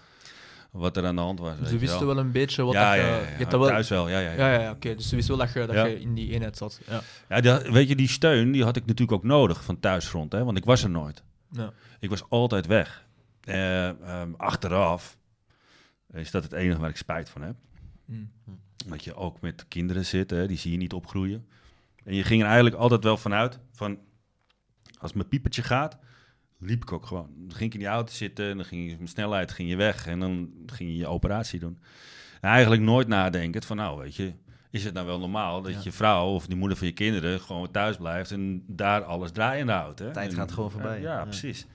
wat 0.70 0.96
er 0.96 1.06
aan 1.06 1.14
de 1.16 1.20
hand 1.22 1.38
was. 1.38 1.58
weet 1.58 1.68
Ze 1.68 1.78
wisten 1.78 2.06
wel 2.06 2.18
een 2.18 2.32
beetje 2.32 2.62
wat 2.64 2.72
ja, 2.72 2.90
dat 2.94 3.00
ja, 3.00 3.06
je... 3.06 3.10
ja, 3.12 3.16
je 3.18 3.22
ja. 3.22 3.28
hebt 3.36 3.50
dat 3.50 3.60
wel... 3.60 3.68
thuis 3.68 3.88
wel. 3.88 4.08
Ja, 4.08 4.18
ja, 4.18 4.32
ja. 4.32 4.60
Ja, 4.62 4.70
oké. 4.70 4.94
Dus 4.94 5.08
ze 5.08 5.16
wisten 5.16 5.36
wel 5.36 5.46
dat 5.46 5.54
je, 5.54 5.66
dat 5.66 5.74
Ja. 5.76 5.84
je 5.84 6.00
in 6.00 6.14
die 6.14 6.30
eenheid 6.32 6.56
zat. 6.56 6.80
Ja. 6.88 7.00
Ja, 7.28 7.40
die- 7.60 7.72
weet 7.72 7.88
je, 7.88 7.96
die 7.96 8.08
steun 8.08 8.52
die 8.52 8.64
had 8.64 8.76
ik 8.76 8.86
natuurlijk 8.86 9.12
ook 9.18 9.24
nodig 9.24 9.64
van 9.64 9.80
thuisfront, 9.80 10.32
hè, 10.32 10.44
want 10.44 10.56
ik 10.56 10.64
was 10.64 10.82
er 10.82 10.90
nooit. 10.90 11.22
Ja. 11.50 11.72
Ik 12.00 12.10
was 12.10 12.22
altijd 12.28 12.66
weg. 12.66 13.06
Eh, 13.40 13.88
ehm, 13.88 14.32
achteraf 14.36 15.16
is 16.12 16.30
dat 16.30 16.42
het 16.42 16.52
enige 16.52 16.80
waar 16.80 16.90
ik 16.90 16.96
spijt 16.96 17.28
van 17.30 17.42
heb. 17.42 17.54
Hmm. 18.06 18.30
Dat 18.86 19.04
je 19.04 19.14
ook 19.14 19.40
met 19.40 19.64
kinderen 19.68 20.06
zit, 20.06 20.30
hè, 20.30 20.46
die 20.46 20.58
zie 20.58 20.70
je 20.72 20.76
niet 20.76 20.92
opgroeien. 20.92 21.46
En 22.04 22.14
je 22.14 22.22
ging 22.24 22.40
er 22.40 22.46
eigenlijk 22.46 22.76
altijd 22.76 23.04
wel 23.04 23.16
vanuit 23.16 23.58
van, 23.72 23.98
als 24.98 25.12
mijn 25.12 25.28
piepertje 25.28 25.62
gaat, 25.62 25.98
liep 26.58 26.82
ik 26.82 26.92
ook 26.92 27.06
gewoon. 27.06 27.30
Dan 27.36 27.56
ging 27.56 27.68
ik 27.68 27.74
in 27.74 27.78
die 27.80 27.88
auto 27.88 28.12
zitten 28.12 28.50
en 28.50 28.56
dan 28.56 28.66
ging 28.66 28.90
je 28.90 28.96
met 28.98 29.08
snelheid 29.08 29.52
ging 29.52 29.68
je 29.68 29.76
weg 29.76 30.06
en 30.06 30.20
dan 30.20 30.50
ging 30.66 30.90
je 30.90 30.96
je 30.96 31.06
operatie 31.06 31.58
doen. 31.60 31.78
En 32.40 32.50
eigenlijk 32.50 32.82
nooit 32.82 33.08
nadenken 33.08 33.62
van, 33.62 33.76
nou 33.76 33.98
weet 34.00 34.14
je, 34.16 34.32
is 34.70 34.84
het 34.84 34.94
nou 34.94 35.06
wel 35.06 35.18
normaal 35.18 35.62
dat 35.62 35.72
Ja. 35.72 35.80
je 35.82 35.92
vrouw 35.92 36.26
of 36.28 36.46
die 36.46 36.56
moeder 36.56 36.76
van 36.78 36.86
je 36.86 36.92
kinderen 36.92 37.40
gewoon 37.40 37.70
thuis 37.70 37.96
blijft 37.96 38.30
en 38.30 38.64
daar 38.66 39.04
alles 39.04 39.30
draaiende 39.30 39.72
houdt. 39.72 39.98
Hè? 39.98 40.10
Tijd 40.12 40.30
En- 40.30 40.36
gaat 40.36 40.52
gewoon 40.52 40.70
voorbij. 40.70 41.00
Ja, 41.00 41.16
Ja. 41.18 41.24
precies. 41.24 41.66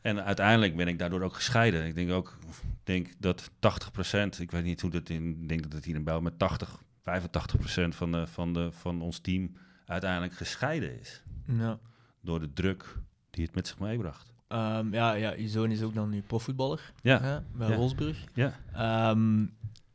En 0.00 0.24
uiteindelijk 0.24 0.76
ben 0.76 0.88
ik 0.88 0.98
daardoor 0.98 1.22
ook 1.22 1.34
gescheiden. 1.34 1.86
Ik 1.86 1.94
denk 1.94 2.10
ook, 2.10 2.38
denk 2.86 3.08
dat 3.18 3.50
80%, 3.50 4.40
ik 4.40 4.50
weet 4.50 4.64
niet 4.64 4.80
hoe 4.80 4.90
dat 4.90 5.08
in, 5.08 5.28
ik 5.42 5.48
denk 5.48 5.62
dat 5.62 5.72
het 5.72 5.84
hier 5.84 5.94
in 5.94 6.04
België 6.04 6.22
met 6.22 6.38
80 6.38 6.82
85% 7.00 7.88
van, 7.88 8.12
de, 8.12 8.26
van, 8.26 8.52
de, 8.52 8.72
van 8.72 9.00
ons 9.02 9.18
team 9.18 9.52
uiteindelijk 9.86 10.32
gescheiden 10.32 11.00
is. 11.00 11.22
Ja. 11.46 11.78
Door 12.20 12.40
de 12.40 12.52
druk 12.52 12.96
die 13.30 13.44
het 13.44 13.54
met 13.54 13.66
zich 13.66 13.78
meebracht. 13.78 14.32
Ehm, 14.48 14.94
ja, 14.94 15.12
ja, 15.12 15.32
je 15.32 15.48
zoon 15.48 15.70
is 15.70 15.82
ook 15.82 15.94
dan 15.94 16.08
nu 16.10 16.20
profvoetballer 16.22 16.92
Ja, 17.00 17.20
hè, 17.20 17.40
bij 17.40 17.68
Ja. 17.68 17.76
Wolfsburg. 17.76 18.24
ja. 18.34 18.58
Ehm, 18.72 19.40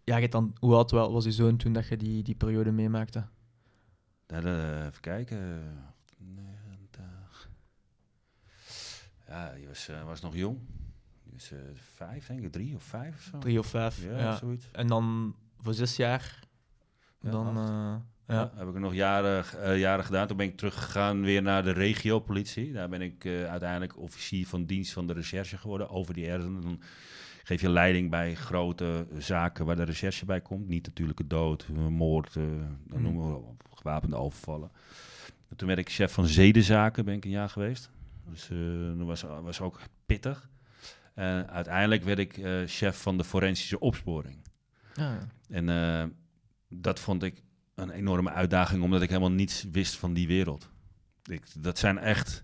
ja, 0.04 0.17
je 0.17 0.30
dan, 0.30 0.54
hoe 0.60 0.76
oud 0.76 0.91
wel- 0.91 1.12
was 1.12 1.23
je 1.23 1.32
zoon 1.32 1.58
toen 1.58 1.73
dat 1.73 1.88
je 1.88 1.97
die, 1.97 2.23
die 2.23 2.36
periode 2.36 2.71
meemaakte? 2.71 3.26
Daar, 4.26 4.45
eh, 4.45 4.86
even 4.86 5.02
kijken. 5.02 5.62
90. 6.17 7.50
Ja, 9.28 9.54
die 9.54 9.67
was, 9.67 9.88
eh, 9.88 10.04
was 10.04 10.21
nog 10.21 10.36
jong. 10.36 10.60
Eh, 11.52 11.58
vijf, 11.95 12.28
denk 12.28 12.41
ik. 12.41 12.52
Drie 12.52 12.76
of 12.76 12.84
vijf 12.84 13.15
of 13.15 13.21
zo. 13.21 13.38
Drie 13.38 13.60
of 13.60 13.67
vijf. 13.67 14.04
Ja, 14.04 14.17
Ja, 14.17 14.36
zoiets. 14.36 14.69
En 14.71 14.88
dan 14.88 15.36
voor 15.60 15.73
zes 15.73 15.95
jaar, 15.95 16.39
Ja, 17.21 17.32
dan... 17.32 17.58
eh, 17.58 17.95
Ja. 18.36 18.52
heb 18.56 18.67
ik 18.67 18.80
nog 18.80 18.93
jaren, 18.93 19.45
eh, 19.62 19.80
jaren 19.80 20.06
gedaan. 20.06 20.28
Toen 20.28 20.38
ben 20.38 20.45
ik 20.45 20.58
teruggegaan 20.58 21.21
weer 21.21 21.41
naar 21.41 21.63
de 21.63 21.71
regiopolitie. 21.71 22.73
Daar 22.73 22.89
ben 22.89 23.02
ik 23.02 23.26
uiteindelijk 23.26 23.97
officier 23.97 24.47
van 24.47 24.65
dienst 24.65 24.93
van 24.93 25.08
de 25.08 25.13
recherche 25.13 25.58
geworden 25.58 25.89
over 25.89 26.13
die 26.13 26.28
erden. 26.28 26.62
Dan 26.62 26.82
geef 27.43 27.62
je 27.62 27.69
leiding 27.69 28.10
bij 28.10 28.36
grote 28.36 29.08
zaken 29.17 29.65
waar 29.65 29.76
de 29.76 29.84
recherche 29.84 30.26
bij 30.26 30.41
komt. 30.41 30.67
Niet 30.67 30.86
natuurlijke 30.86 31.28
dood, 31.28 31.67
moord, 31.89 32.34
dan 32.34 33.02
noemen 33.02 33.28
we 33.30 33.36
op, 33.36 33.63
gewapende 33.73 34.15
overvallen. 34.15 34.71
En 35.50 35.56
toen 35.56 35.67
werd 35.67 35.80
ik 35.80 35.89
chef 35.89 36.13
van 36.13 36.26
zedenzaken, 36.26 37.06
ben 37.06 37.13
ik 37.15 37.26
een 37.26 37.32
jaar 37.32 37.50
geweest. 37.50 37.89
Dus 38.30 38.47
dat 38.97 39.08
was, 39.08 39.21
was 39.21 39.62
ook 39.62 39.80
pittig. 40.06 40.50
En 41.17 41.49
uiteindelijk 41.49 42.03
werd 42.03 42.19
ik 42.19 42.38
eh, 42.38 42.62
chef 42.65 43.01
van 43.01 43.17
de 43.17 43.23
forensische 43.23 43.80
opsporing. 43.80 44.38
Ja. 44.93 45.27
En 45.49 45.69
eh, 45.69 46.03
dat 46.69 46.99
vond 46.99 47.23
ik 47.23 47.43
een 47.75 47.89
enorme 47.89 48.32
uitdaging, 48.32 48.84
omdat 48.84 49.01
ik 49.01 49.10
helemaal 49.10 49.32
niets 49.32 49.65
wist 49.71 49.95
van 49.95 50.13
die 50.13 50.27
wereld. 50.27 50.69
Ik, 51.23 51.43
dat 51.60 51.77
zijn 51.77 51.97
echt... 51.97 52.43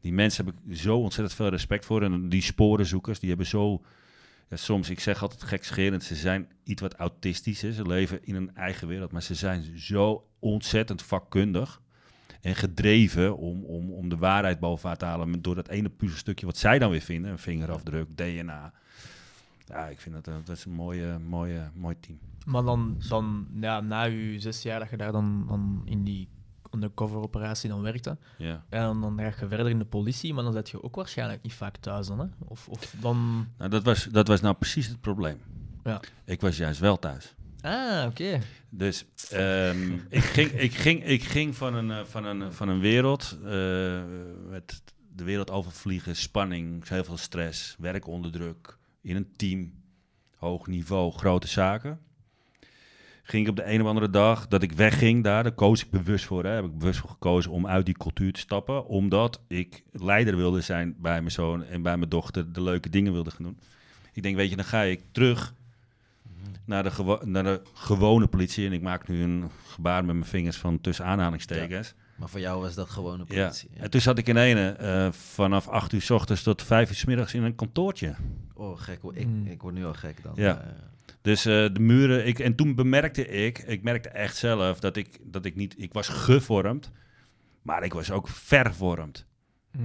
Die 0.00 0.12
mensen 0.12 0.44
heb 0.44 0.54
ik 0.54 0.76
zo 0.76 0.98
ontzettend 0.98 1.36
veel 1.36 1.48
respect 1.48 1.84
voor. 1.84 2.02
En 2.02 2.28
die 2.28 2.42
sporenzoekers, 2.42 3.18
die 3.18 3.28
hebben 3.28 3.46
zo... 3.46 3.82
Ja, 4.48 4.56
soms, 4.56 4.90
ik 4.90 5.00
zeg 5.00 5.22
altijd 5.22 5.42
gekscherend, 5.42 6.04
ze 6.04 6.14
zijn 6.14 6.52
iets 6.64 6.80
wat 6.80 6.94
autistisch. 6.94 7.60
Hè. 7.60 7.72
Ze 7.72 7.86
leven 7.86 8.24
in 8.24 8.34
een 8.34 8.54
eigen 8.54 8.88
wereld, 8.88 9.12
maar 9.12 9.22
ze 9.22 9.34
zijn 9.34 9.78
zo 9.78 10.28
ontzettend 10.38 11.02
vakkundig 11.02 11.81
en 12.42 12.54
gedreven 12.54 13.36
om, 13.36 13.64
om, 13.64 13.92
om 13.92 14.08
de 14.08 14.16
waarheid 14.16 14.60
boven 14.60 14.84
water 14.84 14.98
te 14.98 15.04
halen 15.14 15.42
door 15.42 15.54
dat 15.54 15.68
ene 15.68 15.88
puzzelstukje 15.88 16.46
wat 16.46 16.56
zij 16.56 16.78
dan 16.78 16.90
weer 16.90 17.00
vinden, 17.00 17.30
een 17.30 17.38
vingerafdruk, 17.38 18.16
DNA. 18.16 18.72
Ja, 19.66 19.86
ik 19.86 20.00
vind 20.00 20.14
dat, 20.14 20.24
dat 20.46 20.56
is 20.56 20.64
een 20.64 20.72
mooie, 20.72 21.18
mooie, 21.18 21.70
mooi 21.74 21.96
team. 22.00 22.18
Maar 22.46 22.62
dan, 22.62 22.96
dan 23.08 23.46
ja, 23.60 23.80
na 23.80 24.02
je 24.02 24.40
zes 24.40 24.62
jaar 24.62 24.78
dat 24.78 24.90
je 24.90 24.96
daar 24.96 25.12
dan, 25.12 25.44
dan 25.48 25.82
in 25.84 26.04
die 26.04 26.28
undercover 26.74 27.16
operatie 27.16 27.68
dan 27.68 27.82
werkte, 27.82 28.16
Ja. 28.38 28.64
en 28.68 29.00
dan, 29.00 29.14
ga 29.18 29.24
je 29.24 29.32
verder 29.48 29.68
in 29.68 29.78
de 29.78 29.84
politie, 29.84 30.34
maar 30.34 30.44
dan 30.44 30.52
zit 30.52 30.70
je 30.70 30.82
ook 30.82 30.94
waarschijnlijk 30.96 31.42
niet 31.42 31.52
vaak 31.54 31.76
thuis 31.76 32.06
dan, 32.06 32.18
hè? 32.18 32.26
Of, 32.38 32.68
of 32.68 32.94
dan... 33.00 33.46
Nou, 33.58 33.70
dat 33.70 33.82
was, 33.82 34.04
dat 34.04 34.28
was 34.28 34.40
nou 34.40 34.54
precies 34.54 34.86
het 34.86 35.00
probleem. 35.00 35.38
Ja. 35.84 36.00
Ik 36.24 36.40
was 36.40 36.56
juist 36.56 36.80
wel 36.80 36.98
thuis. 36.98 37.34
Ah, 37.62 38.06
oké. 38.06 38.40
Dus 38.68 39.04
ehm, 39.30 39.92
ik, 40.08 40.22
ging, 40.22 40.50
ik, 40.50 40.74
ging, 40.74 41.04
ik 41.04 41.22
ging 41.22 41.56
van 41.56 41.74
een, 41.74 41.90
eh, 41.90 42.04
van 42.04 42.24
een, 42.24 42.52
van 42.52 42.68
een 42.68 42.80
wereld 42.80 43.38
eh, 43.44 44.02
met 44.48 44.82
de 45.14 45.24
wereld 45.24 45.50
overvliegen, 45.50 46.16
spanning, 46.16 46.88
heel 46.88 47.04
veel 47.04 47.16
stress, 47.16 47.76
werk 47.78 48.06
onder 48.06 48.32
druk, 48.32 48.76
in 49.02 49.16
een 49.16 49.32
team, 49.36 49.72
hoog 50.36 50.66
niveau, 50.66 51.12
grote 51.12 51.48
zaken. 51.48 52.00
Ging 53.22 53.44
ik 53.44 53.50
op 53.50 53.56
de 53.56 53.72
een 53.72 53.80
of 53.82 53.86
andere 53.86 54.10
dag 54.10 54.48
dat 54.48 54.62
ik 54.62 54.72
wegging 54.72 55.24
daar, 55.24 55.42
daar 55.42 55.52
koos 55.52 55.84
ik 55.84 55.90
bewust 55.90 56.24
voor. 56.24 56.44
Hè, 56.44 56.50
heb 56.50 56.64
ik 56.64 56.78
bewust 56.78 56.98
voor 56.98 57.10
gekozen 57.10 57.50
om 57.50 57.66
uit 57.66 57.86
die 57.86 57.96
cultuur 57.96 58.32
te 58.32 58.40
stappen. 58.40 58.86
Omdat 58.86 59.40
ik 59.46 59.82
leider 59.92 60.36
wilde 60.36 60.60
zijn 60.60 60.94
bij 60.98 61.18
mijn 61.18 61.30
zoon 61.30 61.64
en 61.64 61.82
bij 61.82 61.96
mijn 61.96 62.10
dochter. 62.10 62.52
De 62.52 62.62
leuke 62.62 62.88
dingen 62.88 63.12
wilde 63.12 63.30
gaan 63.30 63.44
doen. 63.44 63.58
Ik 64.12 64.22
denk, 64.22 64.36
weet 64.36 64.50
je, 64.50 64.56
dan 64.56 64.64
ga 64.64 64.82
ik 64.82 65.02
terug 65.12 65.54
naar 66.64 66.82
de, 66.82 67.18
naar 67.24 67.42
de 67.44 67.60
gewone 67.74 68.26
politie. 68.26 68.66
En 68.66 68.72
ik 68.72 68.82
maak 68.82 69.08
nu 69.08 69.22
een 69.22 69.50
gebaar 69.66 70.04
met 70.04 70.14
mijn 70.14 70.26
vingers 70.28 70.56
van 70.56 70.80
tussen 70.80 71.04
aanhalingstekens. 71.04 71.94
Maar 72.16 72.28
voor 72.28 72.40
jou 72.40 72.60
was 72.60 72.74
dat 72.74 72.90
Ja. 73.28 73.34
politie. 73.42 73.68
Ja. 73.74 73.80
En 73.82 73.90
toen 73.90 74.00
zat 74.00 74.18
ik 74.18 74.28
in 74.28 74.36
ene 74.36 74.70
eh, 74.70 75.12
vanaf 75.12 75.68
8 75.68 75.92
uur 75.92 76.02
s 76.02 76.10
ochtends 76.10 76.42
tot 76.42 76.62
5 76.62 76.88
uur 76.88 76.94
s 76.96 77.04
middags 77.04 77.34
in 77.34 77.42
een 77.42 77.54
kantoortje. 77.54 78.14
Oh, 78.54 78.78
gek. 78.80 78.98
hoor. 79.02 79.16
Ik, 79.16 79.22
Hmm. 79.22 79.46
ik 79.46 79.62
word 79.62 79.74
nu 79.74 79.84
al 79.84 79.94
gek 79.94 80.22
dan. 80.22 80.32
Ja. 80.36 80.60
Eh, 80.60 80.66
Dus 81.22 81.44
eh, 81.44 81.52
de 81.72 81.80
muren, 81.80 82.26
ik, 82.26 82.38
en 82.38 82.54
toen 82.54 82.74
bemerkte 82.74 83.26
ik, 83.28 83.58
ik 83.58 83.82
merkte 83.82 84.08
echt 84.08 84.36
zelf 84.36 84.80
dat 84.80 84.96
ik, 84.96 85.18
dat 85.22 85.44
ik 85.44 85.56
niet, 85.56 85.74
ik 85.78 85.92
was 85.92 86.08
gevormd, 86.08 86.90
maar 87.62 87.82
ik 87.84 87.92
was 87.92 88.10
ook 88.10 88.28
vervormd. 88.28 89.26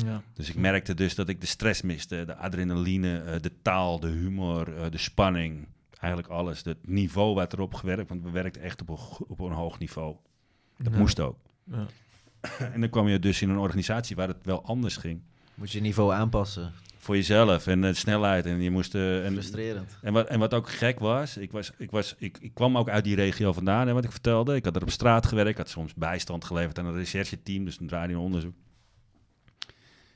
Ja. 0.06 0.22
Dus 0.34 0.50
ik 0.50 0.56
merkte 0.56 0.93
dus 0.93 1.15
dat 1.15 1.30
ik 1.30 1.41
de 1.41 1.48
stress 1.48 1.82
miste, 1.82 2.24
de 2.26 2.36
adrenaline, 2.36 3.20
eh, 3.20 3.39
de 3.41 3.52
taal, 3.62 4.00
de 4.00 4.08
humor, 4.08 4.78
eh, 4.78 4.89
de 4.91 4.98
spanning, 4.98 5.67
eigenlijk 6.08 6.34
alles. 6.34 6.63
Het 6.63 6.88
niveau 6.88 7.36
werd 7.36 7.54
erop 7.54 7.74
gewerkt, 7.74 8.10
want 8.10 8.24
we 8.24 8.30
werkten 8.30 8.62
echt 8.62 8.82
op 8.82 8.89
een, 8.89 9.26
op 9.28 9.39
een 9.39 9.52
hoog 9.52 9.80
niveau. 9.80 10.15
Dat 10.78 10.93
Ja. 10.93 11.00
moest 11.00 11.20
ook. 11.20 11.38
Ja. 11.63 11.86
En 12.74 12.80
dan 12.82 12.89
kwam 12.89 13.08
je 13.08 13.20
dus 13.20 13.41
in 13.41 13.50
een 13.50 13.58
organisatie 13.58 14.15
waar 14.15 14.28
het 14.28 14.38
wel 14.46 14.63
anders 14.65 14.98
ging. 14.98 15.22
moet 15.56 15.72
je 15.72 15.82
niveau 15.82 16.13
aanpassen. 16.13 16.74
Voor 16.98 17.15
jezelf 17.15 17.67
en 17.67 17.82
de 17.82 17.93
snelheid. 17.93 18.46
En 18.46 18.62
je 18.62 18.72
moest. 18.72 18.96
eh, 18.96 19.26
en, 19.26 19.32
Frustrerend. 19.32 19.98
En 20.02 20.13
wat, 20.13 20.28
en 20.28 20.39
wat 20.39 20.54
ook 20.54 20.70
gek 20.70 21.00
was, 21.00 21.38
ik, 21.38 21.52
was, 21.52 21.72
ik, 21.78 21.91
was 21.91 22.15
ik, 22.17 22.38
ik 22.41 22.54
kwam 22.54 22.78
ook 22.78 22.89
uit 22.89 23.04
die 23.04 23.15
regio 23.15 23.54
vandaan, 23.54 23.88
hè, 23.88 23.93
wat 23.93 24.04
ik 24.04 24.12
vertelde. 24.12 24.56
Ik 24.56 24.65
had 24.65 24.76
er 24.76 24.82
op 24.82 24.89
straat 24.89 25.26
gewerkt, 25.26 25.50
ik 25.50 25.58
had 25.58 25.70
soms 25.70 25.93
bijstand 25.93 26.46
geleverd 26.46 26.80
aan 26.80 26.86
een 26.86 26.96
rechercheteam, 26.96 27.65
dus 27.65 27.80
een 27.80 27.88
draaide 27.88 28.13
een 28.13 28.20
onderzoek. 28.20 28.54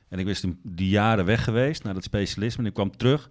En 0.08 0.19
ik 0.19 0.25
was 0.25 0.39
toen 0.39 0.60
die 0.63 0.89
jaren 0.89 1.25
weg 1.25 1.43
geweest 1.43 1.84
naar 1.84 1.93
dat 1.93 2.04
specialisme 2.04 2.62
en 2.63 2.67
ik 2.69 2.73
kwam 2.73 2.97
terug 2.97 3.30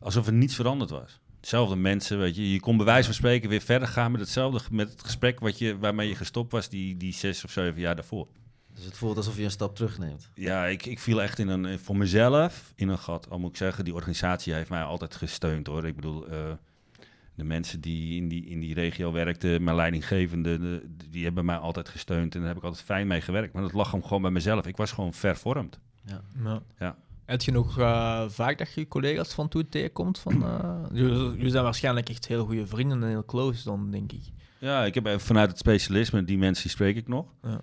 alsof 0.00 0.26
er 0.26 0.32
niets 0.32 0.54
veranderd 0.54 0.90
was. 0.90 1.20
Hetzelfde 1.40 1.76
mensen, 1.76 2.18
weet 2.18 2.36
je. 2.36 2.52
Je 2.52 2.60
kon 2.60 2.76
bij 2.76 2.86
wijze 2.86 3.04
van 3.04 3.14
spreken 3.14 3.48
weer 3.48 3.60
verder 3.60 3.88
gaan 3.88 4.10
met 4.12 4.20
hetzelfde, 4.20 4.60
met 4.70 4.90
het 4.90 5.02
gesprek 5.04 5.40
wat 5.40 5.58
je, 5.58 5.78
waarmee 5.78 6.08
je 6.08 6.14
gestopt 6.14 6.52
was 6.52 6.68
die, 6.68 6.96
die 6.96 7.12
zes 7.12 7.44
of 7.44 7.50
zeven 7.50 7.80
jaar 7.80 7.94
daarvoor. 7.94 8.26
Dus 8.74 8.84
het 8.84 8.96
voelt 8.96 9.16
alsof 9.16 9.36
je 9.36 9.44
een 9.44 9.50
stap 9.50 9.74
terugneemt. 9.76 10.30
Ja, 10.34 10.66
ik, 10.66 10.86
ik 10.86 10.98
viel 10.98 11.22
echt 11.22 11.38
in 11.38 11.48
een, 11.48 11.78
voor 11.78 11.96
mezelf 11.96 12.72
in 12.76 12.88
een 12.88 12.98
gat. 12.98 13.30
Al 13.30 13.38
moet 13.38 13.50
ik 13.50 13.56
zeggen, 13.56 13.84
die 13.84 13.94
organisatie 13.94 14.52
heeft 14.52 14.70
mij 14.70 14.82
altijd 14.82 15.14
gesteund 15.16 15.66
hoor. 15.66 15.86
Ik 15.86 15.94
bedoel, 15.96 16.26
eh, 16.28 16.38
de 17.34 17.44
mensen 17.44 17.80
die 17.80 18.16
in 18.16 18.28
die, 18.28 18.46
in 18.46 18.60
die 18.60 18.74
regio 18.74 19.12
werkten, 19.12 19.64
mijn 19.64 19.76
leidinggevende, 19.76 20.58
de- 20.58 20.88
die 21.10 21.24
hebben 21.24 21.44
mij 21.44 21.56
altijd 21.56 21.88
gesteund. 21.88 22.34
En 22.34 22.40
daar 22.40 22.48
heb 22.48 22.58
ik 22.58 22.64
altijd 22.64 22.84
fijn 22.84 23.06
mee 23.06 23.20
gewerkt. 23.20 23.52
Maar 23.52 23.62
dat 23.62 23.72
lag 23.72 23.90
hem 23.90 24.02
gewoon 24.02 24.22
bij 24.22 24.30
mezelf. 24.30 24.66
Ik 24.66 24.76
was 24.76 24.92
gewoon 24.92 25.14
vervormd. 25.14 25.78
Ja. 26.04 26.20
Ja. 26.44 26.62
Ja. 26.78 26.96
Heb 27.30 27.42
je 27.42 27.52
nog 27.52 27.78
eh, 27.78 28.24
vaak 28.28 28.58
dat 28.58 28.72
je 28.72 28.88
collega's 28.88 29.32
van 29.34 29.48
toen 29.48 29.68
tegenkomt? 29.68 30.18
Van, 30.18 30.44
eh, 30.44 30.74
jullie, 30.92 31.50
zijn 31.50 31.64
waarschijnlijk 31.64 32.08
echt 32.08 32.26
heel 32.26 32.44
goede 32.46 32.66
vrienden 32.66 33.02
en 33.02 33.08
heel 33.08 33.24
close 33.24 33.64
dan, 33.64 33.90
denk 33.90 34.12
ik. 34.12 34.22
Ja, 34.58 34.84
ik 34.84 34.94
heb 34.94 35.06
eh, 35.06 35.18
vanuit 35.18 35.48
het 35.50 35.58
specialisme, 35.58 36.24
die 36.24 36.38
mensen 36.38 36.70
spreek 36.70 36.96
ik 36.96 37.08
nog. 37.08 37.26
Ja. 37.42 37.60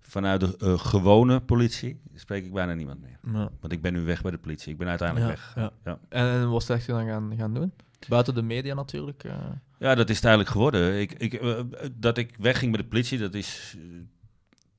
Vanuit 0.00 0.40
de 0.40 0.56
eh, 0.58 0.78
gewone 0.78 1.40
politie 1.40 2.00
spreek 2.14 2.44
ik 2.44 2.52
bijna 2.52 2.74
niemand 2.74 3.00
meer. 3.00 3.18
Ja. 3.32 3.50
Want 3.60 3.72
ik 3.72 3.82
ben 3.82 3.92
nu 3.92 4.00
weg 4.04 4.22
bij 4.22 4.30
de 4.30 4.38
politie. 4.38 4.72
Ik 4.72 4.78
ben 4.78 4.88
uiteindelijk 4.88 5.28
Ja, 5.28 5.34
weg. 5.54 5.54
ja. 5.54 5.72
Ja. 5.84 5.98
En 6.08 6.50
wat 6.50 6.64
zeg 6.64 6.86
je 6.86 6.92
dan 6.92 7.06
gaan, 7.06 7.32
gaan 7.36 7.54
doen? 7.54 7.72
Buiten 8.08 8.34
de 8.34 8.42
media 8.42 8.74
natuurlijk. 8.74 9.24
eh. 9.24 9.32
Ja, 9.78 9.94
dat 9.94 10.08
is 10.08 10.16
het 10.16 10.24
eigenlijk 10.24 10.54
geworden. 10.54 11.00
Ik, 11.00 11.12
ik, 11.12 11.40
dat 11.92 12.18
ik 12.18 12.34
wegging 12.38 12.72
bij 12.72 12.82
de 12.82 12.88
politie, 12.88 13.18
dat 13.18 13.34
is 13.34 13.76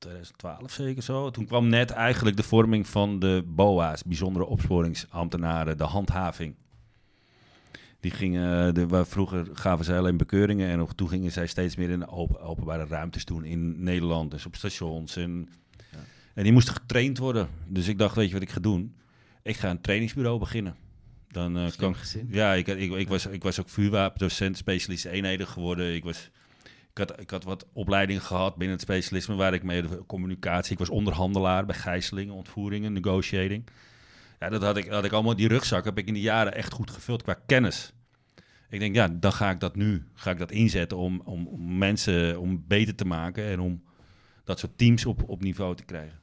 2012 0.02 0.70
zeker 0.72 1.02
zo. 1.02 1.30
Toen 1.30 1.46
kwam 1.46 1.68
net 1.68 1.90
eigenlijk 1.90 2.36
de 2.36 2.42
vorming 2.42 2.86
van 2.86 3.18
de 3.18 3.42
BOA's, 3.46 4.02
bijzondere 4.04 4.44
opsporingsambtenaren, 4.44 5.78
de 5.78 5.84
handhaving. 5.84 6.54
Die 8.00 8.10
gingen, 8.10 8.74
de, 8.74 8.86
waar 8.86 9.06
vroeger 9.06 9.46
gaven 9.52 9.84
zij 9.84 9.98
alleen 9.98 10.16
bekeuringen 10.16 10.68
en 10.68 10.78
nog, 10.78 10.94
toen 10.94 11.08
gingen 11.08 11.32
zij 11.32 11.46
steeds 11.46 11.76
meer 11.76 11.90
in 11.90 11.98
de 11.98 12.08
open, 12.08 12.40
openbare 12.40 12.86
ruimtes 12.86 13.24
doen 13.24 13.44
in 13.44 13.82
Nederland, 13.82 14.30
dus 14.30 14.46
op 14.46 14.54
stations. 14.56 15.16
En, 15.16 15.48
Ja. 15.92 15.98
en 16.34 16.42
die 16.42 16.52
moesten 16.52 16.74
getraind 16.74 17.18
worden. 17.18 17.48
Dus 17.66 17.88
ik 17.88 17.98
dacht, 17.98 18.16
weet 18.16 18.26
je 18.26 18.32
wat 18.32 18.42
ik 18.42 18.50
ga 18.50 18.60
doen? 18.60 18.94
Ik 19.42 19.56
ga 19.56 19.70
een 19.70 19.80
trainingsbureau 19.80 20.38
beginnen. 20.38 20.74
Dan 21.28 21.56
eh, 21.58 21.66
Slim 21.68 21.92
kan, 21.92 21.94
ja, 22.28 22.52
ik, 22.52 22.66
ik, 22.66 22.92
ik, 22.92 23.08
was, 23.08 23.26
ik 23.26 23.42
was 23.42 23.60
ook 23.60 23.68
vuurwapendocent, 23.68 24.56
specialist 24.56 25.04
eenheden 25.04 25.46
geworden. 25.46 25.94
Ik, 25.94 26.04
was, 26.04 26.30
ik, 26.92 26.98
had, 26.98 27.20
ik 27.20 27.30
had 27.30 27.44
wat 27.44 27.66
opleiding 27.72 28.22
gehad 28.22 28.56
binnen 28.56 28.76
het 28.76 28.84
specialisme 28.86 29.34
waar 29.34 29.54
ik 29.54 29.62
mee 29.62 29.82
de 29.82 30.06
communicatie. 30.06 30.72
Ik 30.72 30.78
was 30.78 30.88
onderhandelaar 30.88 31.66
bij 31.66 31.74
gijzelingen, 31.74 32.34
ontvoeringen, 32.34 32.92
negotiating. 32.92 33.68
Ja, 34.38 34.48
dat 34.48 34.62
had 34.62 34.76
ik, 34.76 34.88
had 34.88 35.04
ik 35.04 35.12
allemaal. 35.12 35.36
Die 35.36 35.48
rugzak 35.48 35.84
heb 35.84 35.98
ik 35.98 36.06
in 36.06 36.14
die 36.14 36.22
jaren 36.22 36.54
echt 36.54 36.72
goed 36.72 36.90
gevuld 36.90 37.22
qua 37.22 37.34
kennis. 37.46 37.92
Ik 38.68 38.78
denk, 38.78 38.94
ja, 38.94 39.08
dan 39.08 39.32
ga 39.32 39.50
ik 39.50 39.60
dat 39.60 39.76
nu 39.76 40.06
ga 40.14 40.30
ik 40.30 40.38
dat 40.38 40.50
inzetten 40.50 40.98
om, 40.98 41.20
om, 41.24 41.46
om 41.46 41.78
mensen 41.78 42.40
om 42.40 42.64
beter 42.66 42.94
te 42.94 43.04
maken 43.04 43.44
en 43.44 43.60
om 43.60 43.82
dat 44.44 44.58
soort 44.58 44.78
teams 44.78 45.06
op, 45.06 45.28
op 45.28 45.42
niveau 45.42 45.76
te 45.76 45.84
krijgen. 45.84 46.20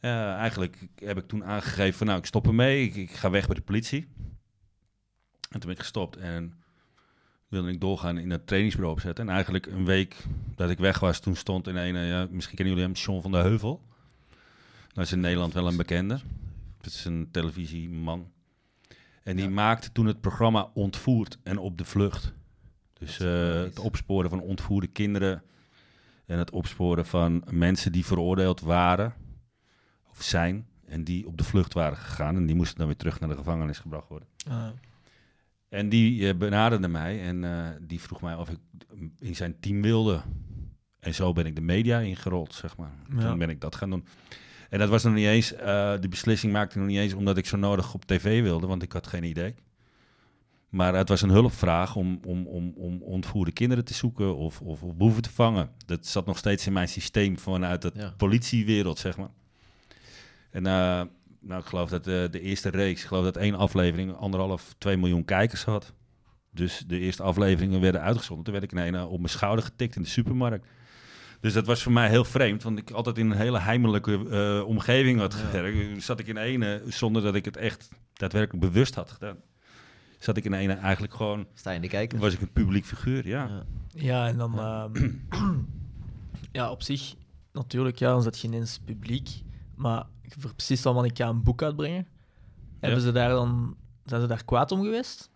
Ja, 0.00 0.36
eigenlijk 0.36 0.86
heb 0.94 1.18
ik 1.18 1.28
toen 1.28 1.44
aangegeven 1.44 1.98
van 1.98 2.06
nou, 2.06 2.18
ik 2.18 2.26
stop 2.26 2.46
ermee, 2.46 2.84
ik, 2.84 2.94
ik 2.94 3.10
ga 3.10 3.30
weg 3.30 3.46
bij 3.46 3.54
de 3.54 3.62
politie. 3.62 4.08
En 5.50 5.60
toen 5.60 5.60
ben 5.60 5.70
ik 5.70 5.78
gestopt. 5.78 6.16
En 6.16 6.61
wilde 7.52 7.70
ik 7.70 7.80
doorgaan 7.80 8.18
in 8.18 8.30
het 8.30 8.46
trainingsbureau 8.46 8.96
opzetten. 8.96 9.26
En 9.26 9.32
eigenlijk 9.34 9.66
een 9.66 9.84
week 9.84 10.16
dat 10.56 10.70
ik 10.70 10.78
weg 10.78 11.00
was, 11.00 11.20
toen 11.20 11.36
stond 11.36 11.68
in 11.68 11.76
een, 11.76 12.06
ja, 12.06 12.26
misschien 12.30 12.56
kennen 12.56 12.74
jullie 12.74 12.88
hem, 12.88 12.96
Sean 12.96 13.22
van 13.22 13.32
der 13.32 13.42
Heuvel. 13.42 13.82
Dat 14.92 15.04
is 15.04 15.12
in 15.12 15.20
Nederland 15.20 15.52
wel 15.52 15.66
een 15.66 15.76
bekende. 15.76 16.20
Dat 16.80 16.92
is 16.92 17.04
een 17.04 17.28
televisieman. 17.30 18.30
En 19.22 19.36
die 19.36 19.48
maakte 19.48 19.92
toen 19.92 20.06
het 20.06 20.20
programma 20.20 20.70
Ontvoerd 20.74 21.38
en 21.42 21.58
op 21.58 21.78
de 21.78 21.84
vlucht. 21.84 22.32
Dus 22.92 23.18
uh, 23.20 23.52
het 23.62 23.78
opsporen 23.78 24.30
van 24.30 24.40
ontvoerde 24.40 24.86
kinderen 24.86 25.42
en 26.26 26.38
het 26.38 26.50
opsporen 26.50 27.06
van 27.06 27.44
mensen 27.50 27.92
die 27.92 28.06
veroordeeld 28.06 28.60
waren 28.60 29.14
of 30.10 30.22
zijn 30.22 30.66
en 30.86 31.04
die 31.04 31.26
op 31.26 31.38
de 31.38 31.44
vlucht 31.44 31.72
waren 31.72 31.98
gegaan 31.98 32.36
en 32.36 32.46
die 32.46 32.56
moesten 32.56 32.78
dan 32.78 32.86
weer 32.86 32.96
terug 32.96 33.20
naar 33.20 33.28
de 33.28 33.36
gevangenis 33.36 33.78
gebracht 33.78 34.08
worden. 34.08 34.28
Ah. 34.48 34.66
En 35.72 35.88
die 35.88 36.20
uh, 36.20 36.34
benaderde 36.34 36.88
mij 36.88 37.22
en 37.22 37.42
uh, 37.42 37.68
die 37.80 38.00
vroeg 38.00 38.20
mij 38.20 38.34
of 38.34 38.48
ik 38.48 38.58
in 39.18 39.36
zijn 39.36 39.60
team 39.60 39.82
wilde. 39.82 40.22
En 41.00 41.14
zo 41.14 41.32
ben 41.32 41.46
ik 41.46 41.54
de 41.54 41.60
media 41.60 41.98
ingerold, 41.98 42.54
zeg 42.54 42.76
maar. 42.76 42.92
Ja. 43.16 43.28
Toen 43.28 43.38
ben 43.38 43.50
ik 43.50 43.60
dat 43.60 43.76
gaan 43.76 43.90
doen. 43.90 44.04
En 44.70 44.78
dat 44.78 44.88
was 44.88 45.02
nog 45.02 45.14
niet 45.14 45.26
eens, 45.26 45.54
uh, 45.54 45.94
die 46.00 46.08
beslissing 46.08 46.52
maakte 46.52 46.78
nog 46.78 46.86
niet 46.86 46.98
eens 46.98 47.14
omdat 47.14 47.36
ik 47.36 47.46
zo 47.46 47.56
nodig 47.56 47.94
op 47.94 48.04
tv 48.04 48.42
wilde, 48.42 48.66
want 48.66 48.82
ik 48.82 48.92
had 48.92 49.06
geen 49.06 49.24
idee. 49.24 49.54
Maar 50.68 50.94
het 50.94 51.08
was 51.08 51.22
een 51.22 51.30
hulpvraag 51.30 51.96
om, 51.96 52.20
om, 52.24 52.46
om, 52.46 52.72
om 52.76 53.02
ontvoerde 53.02 53.52
kinderen 53.52 53.84
te 53.84 53.94
zoeken 53.94 54.36
of, 54.36 54.60
of, 54.60 54.82
of 54.82 54.96
boeven 54.96 55.22
te 55.22 55.30
vangen. 55.30 55.70
Dat 55.86 56.06
zat 56.06 56.26
nog 56.26 56.38
steeds 56.38 56.66
in 56.66 56.72
mijn 56.72 56.88
systeem 56.88 57.38
vanuit 57.38 57.82
de 57.82 57.90
ja. 57.94 58.14
politiewereld, 58.16 58.98
zeg 58.98 59.16
maar. 59.16 59.30
En 60.50 60.66
uh, 60.66 61.02
nou, 61.42 61.60
ik 61.60 61.66
geloof 61.66 61.88
dat 61.88 62.04
de, 62.04 62.28
de 62.30 62.40
eerste 62.40 62.68
reeks, 62.68 63.00
ik 63.00 63.06
geloof 63.06 63.24
dat 63.24 63.36
één 63.36 63.54
aflevering 63.54 64.16
anderhalf, 64.16 64.74
twee 64.78 64.96
miljoen 64.96 65.24
kijkers 65.24 65.64
had. 65.64 65.92
Dus 66.50 66.84
de 66.86 66.98
eerste 66.98 67.22
afleveringen 67.22 67.80
werden 67.80 68.00
uitgezonden. 68.00 68.44
Toen 68.44 68.52
werd 68.54 68.64
ik 68.64 68.72
ineens 68.72 69.06
op 69.06 69.18
mijn 69.18 69.28
schouder 69.28 69.64
getikt 69.64 69.96
in 69.96 70.02
de 70.02 70.08
supermarkt. 70.08 70.66
Dus 71.40 71.52
dat 71.52 71.66
was 71.66 71.82
voor 71.82 71.92
mij 71.92 72.08
heel 72.08 72.24
vreemd, 72.24 72.62
want 72.62 72.78
ik 72.78 72.90
altijd 72.90 73.18
in 73.18 73.30
een 73.30 73.36
hele 73.36 73.58
heimelijke 73.58 74.18
uh, 74.30 74.68
omgeving 74.68 75.18
had 75.18 75.34
gewerkt. 75.34 75.76
Ja. 75.76 76.00
Zat 76.00 76.18
ik 76.18 76.26
in 76.26 76.36
ene, 76.36 76.82
zonder 76.86 77.22
dat 77.22 77.34
ik 77.34 77.44
het 77.44 77.56
echt 77.56 77.88
daadwerkelijk 78.12 78.64
bewust 78.64 78.94
had 78.94 79.10
gedaan. 79.10 79.36
Zat 80.18 80.36
ik 80.36 80.44
in 80.44 80.52
ene 80.52 80.72
eigenlijk 80.72 81.14
gewoon... 81.14 81.46
Sta 81.54 81.70
je 81.70 81.76
in 81.76 81.82
de 81.82 81.88
kijker? 81.88 82.18
Was 82.18 82.34
ik 82.34 82.40
een 82.40 82.52
publiek 82.52 82.84
figuur, 82.84 83.26
ja. 83.26 83.48
Ja, 83.48 83.64
ja 83.94 84.26
en 84.26 84.36
dan... 84.36 84.52
Ja. 84.54 84.88
Uh, 84.92 85.12
ja, 86.52 86.70
op 86.70 86.82
zich, 86.82 87.14
natuurlijk, 87.52 87.98
ja, 87.98 88.10
dan 88.10 88.22
zet 88.22 88.40
je 88.40 88.48
ineens 88.48 88.78
publiek. 88.84 89.28
Maar 89.82 90.06
voor 90.38 90.54
precies 90.54 90.82
dan, 90.82 90.94
want 90.94 91.06
ik 91.06 91.16
ga 91.16 91.28
een 91.28 91.42
boek 91.42 91.62
uitbrengen. 91.62 92.06
Hebben 92.80 93.00
ze 93.00 93.12
daar 93.12 93.28
dan... 93.28 93.76
Zijn 94.04 94.20
ze 94.20 94.26
daar 94.26 94.44
kwaad 94.44 94.72
om 94.72 94.82
geweest? 94.82 95.30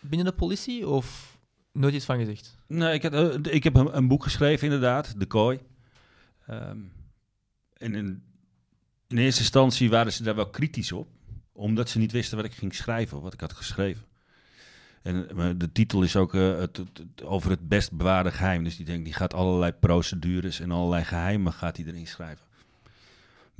Binnen 0.00 0.26
de 0.26 0.32
politie? 0.32 0.88
Of 0.88 1.38
nooit 1.72 1.94
iets 1.94 2.04
van 2.04 2.18
gezegd? 2.18 2.58
Nee, 2.66 2.94
ik 2.94 3.02
heb, 3.02 3.14
uh, 3.14 3.34
ik 3.42 3.64
heb 3.64 3.76
een, 3.76 3.96
een, 3.96 4.08
boek 4.08 4.22
geschreven, 4.22 4.64
inderdaad, 4.64 5.20
De 5.20 5.26
Kooi. 5.26 5.60
Um, 6.50 6.92
en 7.76 7.94
in, 7.94 8.22
in, 9.08 9.18
eerste 9.18 9.40
instantie 9.40 9.90
waren 9.90 10.12
ze 10.12 10.22
daar 10.22 10.34
wel 10.34 10.50
kritisch 10.50 10.92
op, 10.92 11.08
omdat 11.52 11.88
ze 11.88 11.98
niet 11.98 12.12
wisten 12.12 12.36
wat 12.36 12.46
ik 12.46 12.54
ging 12.54 12.74
schrijven, 12.74 13.16
of 13.16 13.22
wat 13.22 13.32
ik 13.32 13.40
had 13.40 13.52
geschreven. 13.52 14.04
En 15.02 15.28
uh, 15.36 15.50
de 15.56 15.72
titel 15.72 16.02
is 16.02 16.16
ook 16.16 16.34
uh, 16.34 16.58
het, 16.58 16.76
het, 16.76 16.98
het, 16.98 17.22
over 17.22 17.50
het 17.50 17.68
best 17.68 17.92
bewaarde 17.92 18.30
geheim. 18.30 18.64
Dus 18.64 18.76
die, 18.76 18.86
denkt, 18.86 19.04
die 19.04 19.14
gaat 19.14 19.34
allerlei 19.34 19.72
procedures 19.72 20.60
en 20.60 20.70
allerlei 20.70 21.04
geheimen 21.04 21.52
gaat 21.52 21.76
hij 21.76 21.86
erin 21.86 22.06
schrijven. 22.06 22.46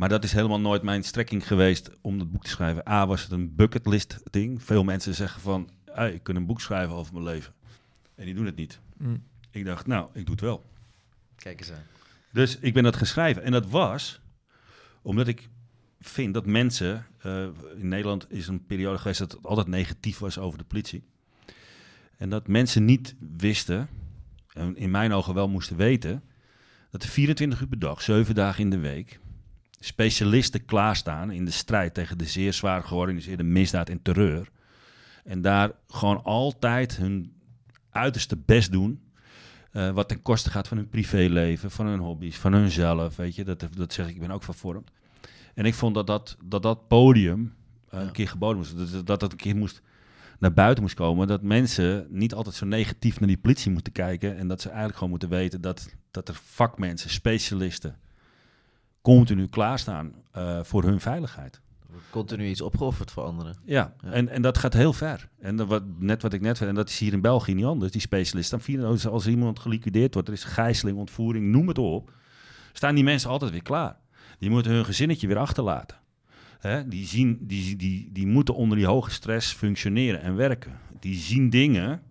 Maar 0.03 0.11
dat 0.11 0.25
is 0.25 0.33
helemaal 0.33 0.61
nooit 0.61 0.83
mijn 0.83 1.03
strekking 1.03 1.47
geweest 1.47 1.91
om 2.01 2.19
dat 2.19 2.31
boek 2.31 2.45
te 2.45 2.51
schrijven. 2.51 2.89
A, 2.89 3.07
was 3.07 3.23
het 3.23 3.31
een 3.31 3.55
bucketlist 3.55 4.21
ding. 4.31 4.63
Veel 4.63 4.85
mensen 4.85 5.15
zeggen 5.15 5.41
van, 5.41 5.71
hey, 5.85 6.13
ik 6.13 6.23
kan 6.23 6.37
een 6.37 6.47
boek 6.47 6.61
schrijven 6.61 6.95
over 6.95 7.13
mijn 7.13 7.25
leven. 7.25 7.53
En 8.15 8.25
die 8.25 8.35
doen 8.35 8.47
het 8.47 8.57
niet. 8.57 8.81
Mm. 8.97 9.23
Ik 9.51 9.65
dacht, 9.65 9.87
nou, 9.87 10.09
ik 10.13 10.27
doe 10.27 10.35
het 10.35 10.45
wel. 10.45 10.65
Kijk 11.37 11.59
eens 11.61 11.73
aan. 11.73 11.83
Dus 12.33 12.59
ik 12.59 12.75
ben 12.75 12.83
dat 12.83 12.97
geschreven. 12.97 13.43
En 13.43 13.53
dat 13.53 13.67
was 13.67 14.21
omdat 15.03 15.29
ik 15.29 15.49
vind 16.01 16.35
dat 16.35 16.47
mensen... 16.47 17.07
Uh, 17.27 17.47
in 17.77 17.89
Nederland 17.89 18.33
is 18.33 18.49
een 18.49 18.67
periode 18.67 18.99
geweest 18.99 19.19
dat 19.19 19.33
het 19.33 19.47
altijd 19.47 19.67
negatief 19.67 20.19
was 20.19 20.39
over 20.39 20.59
de 20.59 20.65
politie. 20.65 21.05
En 22.17 22.31
dat 22.31 22.49
mensen 22.49 22.85
niet 22.85 23.15
wisten, 23.37 23.89
en 24.53 24.77
in 24.77 24.91
mijn 24.91 25.13
ogen 25.13 25.35
wel 25.35 25.49
moesten 25.49 25.77
weten... 25.77 26.23
dat 26.91 27.03
er 27.03 27.09
24 27.09 27.61
uur 27.61 27.69
per 27.69 27.79
dag, 27.79 28.03
7 28.03 28.35
dagen 28.35 28.61
in 28.65 28.71
de 28.71 28.79
week... 28.79 29.21
specialisten 29.85 30.65
klaarstaan 30.65 31.31
in 31.31 31.45
de 31.45 31.51
strijd 31.51 31.95
tegen 31.95 32.19
de 32.19 32.27
zeer 32.27 32.53
zwaar 32.53 32.83
georganiseerde 32.83 33.43
misdaad 33.43 33.89
en 33.89 34.03
terreur... 34.03 34.51
En 35.25 35.41
daar 35.41 35.71
gewoon 35.89 36.23
altijd 36.25 36.97
hun 36.97 37.33
uiterste 37.91 38.37
best 38.37 38.73
doen. 38.73 39.03
Uh, 39.73 39.91
wat 39.91 40.09
ten 40.09 40.23
koste 40.23 40.51
gaat 40.51 40.69
van 40.69 40.77
hun 40.77 40.89
privéleven, 40.89 41.71
van 41.71 41.87
hun 41.87 41.99
hobby's, 41.99 42.37
van 42.37 42.53
hunzelf. 42.53 43.17
Weet 43.17 43.35
je, 43.35 43.45
dat, 43.45 43.69
dat 43.77 43.93
zeg 43.93 44.09
ik, 44.09 44.15
ik 44.15 44.21
ben 44.21 44.31
ook 44.31 44.43
vervormd. 44.43 44.91
En 45.55 45.65
ik 45.65 45.75
vond 45.75 45.95
dat 45.95 46.07
dat, 46.07 46.37
dat, 46.45 46.63
dat 46.63 46.89
podium 46.89 47.41
uh, 47.41 48.01
ja. 48.01 48.01
een 48.01 48.13
keer 48.13 48.29
geboden 48.29 48.57
moest. 48.57 48.93
Dat, 48.93 49.07
dat 49.07 49.21
dat 49.21 49.33
een 49.33 49.39
keer 49.39 49.57
moest 49.57 49.83
naar 50.39 50.53
buiten 50.53 50.83
moest 50.83 50.95
komen. 50.95 51.27
Dat 51.27 51.43
mensen 51.43 52.07
niet 52.11 52.35
altijd 52.35 52.55
zo 52.55 52.67
negatief 52.67 53.21
naar 53.21 53.29
die 53.29 53.39
politie 53.39 53.73
moeten 53.73 53.93
kijken. 53.93 54.37
En 54.37 54.49
dat 54.49 54.61
ze 54.61 54.67
eigenlijk 54.67 54.99
gewoon 54.99 55.11
moeten 55.11 55.29
weten 55.29 55.61
dat, 55.61 55.95
dat 56.11 56.29
er 56.29 56.41
vakmensen, 56.45 57.11
specialisten, 57.11 57.97
continu 59.03 59.47
klaarstaan 59.47 60.15
uh, 60.37 60.63
voor 60.63 60.83
hun 60.83 61.01
veiligheid 61.01 61.61
continu 62.11 62.47
iets 62.47 62.61
opgeofferd 62.61 63.11
voor 63.11 63.23
anderen. 63.23 63.57
Ja, 63.65 63.95
ja. 64.03 64.11
En, 64.11 64.29
en 64.29 64.43
dat 64.43 64.59
gaat 64.59 64.73
heel 64.73 64.93
ver. 64.93 65.29
En 65.41 65.57
dat, 65.57 65.67
wat, 65.67 65.83
net 65.99 66.23
wat 66.23 66.33
ik 66.33 66.41
net 66.41 66.57
zei, 66.57 66.69
en 66.69 66.75
dat 66.75 66.89
is 66.89 66.99
hier 66.99 67.13
in 67.13 67.21
België 67.21 67.55
niet 67.55 67.65
anders. 67.65 67.93
Die 67.93 68.01
specialisten, 68.01 68.85
als, 68.85 69.07
als 69.07 69.27
iemand 69.27 69.59
geliquideerd 69.59 70.15
wordt, 70.15 70.29
er 70.29 70.35
is 70.35 70.45
gijzeling, 70.45 70.99
ontvoering, 70.99 71.47
noem 71.47 71.69
het 71.69 71.79
op. 71.79 72.13
Staan 72.73 72.95
die 72.95 73.05
mensen 73.05 73.31
altijd 73.31 73.51
weer 73.51 73.63
klaar. 73.63 73.97
Die 74.39 74.51
moeten 74.51 74.73
hun 74.73 74.85
gezinnetje 74.85 75.27
weer 75.27 75.39
achterlaten. 75.39 75.97
Hè? 76.59 76.89
Die, 76.89 77.07
zien, 77.07 77.39
die, 77.41 77.77
die, 77.77 78.09
die 78.13 78.27
moeten 78.27 78.55
onder 78.55 78.77
die 78.77 78.87
hoge 78.87 79.11
stress 79.11 79.53
functioneren 79.53 80.23
en 80.23 80.37
werken. 80.37 80.79
Die 81.01 81.17
zien 81.17 81.51
dingen 81.51 82.03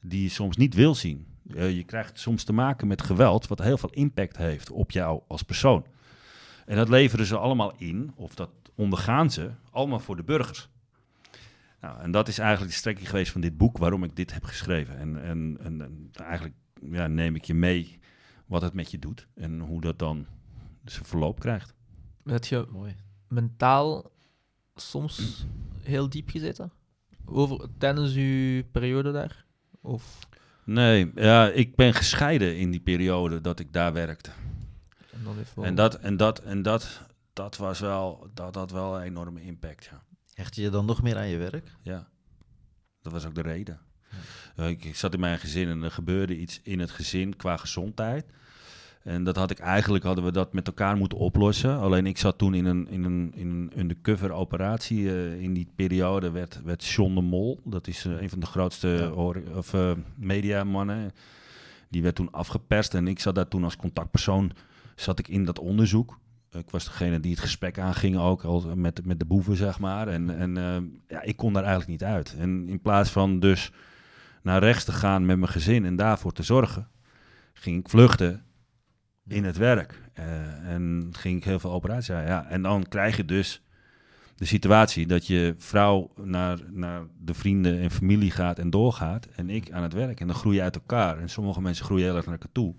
die 0.00 0.22
je 0.22 0.28
soms 0.28 0.56
niet 0.56 0.74
wil 0.74 0.94
zien. 0.94 1.26
Uh, 1.54 1.76
je 1.76 1.84
krijgt 1.84 2.18
soms 2.18 2.44
te 2.44 2.52
maken 2.52 2.86
met 2.86 3.02
geweld, 3.02 3.46
wat 3.46 3.62
heel 3.62 3.78
veel 3.78 3.90
impact 3.92 4.36
heeft 4.36 4.70
op 4.70 4.90
jou 4.90 5.20
als 5.28 5.42
persoon. 5.42 5.84
En 6.68 6.76
dat 6.76 6.88
leveren 6.88 7.26
ze 7.26 7.36
allemaal 7.36 7.72
in, 7.76 8.12
of 8.14 8.34
dat 8.34 8.50
ondergaan 8.74 9.30
ze 9.30 9.50
allemaal 9.70 10.00
voor 10.00 10.16
de 10.16 10.22
burgers. 10.22 10.68
Nou, 11.80 12.00
en 12.00 12.10
dat 12.10 12.28
is 12.28 12.38
eigenlijk 12.38 12.70
de 12.70 12.76
strekking 12.76 13.08
geweest 13.08 13.32
van 13.32 13.40
dit 13.40 13.56
boek, 13.56 13.78
waarom 13.78 14.04
ik 14.04 14.16
dit 14.16 14.32
heb 14.32 14.44
geschreven. 14.44 14.98
En, 14.98 15.22
en, 15.22 15.56
en, 15.60 15.82
en 15.82 16.10
eigenlijk 16.12 16.54
ja, 16.90 17.06
neem 17.06 17.34
ik 17.34 17.44
je 17.44 17.54
mee 17.54 17.98
wat 18.46 18.62
het 18.62 18.72
met 18.72 18.90
je 18.90 18.98
doet 18.98 19.26
en 19.34 19.60
hoe 19.60 19.80
dat 19.80 19.98
dan 19.98 20.26
zijn 20.84 21.04
verloop 21.04 21.40
krijgt. 21.40 21.74
Heb 22.24 22.44
je 22.44 22.66
Mooi. 22.70 22.94
mentaal 23.28 24.10
soms 24.74 25.46
heel 25.82 26.08
diep 26.08 26.30
gezeten? 26.30 26.72
Over, 27.24 27.68
tijdens 27.78 28.14
uw 28.14 28.62
periode 28.72 29.12
daar? 29.12 29.44
Of? 29.80 30.18
Nee, 30.64 31.10
ja, 31.14 31.50
ik 31.50 31.76
ben 31.76 31.94
gescheiden 31.94 32.56
in 32.56 32.70
die 32.70 32.80
periode 32.80 33.40
dat 33.40 33.60
ik 33.60 33.72
daar 33.72 33.92
werkte. 33.92 34.30
En, 35.18 35.24
dan 35.24 35.34
wel... 35.54 35.64
en 35.64 35.74
dat, 35.74 35.94
en 35.94 36.16
dat, 36.16 36.38
en 36.38 36.62
dat 36.62 37.00
dat 37.38 37.56
was 37.56 37.80
wel, 37.80 38.30
dat 38.34 38.54
had 38.54 38.70
wel 38.70 38.96
een 38.96 39.02
enorme 39.02 39.42
impact, 39.42 39.84
ja. 39.84 40.02
Hecht 40.34 40.56
je 40.56 40.70
dan 40.70 40.86
nog 40.86 41.02
meer 41.02 41.16
aan 41.16 41.28
je 41.28 41.36
werk? 41.36 41.76
Ja, 41.82 42.08
dat 43.02 43.12
was 43.12 43.26
ook 43.26 43.34
de 43.34 43.42
reden. 43.42 43.80
Ja. 44.56 44.64
Ik, 44.64 44.84
ik, 44.84 44.96
zat 44.96 45.14
in 45.14 45.20
mijn 45.20 45.38
gezin 45.38 45.68
en 45.68 45.82
er 45.82 45.90
gebeurde 45.90 46.38
iets 46.38 46.60
in 46.62 46.80
het 46.80 46.90
gezin 46.90 47.36
qua 47.36 47.56
gezondheid. 47.56 48.26
En 49.02 49.24
dat 49.24 49.36
had 49.36 49.50
ik 49.50 49.58
eigenlijk, 49.58 50.04
hadden 50.04 50.24
we 50.24 50.32
dat 50.32 50.52
met 50.52 50.66
elkaar 50.66 50.96
moeten 50.96 51.18
oplossen. 51.18 51.78
Alleen 51.78 52.06
ik 52.06 52.18
zat 52.18 52.38
toen 52.38 52.54
in 52.54 52.64
een, 52.64 52.88
in 52.88 53.04
een, 53.04 53.32
in 53.34 53.50
een 53.50 53.72
undercover 53.76 54.30
operatie. 54.30 55.00
Uh, 55.00 55.40
in 55.40 55.54
die 55.54 55.68
periode 55.74 56.30
werd, 56.30 56.62
werd 56.62 56.84
John 56.84 57.14
de 57.14 57.20
Mol, 57.20 57.60
dat 57.64 57.86
is 57.86 58.04
uh, 58.04 58.20
een 58.20 58.30
van 58.30 58.40
de 58.40 58.46
grootste 58.46 58.88
ja. 58.88 59.10
of, 59.54 59.72
uh, 59.72 59.92
mediamannen. 60.16 61.12
Die 61.88 62.02
werd 62.02 62.14
toen 62.14 62.30
afgeperst 62.30 62.94
en 62.94 63.08
ik 63.08 63.20
zat 63.20 63.34
daar 63.34 63.48
toen 63.48 63.64
als 63.64 63.76
contactpersoon, 63.76 64.52
zat 65.00 65.18
ik 65.18 65.28
in 65.28 65.44
dat 65.44 65.58
onderzoek 65.58 66.18
ik 66.52 66.70
was 66.70 66.84
degene 66.84 67.20
die 67.20 67.30
het 67.30 67.40
gesprek 67.40 67.78
aanging 67.78 68.16
ook 68.16 68.42
al 68.42 68.76
met, 68.76 69.04
met 69.04 69.18
de 69.18 69.24
boeven, 69.24 69.56
zeg 69.56 69.78
maar. 69.78 70.08
En, 70.08 70.38
en 70.38 70.56
uh, 70.58 70.76
ja, 71.08 71.22
ik 71.22 71.36
kon 71.36 71.52
daar 71.52 71.64
eigenlijk 71.64 72.00
niet 72.00 72.08
uit. 72.08 72.34
En 72.38 72.68
in 72.68 72.80
plaats 72.80 73.10
van 73.10 73.40
dus 73.40 73.72
naar 74.42 74.60
rechts 74.62 74.84
te 74.84 74.92
gaan 74.92 75.26
met 75.26 75.38
mijn 75.38 75.50
gezin 75.50 75.84
en 75.84 75.96
daarvoor 75.96 76.32
te 76.32 76.42
zorgen, 76.42 76.88
ging 77.52 77.80
ik 77.80 77.88
vluchten 77.88 78.44
in 79.26 79.44
het 79.44 79.56
werk. 79.56 80.00
Uh, 80.18 80.24
en 80.72 81.08
ging 81.12 81.36
ik 81.36 81.44
heel 81.44 81.58
veel 81.58 81.72
operaties. 81.72 82.06
Ja, 82.06 82.46
en 82.46 82.62
dan 82.62 82.88
krijg 82.88 83.16
je 83.16 83.24
dus 83.24 83.62
de 84.34 84.44
situatie 84.44 85.06
dat 85.06 85.26
je 85.26 85.54
vrouw 85.58 86.10
naar, 86.16 86.58
naar 86.70 87.02
de 87.18 87.34
vrienden 87.34 87.80
en 87.80 87.90
familie 87.90 88.30
gaat 88.30 88.58
en 88.58 88.70
doorgaat. 88.70 89.26
En 89.26 89.50
ik 89.50 89.70
aan 89.70 89.82
het 89.82 89.92
werk. 89.92 90.20
En 90.20 90.26
dan 90.26 90.36
groei 90.36 90.56
je 90.56 90.62
uit 90.62 90.74
elkaar. 90.74 91.18
En 91.18 91.28
sommige 91.28 91.60
mensen 91.60 91.84
groeien 91.84 92.04
heel 92.04 92.16
erg 92.16 92.24
naar 92.24 92.34
elkaar 92.34 92.52
toe. 92.52 92.74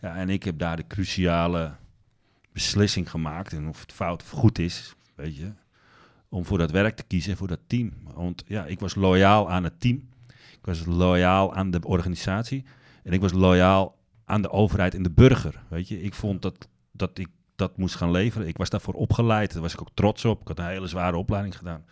Ja, 0.00 0.16
en 0.16 0.30
ik 0.30 0.42
heb 0.42 0.58
daar 0.58 0.76
de 0.76 0.86
cruciale 0.86 1.72
beslissing 2.52 3.10
gemaakt. 3.10 3.52
En 3.52 3.68
of 3.68 3.80
het 3.80 3.92
fout 3.92 4.22
of 4.22 4.30
goed 4.30 4.58
is, 4.58 4.94
weet 5.14 5.36
je. 5.36 5.52
Om 6.28 6.44
voor 6.44 6.58
dat 6.58 6.70
werk 6.70 6.96
te 6.96 7.02
kiezen 7.02 7.30
en 7.30 7.36
voor 7.36 7.48
dat 7.48 7.60
team. 7.66 7.92
Want 8.14 8.44
ja, 8.46 8.64
ik 8.64 8.80
was 8.80 8.94
loyaal 8.94 9.50
aan 9.50 9.64
het 9.64 9.80
team. 9.80 10.08
Ik 10.28 10.64
was 10.64 10.84
loyaal 10.84 11.54
aan 11.54 11.70
de 11.70 11.80
organisatie. 11.82 12.64
En 13.02 13.12
ik 13.12 13.20
was 13.20 13.32
loyaal 13.32 13.96
aan 14.24 14.42
de 14.42 14.50
overheid 14.50 14.94
en 14.94 15.02
de 15.02 15.10
burger. 15.10 15.62
Weet 15.68 15.88
je, 15.88 16.02
ik 16.02 16.14
vond 16.14 16.42
dat, 16.42 16.68
dat 16.92 17.18
ik 17.18 17.28
dat 17.56 17.76
moest 17.76 17.94
gaan 17.94 18.10
leveren. 18.10 18.48
Ik 18.48 18.56
was 18.56 18.70
daarvoor 18.70 18.94
opgeleid. 18.94 19.52
Daar 19.52 19.62
was 19.62 19.72
ik 19.72 19.80
ook 19.80 19.90
trots 19.94 20.24
op. 20.24 20.40
Ik 20.40 20.48
had 20.48 20.58
een 20.58 20.66
hele 20.66 20.86
zware 20.86 21.16
opleiding 21.16 21.56
gedaan. 21.56 21.84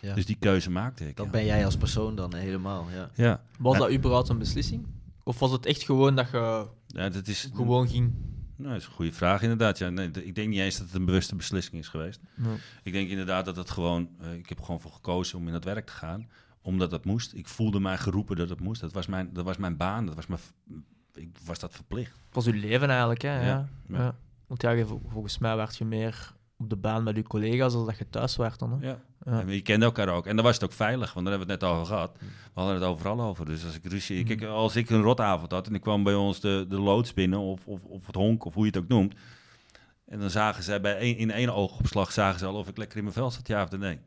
Ja. 0.00 0.14
Dus 0.14 0.26
die 0.26 0.36
keuze 0.38 0.70
maakte 0.70 1.08
ik. 1.08 1.16
Dat 1.16 1.24
ja. 1.24 1.32
ben 1.32 1.44
jij 1.44 1.64
als 1.64 1.76
persoon 1.76 2.14
dan 2.14 2.34
helemaal, 2.34 2.86
ja. 2.94 3.10
Ja, 3.14 3.42
Was 3.58 3.78
dat 3.78 3.90
überhaupt 3.92 4.28
een 4.28 4.38
beslissing? 4.38 4.86
Of 5.22 5.38
was 5.38 5.50
het 5.50 5.66
echt 5.66 5.82
gewoon 5.82 6.16
dat 6.16 6.30
je 6.30 6.66
ja 6.88 7.08
dat 7.08 7.26
is, 7.26 7.50
gewoon 7.54 7.88
ging? 7.88 8.12
nou, 8.56 8.72
dat 8.72 8.80
is 8.80 8.86
een 8.86 8.92
goede 8.92 9.12
vraag 9.12 9.42
inderdaad. 9.42 9.78
Ja, 9.78 9.88
nee, 9.88 10.10
ik 10.10 10.34
denk 10.34 10.48
niet 10.48 10.58
eens 10.58 10.76
dat 10.76 10.86
het 10.86 10.94
een 10.94 11.04
bewuste 11.04 11.36
beslissing 11.36 11.76
is 11.76 11.88
geweest. 11.88 12.20
Ja. 12.36 12.54
Ik 12.82 12.92
denk 12.92 13.08
inderdaad 13.08 13.44
dat 13.44 13.56
het 13.56 13.70
gewoon... 13.70 14.08
eh, 14.20 14.34
ik 14.34 14.48
heb 14.48 14.58
er 14.58 14.64
gewoon 14.64 14.80
voor 14.80 14.90
gekozen 14.92 15.38
om 15.38 15.46
in 15.46 15.52
dat 15.52 15.64
werk 15.64 15.86
te 15.86 15.92
gaan. 15.92 16.28
Omdat 16.62 16.90
dat 16.90 17.04
moest. 17.04 17.34
Ik 17.34 17.48
voelde 17.48 17.80
mij 17.80 17.98
geroepen 17.98 18.36
dat 18.36 18.48
het 18.48 18.60
moest. 18.60 18.80
Dat 18.80 18.92
was 18.92 19.06
mijn, 19.06 19.32
dat 19.32 19.44
was 19.44 19.56
mijn 19.56 19.76
baan. 19.76 20.06
Dat 20.06 20.14
was 20.14 20.26
mijn, 20.26 20.40
ik 21.14 21.38
was 21.44 21.58
dat 21.58 21.74
verplicht. 21.74 22.12
Het 22.12 22.34
was 22.34 22.46
uw 22.46 22.60
leven 22.60 22.88
eigenlijk, 22.88 23.22
hè? 23.22 23.40
Ja. 23.40 23.46
Ja, 23.46 23.68
ja. 23.88 23.98
ja. 23.98 24.16
Want 24.46 24.62
ja, 24.62 24.84
volgens 25.08 25.38
mij 25.38 25.56
werd 25.56 25.76
je 25.76 25.84
meer 25.84 26.34
op 26.56 26.70
de 26.70 26.76
baan 26.76 27.02
met 27.02 27.16
je 27.16 27.22
collega's 27.22 27.72
dan 27.72 27.86
dat 27.86 27.98
je 27.98 28.08
thuis 28.08 28.36
werd 28.36 28.58
dan. 28.58 28.72
Hè? 28.72 28.88
Ja. 28.88 29.00
Ja. 29.30 29.40
En 29.40 29.48
je 29.48 29.60
kende 29.60 29.84
elkaar 29.84 30.08
ook. 30.08 30.26
En 30.26 30.36
dan 30.36 30.44
was 30.44 30.54
het 30.54 30.64
ook 30.64 30.72
veilig, 30.72 31.12
want 31.12 31.26
daar 31.26 31.38
hebben 31.38 31.46
we 31.46 31.52
het 31.52 31.62
net 31.62 31.72
over 31.72 31.86
gehad. 31.86 32.16
We 32.20 32.60
hadden 32.60 32.74
het 32.74 32.84
overal 32.84 33.20
over. 33.20 33.44
Dus 33.44 33.64
als 33.64 33.74
ik 33.74 33.84
ruzie... 33.84 34.24
Kijk, 34.24 34.42
als 34.44 34.76
ik 34.76 34.90
een 34.90 35.02
rotavond 35.02 35.50
had 35.52 35.66
en 35.66 35.74
ik 35.74 35.80
kwam 35.80 36.02
bij 36.02 36.14
ons 36.14 36.40
de, 36.40 36.66
de 36.68 36.80
loods 36.80 37.14
binnen... 37.14 37.38
Of, 37.38 37.66
of, 37.66 37.84
of 37.84 38.06
het 38.06 38.14
honk, 38.14 38.44
of 38.44 38.54
hoe 38.54 38.64
je 38.64 38.70
het 38.70 38.82
ook 38.82 38.88
noemt... 38.88 39.14
En 40.08 40.20
dan 40.20 40.30
zagen 40.30 40.62
ze 40.62 40.80
bij 40.80 40.96
één, 40.96 41.16
in 41.16 41.30
één 41.30 41.54
oogopslag 41.54 42.12
zagen 42.12 42.38
ze 42.38 42.46
al 42.46 42.54
of 42.54 42.68
ik 42.68 42.76
lekker 42.76 42.96
in 42.96 43.02
mijn 43.02 43.14
vel 43.14 43.30
zat, 43.30 43.46
ja 43.46 43.62
of 43.62 43.70
nee. 43.78 43.98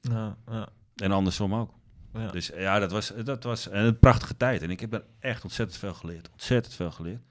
Ja, 0.00 0.36
ja, 0.50 0.68
En 0.96 1.12
andersom 1.12 1.54
ook. 1.54 1.70
ja. 2.12 2.30
Dus 2.30 2.50
ja, 2.56 2.78
dat 2.78 2.90
was, 2.90 3.12
dat 3.24 3.44
was 3.44 3.68
een 3.70 3.98
prachtige 3.98 4.36
tijd. 4.36 4.62
En 4.62 4.70
ik 4.70 4.80
heb 4.80 4.92
er 4.92 5.04
echt 5.18 5.44
ontzettend 5.44 5.78
veel 5.78 5.94
geleerd. 5.94 6.30
Ontzettend 6.32 6.74
veel 6.74 6.90
geleerd. 6.90 7.22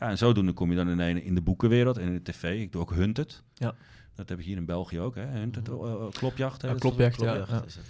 Ja, 0.00 0.08
en 0.08 0.18
zodoende 0.18 0.52
kom 0.52 0.70
je 0.70 0.76
dan 0.76 1.00
in, 1.00 1.22
in 1.22 1.34
de 1.34 1.40
boekenwereld 1.42 1.98
en 1.98 2.06
in 2.06 2.14
de 2.14 2.22
tv. 2.22 2.60
Ik 2.60 2.72
doe 2.72 2.80
ook 2.80 2.94
Hunted. 2.94 3.42
Ja. 3.54 3.74
Dat 4.14 4.28
heb 4.28 4.38
ik 4.38 4.44
hier 4.44 4.56
in 4.56 4.64
België 4.64 5.00
ook, 5.00 5.14
hè. 5.14 5.46
Mhm. 5.46 5.48
eh, 5.66 5.72
eh, 5.92 6.10
klopjacht. 6.10 6.62
hè, 6.62 6.68
Ja, 6.68 6.74
klopjacht, 6.74 7.20
ja. 7.20 7.34
Klopjacht 7.34 7.66
is 7.66 7.74
het. 7.74 7.84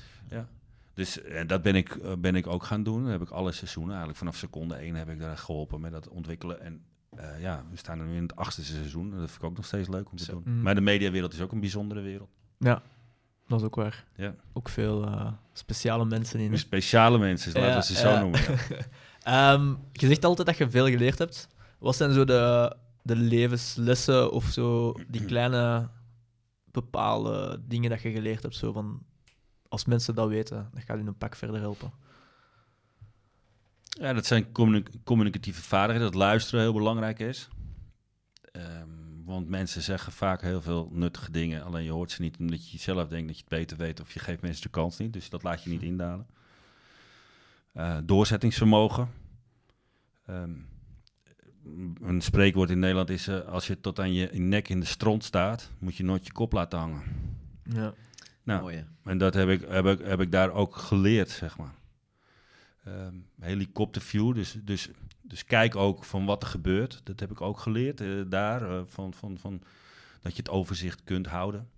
Dus 0.95 1.23
en 1.23 1.47
dat 1.47 1.63
ben 1.63 1.75
ik, 1.75 1.89
eh, 1.95 2.13
ben 2.19 2.35
ik 2.35 2.47
ook 2.47 2.65
gaan 2.65 2.83
doen. 2.83 3.03
Dat 3.03 3.11
heb 3.13 3.23
ik 3.23 3.31
alle 3.31 3.53
seizoenen. 3.53 3.91
Eigenlijk 3.91 4.19
vanaf 4.19 4.37
seconde 4.37 4.75
één 4.75 4.95
heb 4.95 5.09
ik 5.09 5.21
daar 5.21 5.37
geholpen 5.37 5.81
met 5.81 5.93
dat 5.93 6.09
ontwikkelen. 6.09 6.61
En 6.61 6.83
eh, 7.17 7.41
ja, 7.41 7.65
we 7.71 7.77
staan 7.77 8.07
nu 8.07 8.17
in 8.17 8.23
het 8.23 8.37
achtste 8.37 8.65
seizoen. 8.65 9.11
Dat 9.11 9.19
vind 9.19 9.35
ik 9.43 9.45
ook 9.45 9.57
nog 9.57 9.65
steeds 9.67 9.89
leuk 9.89 10.11
om 10.11 10.17
te 10.17 10.25
Zo. 10.25 10.33
doen. 10.33 10.43
Mm. 10.55 10.63
Maar 10.63 10.75
de 10.75 10.81
mediawereld 10.81 11.33
is 11.33 11.41
ook 11.41 11.53
een 11.53 11.61
bijzondere 11.61 12.01
wereld. 12.01 12.29
Ja, 12.59 12.83
dat 13.49 13.59
is 13.61 13.67
ook 13.67 13.75
waar. 13.75 14.05
Ja. 14.17 14.35
Ook 14.53 14.69
veel 14.69 15.05
eh, 15.05 15.33
speciale 15.53 16.05
mensen 16.05 16.41
in. 16.41 16.59
Speciale 16.59 17.19
mensen, 17.19 17.53
laten 17.53 17.69
Ja, 17.71 17.77
we 17.77 17.83
ze 17.83 17.95
zo 17.95 18.09
ja. 18.09 18.21
noemen. 18.21 18.41
ja. 18.41 18.57
Ehm, 19.55 19.75
je 19.93 20.07
zegt 20.07 20.25
altijd 20.25 20.47
dat 20.49 20.57
je 20.57 20.71
veel 20.71 20.87
geleerd 20.89 21.19
hebt. 21.19 21.49
Wat 21.79 21.97
zijn 21.97 22.13
zo 22.13 22.25
de, 22.25 22.77
de 23.03 23.17
levenslessen 23.17 24.33
of 24.33 24.45
zo, 24.45 24.95
die 25.09 25.25
kleine 25.33 25.89
bepaalde 26.71 27.61
dingen 27.67 27.91
dat 27.91 28.03
je 28.03 28.11
geleerd 28.11 28.43
hebt? 28.43 28.55
Zo 28.57 28.73
van, 28.73 29.03
als 29.69 29.85
mensen 29.85 30.15
dat 30.15 30.29
weten, 30.29 30.69
dat 30.73 30.83
gaat 30.83 30.99
in 30.99 31.07
een 31.07 31.17
pak 31.19 31.37
verder 31.37 31.61
helpen. 31.61 31.93
Ja, 33.83 34.13
dat 34.13 34.27
zijn 34.27 34.53
communi- 34.53 34.85
communicatieve 35.05 35.63
vaardigheden. 35.63 36.13
Dat 36.13 36.21
luisteren 36.21 36.61
heel 36.61 36.73
belangrijk 36.73 37.19
is. 37.19 37.49
Ehm, 38.53 38.89
want 39.25 39.49
mensen 39.49 39.83
zeggen 39.83 40.13
vaak 40.13 40.41
heel 40.43 40.63
veel 40.63 40.89
nuttige 40.93 41.31
dingen. 41.31 41.65
Alleen 41.65 41.85
je 41.85 41.91
hoort 41.91 42.11
ze 42.11 42.23
niet 42.23 42.37
omdat 42.39 42.71
je 42.71 42.79
zelf 42.79 43.09
denkt 43.09 43.27
dat 43.27 43.37
je 43.37 43.43
het 43.43 43.59
beter 43.59 43.77
weet. 43.77 44.01
Of 44.01 44.13
je 44.13 44.21
geeft 44.21 44.43
mensen 44.43 44.63
de 44.63 44.69
kans 44.69 44.99
niet. 44.99 45.13
Dus 45.13 45.31
dat 45.31 45.43
laat 45.43 45.63
je 45.63 45.71
niet 45.71 45.83
indalen. 45.83 46.27
Eh, 47.73 47.99
doorzettingsvermogen. 48.05 49.11
Ehm, 50.27 50.53
een 52.01 52.21
spreekwoord 52.21 52.71
in 52.71 52.79
Nederland 52.79 53.11
is... 53.11 53.29
eh, 53.29 53.41
als 53.41 53.67
je 53.67 53.81
tot 53.81 54.01
aan 54.01 54.13
je 54.13 54.29
nek 54.33 54.69
in 54.69 54.81
de 54.81 54.87
stront 54.87 55.25
staat... 55.25 55.71
moet 55.79 55.97
je 55.97 56.05
nooit 56.05 56.27
je 56.27 56.33
kop 56.33 56.53
laten 56.53 56.79
hangen. 56.79 57.03
Ja. 57.63 57.95
Nou, 58.43 58.61
Mooi, 58.61 58.85
en 59.05 59.19
dat 59.19 59.35
heb 59.35 59.49
ik, 59.49 59.65
heb 59.69 59.87
ik, 59.87 59.99
heb 60.07 60.21
ik 60.21 60.33
daar 60.33 60.53
ook 60.53 60.77
geleerd, 60.77 61.31
zeg 61.31 61.59
maar. 61.59 61.75
Ehm 62.85 63.15
helikopterview, 63.41 64.35
dus, 64.35 64.57
dus, 64.63 64.89
dus 65.21 65.45
kijk 65.45 65.77
ook 65.77 66.05
van 66.05 66.25
wat 66.25 66.43
er 66.43 66.49
gebeurt. 66.49 67.01
Dat 67.05 67.21
heb 67.21 67.31
ik 67.31 67.41
ook 67.41 67.59
geleerd 67.59 68.01
eh, 68.01 68.09
daar, 68.27 68.71
eh, 68.71 68.83
van, 68.87 69.15
van, 69.15 69.39
van, 69.39 69.63
dat 70.21 70.33
je 70.33 70.39
het 70.39 70.51
overzicht 70.51 71.05
kunt 71.05 71.27
houden. 71.27 71.69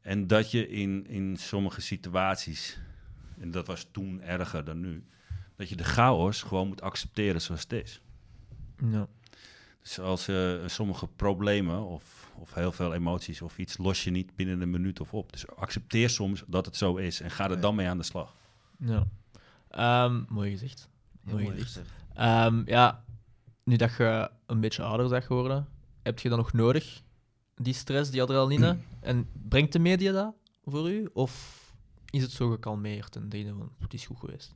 En 0.00 0.26
dat 0.26 0.50
je 0.50 0.68
in, 0.68 1.06
in 1.06 1.36
sommige 1.36 1.80
situaties, 1.80 2.78
en 3.38 3.50
dat 3.50 3.66
was 3.66 3.88
toen 3.92 4.22
erger 4.22 4.64
dan 4.64 4.80
nu, 4.80 5.04
dat 5.56 5.68
je 5.68 5.76
de 5.76 5.84
chaos 5.84 6.42
gewoon 6.42 6.68
moet 6.68 6.82
accepteren 6.82 7.40
zoals 7.40 7.62
het 7.62 7.72
is. 7.72 8.02
Ja. 8.90 9.06
Dus 9.82 10.00
als 10.00 10.28
eh, 10.28 10.54
sommige 10.66 11.06
problemen 11.06 11.84
of, 11.86 12.30
of 12.36 12.54
heel 12.54 12.72
veel 12.72 12.94
emoties 12.94 13.42
of 13.42 13.58
iets 13.58 13.78
los 13.78 14.04
je 14.04 14.10
niet 14.10 14.36
binnen 14.36 14.60
een 14.60 14.70
minuut 14.70 15.00
of 15.00 15.14
op. 15.14 15.32
Dus 15.32 15.48
accepteer 15.48 16.10
soms 16.10 16.44
dat 16.46 16.66
het 16.66 16.76
zo 16.76 16.96
is 16.96 17.20
en 17.20 17.30
ga 17.30 17.44
er 17.44 17.50
Ja. 17.54 17.56
dan 17.60 17.74
mee 17.74 17.88
aan 17.88 17.98
de 17.98 18.04
slag. 18.04 18.34
ja. 18.78 19.06
Ehm, 19.68 20.22
mooi. 20.28 20.50
Heel 20.58 20.68
Mooi 21.22 21.60
gezegd. 21.62 21.90
Ehm, 22.14 22.62
ja, 22.66 23.04
nu 23.64 23.76
dat 23.76 23.96
je 23.96 24.30
een 24.46 24.60
beetje 24.60 24.82
ouder 24.82 25.08
bent 25.08 25.24
geworden, 25.24 25.68
heb 26.02 26.18
je 26.18 26.28
dat 26.28 26.38
nog 26.38 26.52
nodig? 26.52 27.02
Die 27.54 27.74
stress, 27.74 28.10
die 28.10 28.22
adrenaline? 28.22 28.78
En 29.00 29.28
brengt 29.48 29.72
de 29.72 29.78
media 29.78 30.12
dat 30.12 30.34
voor 30.64 30.90
u? 30.90 31.08
Of 31.12 31.64
is 32.10 32.22
het 32.22 32.30
zo 32.30 32.50
gekalmeerd 32.50 33.16
en 33.16 33.28
denk 33.28 33.46
je 33.46 33.52
van, 33.52 33.72
het 33.78 33.94
is 33.94 34.06
goed 34.06 34.18
geweest? 34.18 34.54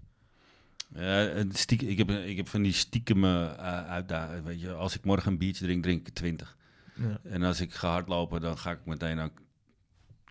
Ja, 0.94 1.02
het 1.10 1.58
stiekem, 1.58 1.88
ik, 1.88 1.98
heb, 1.98 2.10
ik 2.10 2.36
heb 2.36 2.48
van 2.48 2.62
die 2.62 2.72
stiekeme 2.72 3.56
uh, 3.58 3.86
uitdagingen. 3.88 4.44
Weet 4.44 4.60
je, 4.60 4.72
als 4.72 4.94
ik 4.96 5.04
morgen 5.04 5.32
een 5.32 5.38
biertje 5.38 5.64
drink, 5.64 5.82
drink 5.82 6.06
ik 6.08 6.14
20. 6.14 6.56
Ja. 6.94 7.18
En 7.22 7.42
als 7.42 7.60
ik 7.60 7.74
ga 7.74 7.90
hardlopen, 7.90 8.40
dan 8.40 8.58
ga 8.58 8.70
ik 8.70 8.84
meteen 8.84 9.18
ook 9.18 9.42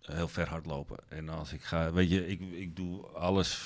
heel 0.01 0.27
ver 0.27 0.47
hardlopen. 0.49 0.97
En 1.09 1.29
als 1.29 1.53
ik 1.53 1.61
ga, 1.63 1.91
weet 1.93 2.09
je, 2.09 2.27
ik, 2.27 2.39
ik 2.51 2.75
doe 2.75 3.05
alles. 3.05 3.59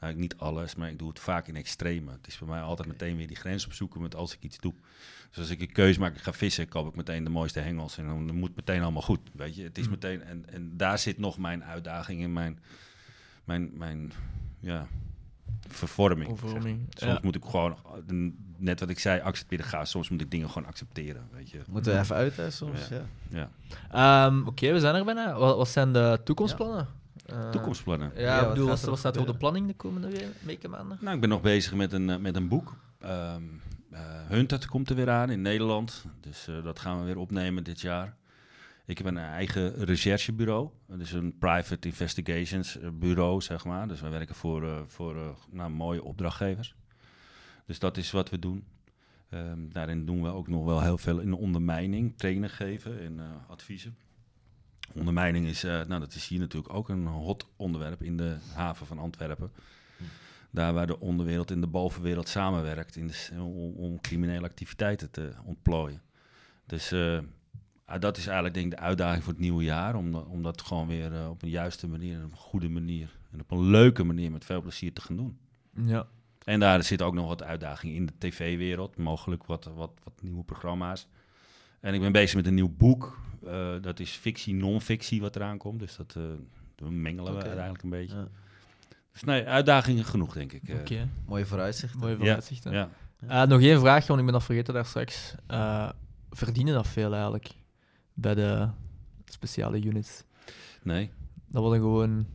Nou, 0.00 0.14
niet 0.14 0.36
alles, 0.36 0.74
maar 0.74 0.90
ik 0.90 0.98
doe 0.98 1.08
het 1.08 1.18
vaak 1.20 1.48
in 1.48 1.56
extreme. 1.56 2.12
Het 2.12 2.26
is 2.26 2.38
bij 2.38 2.48
mij 2.48 2.60
altijd 2.60 2.88
meteen 2.88 3.16
weer 3.16 3.26
die 3.26 3.36
grens 3.36 3.66
opzoeken 3.66 4.00
met 4.02 4.14
als 4.14 4.34
ik 4.34 4.42
iets 4.42 4.58
doe. 4.58 4.74
Dus 5.28 5.38
als 5.38 5.50
ik 5.50 5.60
een 5.60 5.72
keuze 5.72 6.00
maak, 6.00 6.14
ik 6.14 6.22
ga 6.22 6.32
vissen, 6.32 6.68
koop 6.68 6.88
ik 6.88 6.94
meteen 6.94 7.24
de 7.24 7.30
mooiste 7.30 7.60
hengels. 7.60 7.98
En 7.98 8.06
dan 8.06 8.34
moet 8.34 8.48
het 8.48 8.56
meteen 8.56 8.82
allemaal 8.82 9.02
goed. 9.02 9.20
Weet 9.32 9.56
je, 9.56 9.62
het 9.62 9.78
is 9.78 9.84
Mm. 9.84 9.90
meteen. 9.90 10.22
En, 10.22 10.44
en 10.50 10.76
daar 10.76 10.98
zit 10.98 11.18
nog 11.18 11.38
mijn 11.38 11.64
uitdaging 11.64 12.20
in 12.20 12.32
mijn, 12.32 12.58
mijn, 13.44 13.70
mijn 13.74 14.12
ja, 14.60 14.86
vervorming. 15.68 16.26
zeg 16.28 16.36
maar. 16.36 16.44
Overvorming, 16.44 16.86
Soms 16.90 17.12
ja. 17.12 17.18
moet 17.22 17.34
ik 17.34 17.44
gewoon, 17.44 17.76
net 18.56 18.80
wat 18.80 18.88
ik 18.88 18.98
zei, 18.98 19.20
accepteren 19.20 19.64
gaan. 19.64 19.86
Soms 19.86 20.08
moet 20.08 20.20
ik 20.20 20.30
dingen 20.30 20.50
gewoon 20.50 20.68
accepteren, 20.68 21.28
weet 21.32 21.50
je. 21.50 21.60
Moeten 21.70 21.92
we 21.92 21.98
even 21.98 22.16
uit, 22.16 22.36
hè, 22.36 22.50
soms? 22.50 22.88
Ja. 22.88 22.96
Ja. 23.28 23.48
Ja. 23.90 24.26
Ehm, 24.26 24.46
Oké, 24.46 24.72
we 24.72 24.80
zijn 24.80 24.94
er 24.94 25.04
bijna. 25.04 25.38
Wat, 25.38 25.56
wat 25.56 25.68
zijn 25.68 25.92
de 25.92 26.20
toekomstplannen? 26.24 26.86
Eh, 27.26 27.50
Toekomstplannen. 27.50 28.12
Ja, 28.16 28.34
ik 28.36 28.40
wat 28.40 28.48
bedoel, 28.52 28.68
gaat 28.68 28.80
wat, 28.80 28.88
wat 28.90 28.98
staat 28.98 29.14
er 29.14 29.20
op 29.20 29.26
de 29.26 29.36
planning 29.36 29.66
de 29.66 29.74
komende 29.74 30.08
we- 30.10 30.30
weken, 30.42 30.70
maanden? 30.70 30.98
Nou, 31.00 31.14
ik 31.14 31.20
ben 31.20 31.28
nog 31.30 31.40
bezig 31.40 31.74
met 31.74 31.92
een, 31.92 32.10
eh, 32.10 32.16
met 32.16 32.36
een 32.36 32.48
boek. 32.48 32.76
Ehm 33.00 33.42
eh, 33.90 34.00
Hunted 34.28 34.66
komt 34.66 34.90
er 34.90 34.96
weer 34.96 35.10
aan 35.10 35.30
in 35.30 35.42
Nederland. 35.42 36.04
Dus 36.20 36.48
eh, 36.48 36.62
dat 36.64 36.78
gaan 36.78 36.98
we 36.98 37.04
weer 37.04 37.18
opnemen 37.18 37.64
dit 37.64 37.80
jaar. 37.80 38.14
Ik 38.86 38.98
heb 38.98 39.06
een 39.06 39.18
eigen 39.18 39.84
recherchebureau. 39.84 40.70
Dus 40.86 41.12
een 41.12 41.38
private 41.38 41.88
investigations 41.88 42.78
eh, 42.78 42.90
bureau, 42.90 43.40
zeg 43.40 43.64
maar. 43.64 43.88
Dus 43.88 44.00
we 44.00 44.08
werken 44.08 44.34
voor, 44.34 44.64
eh, 44.64 44.80
voor 44.86 45.16
eh, 45.16 45.28
nou, 45.50 45.70
mooie 45.70 46.02
opdrachtgevers. 46.02 46.74
Dus 47.66 47.78
dat 47.78 47.96
is 47.96 48.10
wat 48.10 48.30
we 48.30 48.38
doen. 48.38 48.64
Ehm, 49.28 49.68
daarin 49.68 50.04
doen 50.04 50.22
we 50.22 50.28
ook 50.28 50.48
nog 50.48 50.64
wel 50.64 50.82
heel 50.82 50.98
veel 50.98 51.20
in 51.20 51.32
ondermijning, 51.32 52.18
trainen 52.18 52.50
geven 52.50 53.00
en 53.00 53.20
eh, 53.20 53.26
adviezen. 53.48 53.96
Ondermijning 54.94 55.46
is, 55.46 55.64
eh, 55.64 55.72
nou 55.72 56.00
dat 56.00 56.14
is 56.14 56.28
hier 56.28 56.38
natuurlijk 56.38 56.74
ook 56.74 56.88
een 56.88 57.06
hot 57.06 57.48
onderwerp 57.56 58.02
in 58.02 58.16
de 58.16 58.36
haven 58.54 58.86
van 58.86 58.98
Antwerpen. 58.98 59.50
Daar 60.50 60.72
waar 60.72 60.86
de 60.86 61.00
onderwereld 61.00 61.50
en 61.50 61.60
de 61.60 61.66
bovenwereld 61.66 62.28
samenwerkt 62.28 62.96
in 62.96 63.10
om, 63.32 63.74
om 63.74 64.00
criminele 64.00 64.46
activiteiten 64.46 65.10
te 65.10 65.32
ontplooien. 65.44 66.02
Dus 66.66 66.92
eh, 66.92 67.18
dat 68.00 68.16
is 68.16 68.24
eigenlijk 68.26 68.54
denk 68.54 68.72
ik 68.72 68.78
de 68.78 68.84
uitdaging 68.84 69.22
voor 69.24 69.32
het 69.32 69.42
nieuwe 69.42 69.64
jaar. 69.64 69.94
Om, 69.94 70.12
dat- 70.12 70.26
om 70.26 70.42
dat 70.42 70.62
gewoon 70.62 70.86
weer 70.86 71.14
eh, 71.14 71.28
op 71.28 71.42
een 71.42 71.48
juiste 71.48 71.88
manier, 71.88 72.24
op 72.24 72.30
een 72.30 72.36
goede 72.36 72.68
manier 72.68 73.08
en 73.32 73.40
op 73.40 73.50
een 73.50 73.66
leuke 73.70 74.04
manier 74.04 74.30
met 74.30 74.44
veel 74.44 74.60
plezier 74.60 74.92
te 74.92 75.00
gaan 75.00 75.16
doen. 75.16 75.38
Ja. 75.84 76.06
En 76.44 76.60
daar 76.60 76.82
zitten 76.82 77.06
ook 77.06 77.14
nog 77.14 77.26
wat 77.26 77.42
uitdagingen 77.42 77.94
in 77.96 78.06
de 78.06 78.12
tv-wereld. 78.18 78.96
Mogelijk 78.96 79.44
wat, 79.44 79.64
wat, 79.74 79.90
wat 80.04 80.12
nieuwe 80.22 80.42
programma's. 80.44 81.06
En 81.80 81.94
ik 81.94 82.00
ben 82.00 82.12
bezig 82.12 82.36
met 82.36 82.46
een 82.46 82.54
nieuw 82.54 82.74
boek. 82.76 83.18
Eh, 83.46 83.74
dat 83.80 84.00
is 84.00 84.10
fictie, 84.10 84.54
non-fictie 84.54 85.20
wat 85.20 85.36
eraan 85.36 85.58
komt. 85.58 85.78
Dus 85.80 85.96
dat, 85.96 86.14
eh, 86.16 86.22
dat 86.74 86.90
mengelen 86.90 87.32
we 87.32 87.38
Oké. 87.38 87.44
uiteindelijk 87.46 87.82
een 87.84 87.90
beetje. 87.90 88.16
Ja. 88.16 88.28
Dus 89.12 89.22
nee, 89.24 89.44
uitdagingen 89.46 90.04
genoeg, 90.04 90.32
denk 90.34 90.52
ik. 90.52 90.68
eh. 90.68 90.74
Oké, 90.78 91.08
Mooie 91.26 91.46
vooruitzicht. 91.46 91.94
mooie 91.94 92.16
vooruitzichten. 92.16 92.72
ja. 92.72 93.44
Nog 93.46 93.60
één 93.60 93.80
vraagje, 93.80 94.06
want 94.06 94.18
ik 94.18 94.24
ben 94.24 94.34
dat 94.34 94.44
vergeten 94.44 94.74
daar 94.74 94.84
straks. 94.86 95.34
Eh, 95.46 95.90
verdienen 96.30 96.74
dat 96.74 96.86
veel 96.88 97.12
eigenlijk 97.14 97.48
bij 98.16 98.34
de 98.34 98.68
speciale 99.24 99.82
units? 99.84 100.24
Nee, 100.82 101.10
Dat 101.48 101.62
was 101.62 101.70
dan 101.72 101.80
gewoon. 101.80 102.26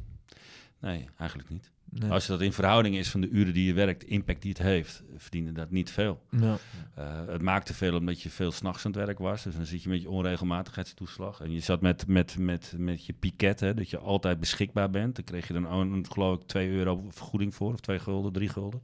nee, 0.80 1.06
eigenlijk 1.18 1.50
niet. 1.50 1.72
Nee. 1.90 2.12
Als 2.12 2.28
dat 2.28 2.42
in 2.42 2.54
verhouding 2.54 2.96
is 2.96 3.10
van 3.10 3.22
de 3.22 3.30
uren 3.30 3.54
die 3.54 3.66
je 3.66 3.74
werkt, 3.74 4.02
de 4.02 4.08
impact 4.08 4.42
die 4.42 4.52
het 4.52 4.62
heeft, 4.62 5.04
verdiende 5.18 5.52
dat 5.52 5.72
niet 5.72 5.92
veel. 5.92 6.22
Ja. 6.30 6.58
Eh, 6.96 7.26
het 7.28 7.42
maakte 7.42 7.74
veel 7.74 7.96
omdat 7.98 8.22
je 8.22 8.30
veel 8.30 8.52
s'nachts 8.52 8.86
aan 8.86 8.92
het 8.92 9.06
werk 9.06 9.20
was. 9.20 9.44
Dus 9.44 9.56
dan 9.56 9.66
zit 9.66 9.84
je 9.84 9.90
met 9.90 10.02
je 10.02 10.10
onregelmatigheidstoeslag. 10.10 11.42
En 11.42 11.52
je 11.52 11.60
zat 11.60 11.82
met, 11.82 12.08
met, 12.08 12.38
met, 12.38 12.74
met 12.78 13.06
je 13.06 13.14
piket, 13.14 13.60
hè, 13.60 13.74
dat 13.74 13.90
je 13.90 13.98
altijd 13.98 14.40
beschikbaar 14.40 14.90
bent. 14.90 15.16
Dan 15.16 15.24
kreeg 15.26 15.48
je 15.48 15.54
dan 15.54 16.06
geloof 16.10 16.40
ik 16.42 16.48
2 16.48 16.70
euro 16.70 17.06
vergoeding 17.10 17.56
voor. 17.56 17.74
Of 17.74 17.80
2 17.80 18.00
gulden, 18.00 18.32
3 18.32 18.50
gulden 18.50 18.82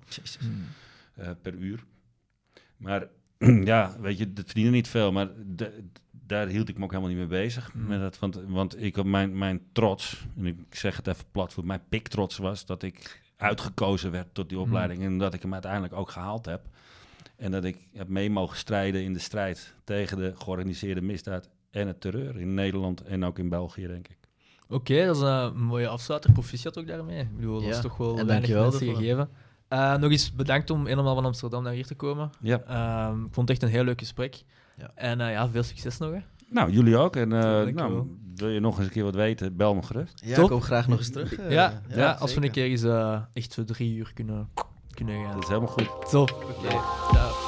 eh, 1.16 1.32
per 1.42 1.54
uur. 1.54 1.84
Maar 2.78 3.08
ja, 3.72 3.96
weet 4.00 4.18
je, 4.18 4.34
dat 4.34 4.46
verdiende 4.46 4.72
niet 4.72 4.88
veel. 4.88 5.12
Maar 5.12 5.30
de- 5.46 5.84
daar 6.28 6.48
hield 6.48 6.70
ik 6.70 6.78
me 6.78 6.84
ook 6.84 6.90
helemaal 6.92 7.12
niet 7.12 7.20
mee 7.30 7.40
bezig. 7.42 7.74
Mm. 7.74 7.88
Met 7.88 8.00
dat, 8.00 8.20
want, 8.20 8.40
want 8.48 8.82
ik, 8.84 9.04
mijn, 9.04 9.38
mijn 9.38 9.62
trots, 9.72 10.26
en 10.38 10.46
ik 10.46 10.58
zeg 10.70 10.96
het 10.98 11.08
even 11.08 11.26
plat, 11.32 11.54
voor 11.54 11.66
mijn 11.66 11.82
piktrots 11.90 12.38
was 12.38 12.66
dat 12.66 12.84
ik 12.84 13.22
uitgekozen 13.38 14.12
werd 14.12 14.28
tot 14.34 14.50
die 14.50 14.58
Mm. 14.58 14.64
opleiding. 14.64 15.04
En 15.04 15.18
dat 15.18 15.34
ik 15.34 15.42
hem 15.42 15.54
uiteindelijk 15.54 15.94
ook 15.94 16.10
gehaald 16.12 16.46
heb. 16.46 16.62
En 17.36 17.52
dat 17.52 17.64
ik 17.64 17.78
heb 17.94 18.08
mee 18.08 18.30
mogen 18.30 18.58
strijden 18.58 19.04
in 19.04 19.14
de 19.14 19.20
strijd 19.20 19.74
tegen 19.84 20.18
de 20.18 20.34
georganiseerde 20.38 21.02
misdaad 21.02 21.50
en 21.72 21.88
het 21.88 22.02
terreur 22.02 22.40
in 22.40 22.54
Nederland 22.54 23.02
en 23.02 23.26
ook 23.26 23.40
in 23.40 23.50
België, 23.50 23.88
denk 23.88 24.08
ik. 24.08 24.18
Oké, 24.70 25.06
dat 25.06 25.16
is 25.16 25.22
een 25.22 25.58
mooie 25.64 25.88
afsluiter. 25.88 26.32
Proficiat 26.32 26.78
ook 26.80 26.88
daarmee. 26.88 27.20
Ik 27.22 27.36
bedoel, 27.36 27.54
dat 27.56 27.64
Ja, 27.64 27.70
is 27.70 27.82
toch 27.82 27.98
wel 27.98 28.18
en 28.18 28.26
weinig 28.28 28.50
mensen 28.50 28.96
gegeven. 28.96 29.30
Eh, 29.68 29.96
nog 29.98 30.12
eens 30.12 30.34
bedankt 30.34 30.70
om 30.70 30.86
helemaal 30.86 31.16
van 31.16 31.26
Amsterdam 31.26 31.64
naar 31.64 31.74
hier 31.74 31.86
te 31.86 31.96
komen. 31.96 32.30
Ja. 32.42 32.62
Ehm, 32.62 33.26
ik 33.26 33.34
vond 33.34 33.50
het 33.50 33.50
echt 33.50 33.62
een 33.62 33.76
heel 33.76 33.84
leuk 33.84 34.00
gesprek. 34.00 34.44
Ja. 34.78 34.92
En 34.96 35.22
eh, 35.22 35.32
ja, 35.32 35.50
veel 35.50 35.64
succes 35.64 35.98
nog. 35.98 36.12
Hè. 36.12 36.20
Nou, 36.50 36.72
jullie 36.72 36.98
ook. 36.98 37.16
En 37.16 37.34
eh, 37.34 37.74
nou, 37.74 38.18
wil 38.36 38.50
je 38.50 38.60
nog 38.60 38.78
eens 38.78 38.86
een 38.86 38.92
keer 38.92 39.04
wat 39.04 39.16
weten, 39.16 39.56
bel 39.56 39.76
me 39.76 39.82
gerust. 39.82 40.22
Ja, 40.26 40.36
Top. 40.36 40.44
ik 40.44 40.50
kom 40.50 40.62
graag 40.62 40.88
nog 40.88 40.98
eens 40.98 41.12
terug. 41.12 41.34
eh, 41.36 41.52
ja, 41.52 41.82
ja, 41.96 42.12
als 42.12 42.34
we 42.34 42.44
een 42.44 42.52
keer 42.52 42.66
eens 42.66 42.84
eh, 42.84 43.22
echt 43.34 43.52
zo 43.54 43.64
drie 43.64 43.96
uur 43.96 44.12
kunnen, 44.14 44.50
kunnen 44.94 45.24
gaan. 45.24 45.34
Dat 45.34 45.42
is 45.44 45.48
helemaal 45.48 45.70
goed. 45.70 46.10
Top. 46.10 46.32
Oké, 46.58 46.70
ciao. 47.12 47.47